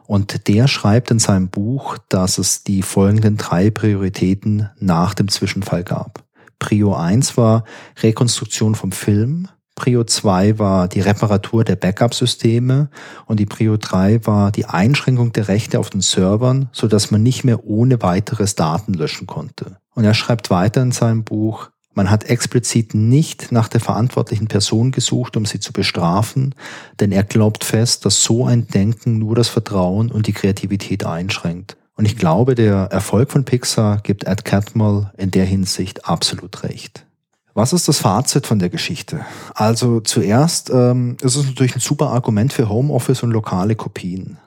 Und 0.06 0.48
der 0.48 0.68
schreibt 0.68 1.10
in 1.10 1.18
seinem 1.18 1.48
Buch, 1.48 1.98
dass 2.08 2.38
es 2.38 2.62
die 2.62 2.82
folgenden 2.82 3.36
drei 3.36 3.70
Prioritäten 3.70 4.70
nach 4.78 5.14
dem 5.14 5.28
Zwischenfall 5.28 5.82
gab. 5.82 6.24
Prio 6.58 6.94
1 6.94 7.36
war 7.36 7.64
Rekonstruktion 8.02 8.74
vom 8.74 8.92
Film, 8.92 9.48
Prio 9.74 10.04
2 10.04 10.58
war 10.58 10.88
die 10.88 11.00
Reparatur 11.00 11.64
der 11.64 11.76
Backup-Systeme 11.76 12.90
und 13.26 13.40
die 13.40 13.46
Prio 13.46 13.76
3 13.76 14.24
war 14.24 14.52
die 14.52 14.66
Einschränkung 14.66 15.32
der 15.32 15.48
Rechte 15.48 15.80
auf 15.80 15.90
den 15.90 16.00
Servern, 16.00 16.68
so 16.72 16.86
dass 16.86 17.10
man 17.10 17.22
nicht 17.22 17.44
mehr 17.44 17.64
ohne 17.64 18.00
weiteres 18.00 18.54
Daten 18.54 18.94
löschen 18.94 19.26
konnte. 19.26 19.78
Und 19.94 20.04
er 20.04 20.14
schreibt 20.14 20.50
weiter 20.50 20.82
in 20.82 20.92
seinem 20.92 21.24
Buch, 21.24 21.70
man 21.94 22.10
hat 22.10 22.24
explizit 22.24 22.94
nicht 22.94 23.52
nach 23.52 23.68
der 23.68 23.80
verantwortlichen 23.80 24.48
Person 24.48 24.90
gesucht, 24.90 25.36
um 25.36 25.46
sie 25.46 25.60
zu 25.60 25.72
bestrafen, 25.72 26.54
denn 26.98 27.12
er 27.12 27.22
glaubt 27.22 27.62
fest, 27.62 28.04
dass 28.04 28.22
so 28.22 28.46
ein 28.46 28.66
Denken 28.66 29.18
nur 29.18 29.36
das 29.36 29.48
Vertrauen 29.48 30.10
und 30.10 30.26
die 30.26 30.32
Kreativität 30.32 31.06
einschränkt. 31.06 31.76
Und 31.96 32.06
ich 32.06 32.16
glaube, 32.16 32.56
der 32.56 32.88
Erfolg 32.90 33.30
von 33.30 33.44
Pixar 33.44 34.00
gibt 34.02 34.24
Ed 34.24 34.44
Catmull 34.44 35.12
in 35.16 35.30
der 35.30 35.44
Hinsicht 35.44 36.08
absolut 36.08 36.64
recht. 36.64 37.06
Was 37.54 37.72
ist 37.72 37.86
das 37.86 37.98
Fazit 37.98 38.48
von 38.48 38.58
der 38.58 38.68
Geschichte? 38.68 39.24
Also 39.54 40.00
zuerst 40.00 40.70
ähm, 40.70 41.16
ist 41.22 41.36
es 41.36 41.46
natürlich 41.46 41.76
ein 41.76 41.80
super 41.80 42.08
Argument 42.08 42.52
für 42.52 42.68
Homeoffice 42.68 43.22
und 43.22 43.30
lokale 43.30 43.76
Kopien. 43.76 44.38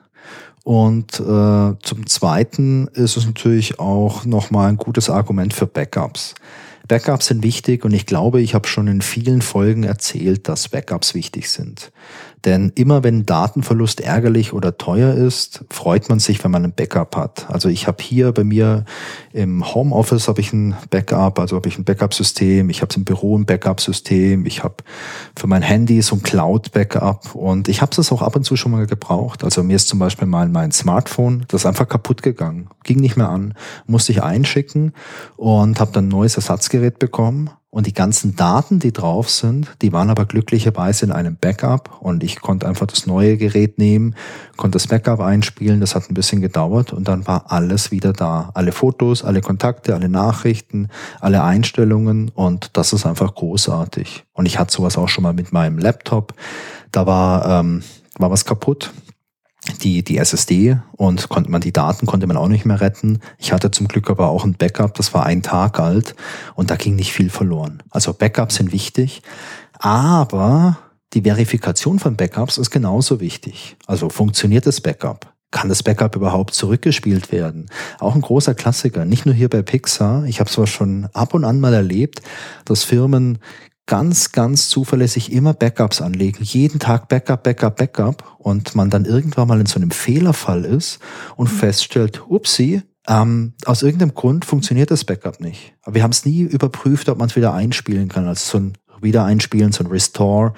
Und 0.62 1.18
äh, 1.18 1.22
zum 1.82 2.06
Zweiten 2.06 2.88
ist 2.88 3.16
es 3.16 3.24
natürlich 3.24 3.78
auch 3.78 4.26
nochmal 4.26 4.68
ein 4.68 4.76
gutes 4.76 5.08
Argument 5.08 5.54
für 5.54 5.66
Backups. 5.66 6.34
Backups 6.86 7.26
sind 7.26 7.42
wichtig 7.42 7.86
und 7.86 7.94
ich 7.94 8.04
glaube, 8.04 8.42
ich 8.42 8.54
habe 8.54 8.68
schon 8.68 8.86
in 8.86 9.00
vielen 9.00 9.40
Folgen 9.40 9.84
erzählt, 9.84 10.46
dass 10.46 10.68
Backups 10.68 11.14
wichtig 11.14 11.48
sind. 11.48 11.90
Denn 12.44 12.72
immer 12.76 13.02
wenn 13.02 13.26
Datenverlust 13.26 14.00
ärgerlich 14.00 14.52
oder 14.52 14.78
teuer 14.78 15.14
ist, 15.14 15.64
freut 15.70 16.08
man 16.08 16.20
sich, 16.20 16.42
wenn 16.44 16.50
man 16.50 16.64
ein 16.64 16.72
Backup 16.72 17.16
hat. 17.16 17.50
Also 17.50 17.68
ich 17.68 17.86
habe 17.86 18.02
hier 18.02 18.32
bei 18.32 18.44
mir 18.44 18.84
im 19.32 19.74
Homeoffice 19.74 20.28
habe 20.28 20.40
ich 20.40 20.52
ein 20.52 20.76
Backup, 20.90 21.38
also 21.38 21.56
habe 21.56 21.68
ich 21.68 21.78
ein 21.78 21.84
Backup-System, 21.84 22.70
ich 22.70 22.80
habe 22.82 22.94
im 22.94 23.04
Büro 23.04 23.36
ein 23.36 23.44
Backup-System, 23.44 24.46
ich 24.46 24.62
habe 24.62 24.76
für 25.36 25.46
mein 25.46 25.62
Handy 25.62 26.00
so 26.02 26.16
ein 26.16 26.22
Cloud-Backup 26.22 27.34
und 27.34 27.68
ich 27.68 27.82
habe 27.82 27.90
es 27.98 28.12
auch 28.12 28.22
ab 28.22 28.36
und 28.36 28.44
zu 28.44 28.56
schon 28.56 28.72
mal 28.72 28.86
gebraucht. 28.86 29.42
Also 29.42 29.62
mir 29.62 29.76
ist 29.76 29.88
zum 29.88 29.98
Beispiel 29.98 30.28
mal 30.28 30.48
mein 30.48 30.70
Smartphone, 30.70 31.44
das 31.48 31.62
ist 31.62 31.66
einfach 31.66 31.88
kaputt 31.88 32.22
gegangen, 32.22 32.68
ging 32.84 33.00
nicht 33.00 33.16
mehr 33.16 33.28
an, 33.28 33.54
musste 33.86 34.12
ich 34.12 34.22
einschicken 34.22 34.92
und 35.36 35.80
habe 35.80 35.90
dann 35.92 36.06
ein 36.06 36.08
neues 36.08 36.36
Ersatzgerät 36.36 36.98
bekommen 36.98 37.50
und 37.70 37.86
die 37.86 37.92
ganzen 37.92 38.34
Daten, 38.34 38.78
die 38.78 38.92
drauf 38.92 39.28
sind, 39.28 39.76
die 39.82 39.92
waren 39.92 40.08
aber 40.08 40.24
glücklicherweise 40.24 41.04
in 41.04 41.12
einem 41.12 41.36
Backup 41.36 41.98
und 42.00 42.24
ich 42.24 42.40
konnte 42.40 42.66
einfach 42.66 42.86
das 42.86 43.06
neue 43.06 43.36
Gerät 43.36 43.78
nehmen, 43.78 44.14
konnte 44.56 44.76
das 44.76 44.86
Backup 44.86 45.20
einspielen, 45.20 45.80
das 45.80 45.94
hat 45.94 46.10
ein 46.10 46.14
bisschen 46.14 46.40
gedauert 46.40 46.94
und 46.94 47.08
dann 47.08 47.26
war 47.26 47.52
alles 47.52 47.90
wieder 47.90 48.14
da. 48.14 48.50
Alle 48.54 48.72
Fotos, 48.72 49.22
alle 49.22 49.42
Kontakte, 49.42 49.94
alle 49.94 50.08
Nachrichten, 50.08 50.88
alle 51.20 51.42
Einstellungen 51.44 52.30
und 52.30 52.70
das 52.76 52.94
ist 52.94 53.04
einfach 53.04 53.34
großartig. 53.34 54.24
Und 54.32 54.46
ich 54.46 54.58
hatte 54.58 54.72
sowas 54.72 54.96
auch 54.96 55.08
schon 55.08 55.22
mal 55.22 55.34
mit 55.34 55.52
meinem 55.52 55.78
Laptop. 55.78 56.32
Da 56.90 57.06
war, 57.06 57.60
ähm, 57.60 57.82
war 58.18 58.30
was 58.30 58.46
kaputt 58.46 58.92
die, 59.82 60.02
die 60.02 60.18
SSD 60.18 60.78
und 60.92 61.28
konnte 61.28 61.50
man 61.50 61.60
die 61.60 61.72
Daten 61.72 62.06
konnte 62.06 62.26
man 62.26 62.36
auch 62.36 62.48
nicht 62.48 62.64
mehr 62.64 62.80
retten. 62.80 63.20
Ich 63.38 63.52
hatte 63.52 63.70
zum 63.70 63.88
Glück 63.88 64.10
aber 64.10 64.28
auch 64.28 64.44
ein 64.44 64.54
Backup, 64.54 64.94
das 64.94 65.14
war 65.14 65.26
ein 65.26 65.42
Tag 65.42 65.78
alt 65.78 66.14
und 66.54 66.70
da 66.70 66.76
ging 66.76 66.96
nicht 66.96 67.12
viel 67.12 67.30
verloren. 67.30 67.82
Also 67.90 68.12
Backups 68.12 68.56
sind 68.56 68.72
wichtig, 68.72 69.22
aber 69.78 70.78
die 71.14 71.22
Verifikation 71.22 71.98
von 71.98 72.16
Backups 72.16 72.58
ist 72.58 72.70
genauso 72.70 73.20
wichtig. 73.20 73.76
Also 73.86 74.08
funktioniert 74.08 74.66
das 74.66 74.80
Backup? 74.80 75.32
Kann 75.50 75.70
das 75.70 75.82
Backup 75.82 76.14
überhaupt 76.14 76.52
zurückgespielt 76.52 77.32
werden? 77.32 77.70
Auch 78.00 78.14
ein 78.14 78.20
großer 78.20 78.54
Klassiker, 78.54 79.06
nicht 79.06 79.24
nur 79.24 79.34
hier 79.34 79.48
bei 79.48 79.62
Pixar. 79.62 80.24
Ich 80.24 80.40
habe 80.40 80.48
es 80.48 80.54
zwar 80.54 80.66
schon 80.66 81.08
ab 81.14 81.32
und 81.32 81.44
an 81.44 81.60
mal 81.60 81.72
erlebt, 81.72 82.20
dass 82.66 82.84
Firmen 82.84 83.38
ganz, 83.88 84.32
ganz 84.32 84.68
zuverlässig 84.68 85.32
immer 85.32 85.54
Backups 85.54 86.00
anlegen. 86.00 86.44
Jeden 86.44 86.78
Tag 86.78 87.08
Backup, 87.08 87.42
Backup, 87.42 87.76
Backup. 87.76 88.36
Und 88.38 88.76
man 88.76 88.90
dann 88.90 89.04
irgendwann 89.04 89.48
mal 89.48 89.58
in 89.58 89.66
so 89.66 89.80
einem 89.80 89.90
Fehlerfall 89.90 90.64
ist 90.64 91.00
und 91.34 91.50
mhm. 91.50 91.56
feststellt, 91.56 92.22
upsie, 92.28 92.82
ähm, 93.08 93.54
aus 93.64 93.82
irgendeinem 93.82 94.14
Grund 94.14 94.44
funktioniert 94.44 94.90
das 94.90 95.04
Backup 95.04 95.40
nicht. 95.40 95.74
Aber 95.82 95.96
wir 95.96 96.02
haben 96.02 96.12
es 96.12 96.26
nie 96.26 96.42
überprüft, 96.42 97.08
ob 97.08 97.18
man 97.18 97.28
es 97.28 97.36
wieder 97.36 97.54
einspielen 97.54 98.08
kann. 98.08 98.28
Also 98.28 98.50
so 98.50 98.58
ein 98.58 98.72
Wiedereinspielen, 99.00 99.72
so 99.72 99.84
ein 99.84 99.90
Restore 99.90 100.52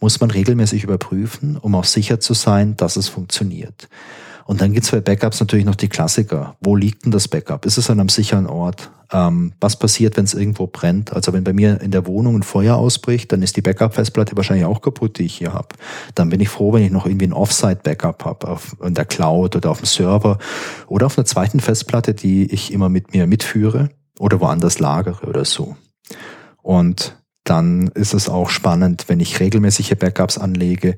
muss 0.00 0.20
man 0.20 0.30
regelmäßig 0.30 0.82
überprüfen, 0.82 1.56
um 1.56 1.74
auch 1.74 1.84
sicher 1.84 2.20
zu 2.20 2.34
sein, 2.34 2.76
dass 2.76 2.96
es 2.96 3.08
funktioniert. 3.08 3.88
Und 4.44 4.60
dann 4.60 4.72
gibt 4.72 4.84
es 4.84 4.90
bei 4.90 5.00
Backups 5.00 5.40
natürlich 5.40 5.64
noch 5.64 5.74
die 5.74 5.88
Klassiker. 5.88 6.56
Wo 6.60 6.76
liegt 6.76 7.04
denn 7.04 7.12
das 7.12 7.28
Backup? 7.28 7.66
Ist 7.66 7.78
es 7.78 7.90
an 7.90 8.00
einem 8.00 8.08
sicheren 8.08 8.46
Ort? 8.46 8.90
Ähm, 9.12 9.52
was 9.60 9.78
passiert, 9.78 10.16
wenn 10.16 10.24
es 10.24 10.34
irgendwo 10.34 10.66
brennt? 10.66 11.12
Also 11.12 11.32
wenn 11.32 11.44
bei 11.44 11.52
mir 11.52 11.80
in 11.80 11.90
der 11.90 12.06
Wohnung 12.06 12.36
ein 12.36 12.42
Feuer 12.42 12.76
ausbricht, 12.76 13.30
dann 13.32 13.42
ist 13.42 13.56
die 13.56 13.62
Backup-Festplatte 13.62 14.36
wahrscheinlich 14.36 14.66
auch 14.66 14.80
kaputt, 14.80 15.18
die 15.18 15.24
ich 15.24 15.34
hier 15.34 15.52
habe. 15.52 15.68
Dann 16.14 16.30
bin 16.30 16.40
ich 16.40 16.48
froh, 16.48 16.72
wenn 16.72 16.82
ich 16.82 16.90
noch 16.90 17.06
irgendwie 17.06 17.26
ein 17.26 17.32
Offsite-Backup 17.32 18.24
habe, 18.24 18.60
in 18.82 18.94
der 18.94 19.04
Cloud 19.04 19.56
oder 19.56 19.70
auf 19.70 19.80
dem 19.80 19.86
Server 19.86 20.38
oder 20.86 21.06
auf 21.06 21.18
einer 21.18 21.26
zweiten 21.26 21.60
Festplatte, 21.60 22.14
die 22.14 22.50
ich 22.52 22.72
immer 22.72 22.88
mit 22.88 23.12
mir 23.12 23.26
mitführe 23.26 23.90
oder 24.18 24.40
woanders 24.40 24.78
lagere 24.78 25.26
oder 25.26 25.44
so. 25.44 25.76
Und 26.62 27.16
dann 27.44 27.88
ist 27.88 28.14
es 28.14 28.28
auch 28.28 28.48
spannend, 28.48 29.04
wenn 29.08 29.20
ich 29.20 29.40
regelmäßige 29.40 29.96
Backups 29.98 30.38
anlege, 30.38 30.96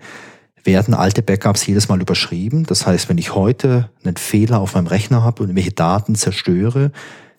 werden 0.65 0.95
alte 0.95 1.23
Backups 1.23 1.67
jedes 1.67 1.89
Mal 1.89 2.01
überschrieben. 2.01 2.65
Das 2.65 2.87
heißt, 2.87 3.09
wenn 3.09 3.19
ich 3.19 3.35
heute 3.35 3.91
einen 4.03 4.17
Fehler 4.17 4.61
auf 4.61 4.75
meinem 4.75 4.87
Rechner 4.87 5.23
habe 5.23 5.43
und 5.43 5.51
irgendwelche 5.51 5.73
Daten 5.73 6.15
zerstöre, 6.15 6.91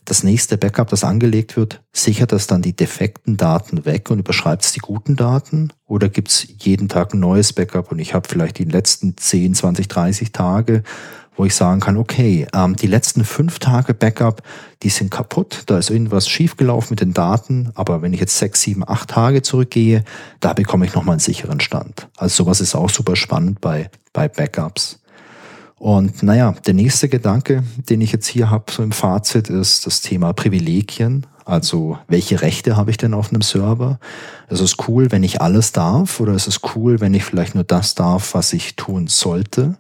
das 0.05 0.23
nächste 0.23 0.57
Backup, 0.57 0.89
das 0.89 1.03
angelegt 1.03 1.57
wird, 1.57 1.81
sichert 1.91 2.31
das 2.31 2.45
dann 2.45 2.61
die 2.61 2.75
defekten 2.75 3.37
Daten 3.37 3.85
weg 3.85 4.11
und 4.11 4.19
überschreibt 4.19 4.63
es 4.63 4.71
die 4.71 4.79
guten 4.79 5.15
Daten? 5.15 5.73
Oder 5.87 6.09
gibt 6.09 6.29
es 6.29 6.47
jeden 6.59 6.87
Tag 6.87 7.13
ein 7.13 7.19
neues 7.19 7.53
Backup 7.53 7.91
und 7.91 7.97
ich 7.97 8.13
habe 8.13 8.29
vielleicht 8.29 8.59
die 8.59 8.65
letzten 8.65 9.17
10, 9.17 9.55
20, 9.55 9.87
30 9.87 10.31
Tage 10.31 10.83
wo 11.37 11.45
ich 11.45 11.55
sagen 11.55 11.79
kann, 11.79 11.97
okay, 11.97 12.47
ähm, 12.53 12.75
die 12.75 12.87
letzten 12.87 13.23
fünf 13.25 13.59
Tage 13.59 13.93
Backup, 13.93 14.41
die 14.83 14.89
sind 14.89 15.11
kaputt, 15.11 15.63
da 15.65 15.77
ist 15.77 15.89
irgendwas 15.89 16.27
schiefgelaufen 16.27 16.91
mit 16.91 17.01
den 17.01 17.13
Daten, 17.13 17.71
aber 17.75 18.01
wenn 18.01 18.13
ich 18.13 18.19
jetzt 18.19 18.37
sechs, 18.37 18.61
sieben, 18.61 18.87
acht 18.87 19.09
Tage 19.09 19.41
zurückgehe, 19.41 20.03
da 20.39 20.53
bekomme 20.53 20.85
ich 20.85 20.93
nochmal 20.93 21.13
einen 21.13 21.19
sicheren 21.19 21.59
Stand. 21.59 22.07
Also 22.17 22.43
sowas 22.43 22.61
ist 22.61 22.75
auch 22.75 22.89
super 22.89 23.15
spannend 23.15 23.61
bei, 23.61 23.89
bei 24.13 24.27
Backups. 24.27 24.99
Und 25.77 26.23
naja, 26.23 26.55
der 26.65 26.73
nächste 26.73 27.09
Gedanke, 27.09 27.63
den 27.89 28.01
ich 28.01 28.11
jetzt 28.11 28.27
hier 28.27 28.49
habe, 28.49 28.71
so 28.71 28.81
im 28.81 28.91
Fazit, 28.91 29.49
ist 29.49 29.85
das 29.85 30.01
Thema 30.01 30.33
Privilegien. 30.33 31.27
Also 31.43 31.99
welche 32.07 32.41
Rechte 32.41 32.75
habe 32.75 32.89
ich 32.89 32.97
denn 32.97 33.13
auf 33.13 33.29
einem 33.29 33.43
Server? 33.43 33.99
Ist 34.49 34.61
es 34.61 34.77
cool, 34.87 35.11
wenn 35.11 35.21
ich 35.21 35.41
alles 35.41 35.73
darf 35.73 36.19
oder 36.19 36.33
ist 36.33 36.47
es 36.47 36.61
cool, 36.75 37.01
wenn 37.01 37.13
ich 37.13 37.23
vielleicht 37.23 37.53
nur 37.53 37.63
das 37.63 37.93
darf, 37.93 38.33
was 38.33 38.51
ich 38.53 38.75
tun 38.75 39.07
sollte? 39.07 39.77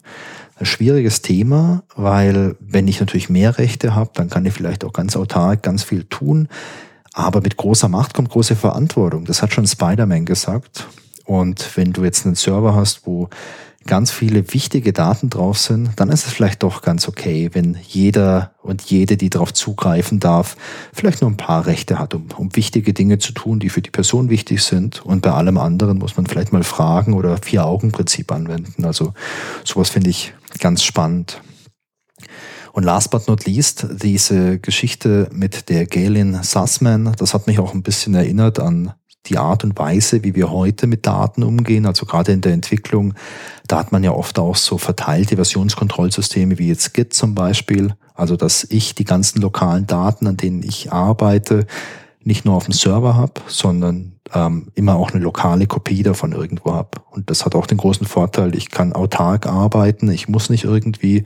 Ein 0.57 0.65
schwieriges 0.65 1.21
Thema, 1.21 1.83
weil 1.95 2.55
wenn 2.59 2.87
ich 2.87 2.99
natürlich 2.99 3.29
mehr 3.29 3.57
Rechte 3.57 3.93
habe, 3.93 4.11
dann 4.13 4.29
kann 4.29 4.45
ich 4.45 4.53
vielleicht 4.53 4.85
auch 4.85 4.93
ganz 4.93 5.15
autark 5.17 5.63
ganz 5.63 5.83
viel 5.83 6.05
tun. 6.05 6.47
Aber 7.13 7.41
mit 7.41 7.57
großer 7.57 7.89
Macht 7.89 8.13
kommt 8.13 8.29
große 8.29 8.55
Verantwortung. 8.55 9.25
Das 9.25 9.41
hat 9.41 9.53
schon 9.53 9.67
Spider-Man 9.67 10.25
gesagt. 10.25 10.87
Und 11.25 11.75
wenn 11.75 11.93
du 11.93 12.03
jetzt 12.03 12.25
einen 12.25 12.35
Server 12.35 12.75
hast, 12.75 13.05
wo 13.05 13.29
ganz 13.85 14.11
viele 14.11 14.53
wichtige 14.53 14.93
Daten 14.93 15.29
drauf 15.29 15.59
sind, 15.59 15.91
dann 15.97 16.09
ist 16.09 16.25
es 16.25 16.33
vielleicht 16.33 16.63
doch 16.63 16.81
ganz 16.81 17.07
okay, 17.07 17.51
wenn 17.53 17.77
jeder 17.87 18.51
und 18.63 18.81
jede, 18.81 19.15
die 19.15 19.29
darauf 19.29 19.53
zugreifen 19.53 20.19
darf, 20.19 20.57
vielleicht 20.91 21.21
nur 21.21 21.29
ein 21.29 21.37
paar 21.37 21.67
Rechte 21.67 21.99
hat, 21.99 22.15
um, 22.15 22.27
um 22.35 22.55
wichtige 22.55 22.93
Dinge 22.93 23.19
zu 23.19 23.31
tun, 23.31 23.59
die 23.59 23.69
für 23.69 23.81
die 23.81 23.91
Person 23.91 24.29
wichtig 24.29 24.63
sind. 24.63 25.05
Und 25.05 25.21
bei 25.21 25.31
allem 25.31 25.57
anderen 25.57 25.99
muss 25.99 26.17
man 26.17 26.25
vielleicht 26.25 26.51
mal 26.51 26.63
fragen 26.63 27.13
oder 27.13 27.37
Vier-Augen-Prinzip 27.37 28.31
anwenden. 28.31 28.85
Also 28.85 29.13
sowas 29.63 29.89
finde 29.89 30.09
ich 30.09 30.33
ganz 30.59 30.83
spannend. 30.83 31.41
Und 32.73 32.83
last 32.83 33.09
but 33.09 33.27
not 33.27 33.45
least, 33.45 33.87
diese 34.01 34.59
Geschichte 34.59 35.29
mit 35.31 35.69
der 35.69 35.85
Galen 35.85 36.43
Sussman, 36.43 37.13
das 37.17 37.33
hat 37.33 37.47
mich 37.47 37.59
auch 37.59 37.73
ein 37.73 37.83
bisschen 37.83 38.15
erinnert 38.15 38.59
an 38.59 38.93
die 39.27 39.37
Art 39.37 39.63
und 39.63 39.77
Weise, 39.79 40.23
wie 40.23 40.35
wir 40.35 40.51
heute 40.51 40.87
mit 40.87 41.05
Daten 41.05 41.43
umgehen, 41.43 41.85
also 41.85 42.05
gerade 42.05 42.31
in 42.31 42.41
der 42.41 42.53
Entwicklung, 42.53 43.13
da 43.67 43.79
hat 43.79 43.91
man 43.91 44.03
ja 44.03 44.11
oft 44.11 44.37
auch 44.39 44.55
so 44.55 44.77
verteilte 44.77 45.35
Versionskontrollsysteme 45.35 46.59
wie 46.59 46.67
jetzt 46.67 46.93
Git 46.93 47.13
zum 47.13 47.33
Beispiel, 47.33 47.95
also 48.13 48.35
dass 48.35 48.65
ich 48.69 48.93
die 48.93 49.05
ganzen 49.05 49.41
lokalen 49.41 49.87
Daten, 49.87 50.27
an 50.27 50.37
denen 50.37 50.61
ich 50.61 50.91
arbeite, 50.91 51.65
nicht 52.25 52.43
nur 52.43 52.55
auf 52.55 52.65
dem 52.65 52.73
Server 52.73 53.15
habe, 53.15 53.33
sondern 53.47 54.13
ähm, 54.33 54.67
immer 54.73 54.95
auch 54.95 55.11
eine 55.11 55.23
lokale 55.23 55.67
Kopie 55.67 56.03
davon 56.03 56.31
irgendwo 56.33 56.73
habe. 56.73 56.89
Und 57.11 57.29
das 57.29 57.45
hat 57.45 57.55
auch 57.55 57.67
den 57.67 57.77
großen 57.77 58.07
Vorteil, 58.07 58.55
ich 58.55 58.71
kann 58.71 58.93
autark 58.93 59.45
arbeiten, 59.45 60.09
ich 60.09 60.27
muss 60.27 60.49
nicht 60.49 60.63
irgendwie 60.63 61.23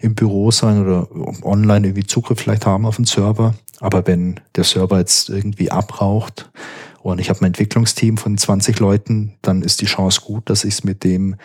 im 0.00 0.16
Büro 0.16 0.50
sein 0.50 0.82
oder 0.82 1.08
online 1.44 1.86
irgendwie 1.86 2.06
Zugriff 2.06 2.40
vielleicht 2.40 2.66
haben 2.66 2.86
auf 2.86 2.96
den 2.96 3.04
Server. 3.04 3.54
Aber 3.78 4.06
wenn 4.06 4.40
der 4.56 4.64
Server 4.64 4.98
jetzt 4.98 5.30
irgendwie 5.30 5.70
abraucht 5.70 6.50
und 7.02 7.20
ich 7.20 7.30
habe 7.30 7.40
ein 7.40 7.46
Entwicklungsteam 7.46 8.16
von 8.16 8.36
20 8.36 8.80
Leuten, 8.80 9.34
dann 9.42 9.62
ist 9.62 9.80
die 9.80 9.86
Chance 9.86 10.22
gut, 10.24 10.50
dass 10.50 10.64
ich 10.64 10.74
es 10.74 10.84
mit 10.84 11.04
dem 11.04 11.36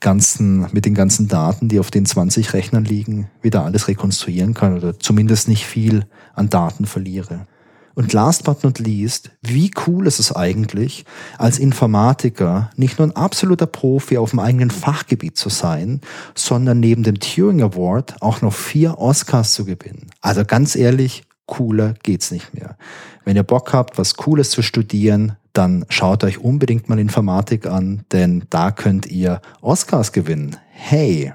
ganzen, 0.00 0.66
mit 0.72 0.84
den 0.84 0.94
ganzen 0.94 1.28
Daten, 1.28 1.68
die 1.68 1.78
auf 1.78 1.92
den 1.92 2.04
20 2.04 2.54
Rechnern 2.54 2.84
liegen, 2.84 3.30
wieder 3.40 3.64
alles 3.64 3.86
rekonstruieren 3.86 4.52
kann 4.52 4.76
oder 4.76 4.98
zumindest 4.98 5.46
nicht 5.46 5.64
viel 5.64 6.06
an 6.34 6.50
Daten 6.50 6.86
verliere. 6.86 7.46
Und 7.94 8.12
last 8.12 8.44
but 8.44 8.64
not 8.64 8.78
least, 8.78 9.30
wie 9.42 9.70
cool 9.86 10.06
ist 10.06 10.18
es 10.18 10.34
eigentlich, 10.34 11.04
als 11.38 11.58
Informatiker 11.58 12.70
nicht 12.76 12.98
nur 12.98 13.08
ein 13.08 13.16
absoluter 13.16 13.66
Profi 13.66 14.18
auf 14.18 14.30
dem 14.30 14.38
eigenen 14.38 14.70
Fachgebiet 14.70 15.36
zu 15.36 15.48
sein, 15.48 16.00
sondern 16.34 16.80
neben 16.80 17.02
dem 17.02 17.20
Turing 17.20 17.62
Award 17.62 18.16
auch 18.20 18.40
noch 18.40 18.54
vier 18.54 18.98
Oscars 18.98 19.52
zu 19.52 19.64
gewinnen. 19.64 20.10
Also 20.20 20.44
ganz 20.44 20.76
ehrlich, 20.76 21.24
cooler 21.46 21.94
geht's 22.02 22.30
nicht 22.30 22.54
mehr. 22.54 22.76
Wenn 23.24 23.36
ihr 23.36 23.42
Bock 23.42 23.72
habt, 23.72 23.98
was 23.98 24.14
Cooles 24.16 24.50
zu 24.50 24.62
studieren, 24.62 25.36
dann 25.52 25.84
schaut 25.90 26.24
euch 26.24 26.38
unbedingt 26.38 26.88
mal 26.88 26.98
Informatik 26.98 27.66
an, 27.66 28.04
denn 28.10 28.44
da 28.48 28.70
könnt 28.70 29.06
ihr 29.06 29.40
Oscars 29.60 30.12
gewinnen. 30.12 30.56
Hey! 30.70 31.34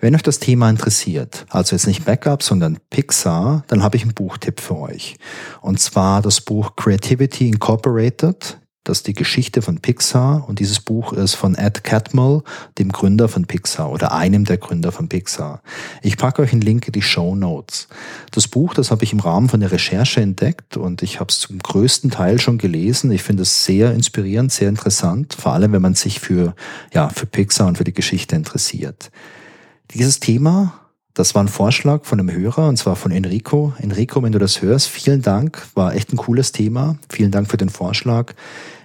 Wenn 0.00 0.14
euch 0.14 0.22
das 0.22 0.38
Thema 0.38 0.70
interessiert, 0.70 1.44
also 1.50 1.76
jetzt 1.76 1.86
nicht 1.86 2.06
Backup, 2.06 2.42
sondern 2.42 2.78
Pixar, 2.88 3.64
dann 3.66 3.82
habe 3.82 3.96
ich 3.96 4.02
einen 4.02 4.14
Buchtipp 4.14 4.60
für 4.60 4.78
euch. 4.78 5.16
Und 5.60 5.78
zwar 5.78 6.22
das 6.22 6.40
Buch 6.40 6.74
Creativity 6.76 7.48
Incorporated. 7.48 8.56
Das 8.82 8.98
ist 8.98 9.08
die 9.08 9.12
Geschichte 9.12 9.60
von 9.60 9.80
Pixar 9.80 10.48
und 10.48 10.58
dieses 10.58 10.80
Buch 10.80 11.12
ist 11.12 11.34
von 11.34 11.54
Ed 11.54 11.84
Catmull, 11.84 12.42
dem 12.78 12.90
Gründer 12.90 13.28
von 13.28 13.44
Pixar 13.44 13.92
oder 13.92 14.12
einem 14.12 14.46
der 14.46 14.56
Gründer 14.56 14.90
von 14.90 15.06
Pixar. 15.06 15.60
Ich 16.00 16.16
packe 16.16 16.40
euch 16.40 16.52
einen 16.52 16.62
Link 16.62 16.86
in 16.86 16.92
die 16.92 17.02
Show 17.02 17.34
Notes. 17.34 17.88
Das 18.30 18.48
Buch, 18.48 18.72
das 18.72 18.90
habe 18.90 19.04
ich 19.04 19.12
im 19.12 19.20
Rahmen 19.20 19.50
von 19.50 19.60
der 19.60 19.70
Recherche 19.70 20.22
entdeckt 20.22 20.78
und 20.78 21.02
ich 21.02 21.20
habe 21.20 21.28
es 21.28 21.40
zum 21.40 21.58
größten 21.58 22.10
Teil 22.10 22.40
schon 22.40 22.56
gelesen. 22.56 23.12
Ich 23.12 23.22
finde 23.22 23.42
es 23.42 23.66
sehr 23.66 23.92
inspirierend, 23.92 24.50
sehr 24.50 24.70
interessant, 24.70 25.36
vor 25.38 25.52
allem 25.52 25.72
wenn 25.72 25.82
man 25.82 25.94
sich 25.94 26.18
für, 26.18 26.54
ja, 26.94 27.10
für 27.10 27.26
Pixar 27.26 27.66
und 27.66 27.76
für 27.76 27.84
die 27.84 27.92
Geschichte 27.92 28.34
interessiert. 28.34 29.10
Dieses 29.92 30.20
Thema 30.20 30.80
das 31.14 31.34
war 31.34 31.42
ein 31.42 31.48
Vorschlag 31.48 32.04
von 32.04 32.20
einem 32.20 32.30
Hörer 32.30 32.68
und 32.68 32.76
zwar 32.76 32.94
von 32.94 33.10
Enrico. 33.10 33.74
Enrico, 33.78 34.22
wenn 34.22 34.32
du 34.32 34.38
das 34.38 34.62
hörst, 34.62 34.88
vielen 34.88 35.22
Dank. 35.22 35.66
War 35.74 35.94
echt 35.94 36.12
ein 36.12 36.16
cooles 36.16 36.52
Thema. 36.52 36.96
Vielen 37.08 37.32
Dank 37.32 37.50
für 37.50 37.56
den 37.56 37.68
Vorschlag. 37.68 38.32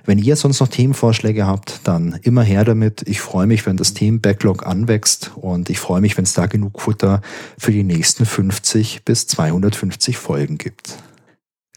Wenn 0.06 0.18
ihr 0.18 0.36
sonst 0.36 0.60
noch 0.60 0.68
Themenvorschläge 0.68 1.46
habt, 1.46 1.82
dann 1.84 2.20
immer 2.24 2.44
her 2.44 2.64
damit. 2.64 3.04
Ich 3.08 3.22
freue 3.22 3.48
mich, 3.48 3.66
wenn 3.66 3.78
das 3.78 3.94
Themen-Backlog 3.94 4.66
anwächst 4.66 5.32
und 5.36 5.70
ich 5.70 5.80
freue 5.80 6.02
mich, 6.02 6.18
wenn 6.18 6.26
es 6.26 6.34
da 6.34 6.48
genug 6.48 6.82
Futter 6.82 7.22
für 7.58 7.72
die 7.72 7.84
nächsten 7.84 8.26
50 8.26 9.06
bis 9.06 9.28
250 9.28 10.18
Folgen 10.18 10.58
gibt. 10.58 10.98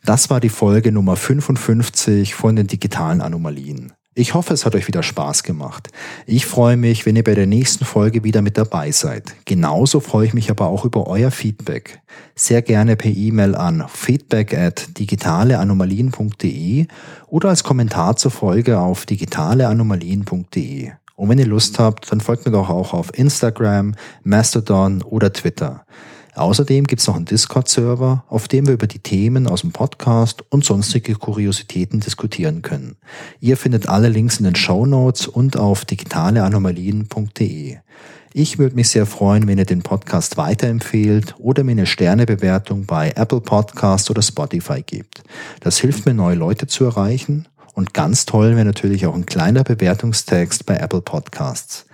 Das 0.05 0.31
war 0.31 0.41
die 0.41 0.49
Folge 0.49 0.93
Nummer 0.93 1.17
55 1.17 2.35
von 2.35 2.57
den 2.57 2.67
digitalen 2.67 3.21
Anomalien. 3.21 3.93
Ich 4.19 4.35
hoffe, 4.35 4.53
es 4.53 4.67
hat 4.67 4.75
euch 4.75 4.89
wieder 4.89 5.05
Spaß 5.05 5.45
gemacht. 5.45 5.91
Ich 6.27 6.45
freue 6.45 6.77
mich, 6.77 7.07
wenn 7.07 7.15
ihr 7.15 7.23
bei 7.23 7.37
der 7.37 7.47
nächsten 7.47 7.85
Folge 7.85 8.25
wieder 8.25 8.43
mit 8.43 8.59
dabei 8.59 8.91
seid. 8.91 9.33
Genauso 9.45 10.01
freue 10.01 10.27
ich 10.27 10.35
mich 10.35 10.51
aber 10.51 10.67
auch 10.67 10.85
über 10.85 11.07
euer 11.07 11.31
Feedback. 11.31 12.01
Sehr 12.35 12.61
gerne 12.63 12.97
per 12.97 13.13
E-Mail 13.13 13.55
an 13.55 13.85
feedback 13.87 14.59
at 14.59 14.99
digitaleanomalien.de 14.99 16.89
oder 17.29 17.51
als 17.51 17.63
Kommentar 17.63 18.17
zur 18.17 18.33
Folge 18.33 18.81
auf 18.81 19.07
digitaleanomalien.de. 19.07 20.91
Und 21.15 21.29
wenn 21.29 21.39
ihr 21.39 21.47
Lust 21.47 21.79
habt, 21.79 22.11
dann 22.11 22.21
folgt 22.21 22.45
mir 22.45 22.51
doch 22.51 22.71
auch 22.71 22.95
auf 22.95 23.17
Instagram, 23.17 23.95
Mastodon 24.25 25.03
oder 25.03 25.33
Twitter. 25.33 25.85
Außerdem 26.39 26.87
gibt 26.87 27.01
es 27.01 27.07
noch 27.07 27.17
einen 27.17 27.25
Discord-Server, 27.25 28.25
auf 28.29 28.49
dem 28.49 28.67
wir 28.67 28.75
über 28.75 28.87
die 28.87 29.01
Themen 29.01 29.47
aus 29.47 29.63
dem 29.63 29.73
Podcast 29.73 30.45
und 30.51 30.65
sonstige 30.65 31.15
Kuriositäten 31.15 32.01
diskutieren 32.01 32.63
können. 32.63 32.97
Ihr 33.41 33.57
findet 33.57 33.89
alle 33.89 34.09
Links 34.09 34.39
in 34.39 34.45
den 34.45 34.55
Show 34.55 34.87
Notes 34.87 35.27
und 35.27 35.57
auf 35.57 35.85
digitaleanomalien.de. 35.85 37.79
Ich 38.35 38.59
würde 38.59 38.77
mich 38.77 38.91
sehr 38.91 39.07
freuen, 39.07 39.49
wenn 39.49 39.59
ihr 39.59 39.65
den 39.65 39.83
Podcast 39.83 40.37
weiterempfehlt 40.37 41.35
oder 41.39 41.65
mir 41.65 41.73
eine 41.73 41.87
Sternebewertung 41.87 42.87
bei 42.87 43.11
Apple 43.17 43.41
Podcast 43.41 44.11
oder 44.11 44.23
Spotify 44.23 44.83
gebt. 44.83 45.23
Das 45.61 45.79
hilft 45.79 46.07
mir, 46.07 46.15
neue 46.15 46.37
Leute 46.37 46.67
zu 46.67 46.85
erreichen. 46.85 47.49
Und 47.75 47.95
ganz 47.95 48.27
toll 48.27 48.55
wäre 48.55 48.65
natürlich 48.65 49.07
auch 49.07 49.15
ein 49.15 49.27
kleiner 49.27 49.65
Bewertungstext 49.65 50.67
bei 50.67 50.77
Apple 50.77 51.01
Podcasts. 51.01 51.87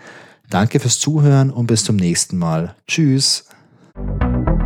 Danke 0.50 0.80
fürs 0.80 0.98
Zuhören 0.98 1.50
und 1.50 1.66
bis 1.66 1.84
zum 1.84 1.96
nächsten 1.96 2.36
Mal. 2.36 2.74
Tschüss. 2.86 3.44
Thank 3.96 4.48
you. 4.48 4.63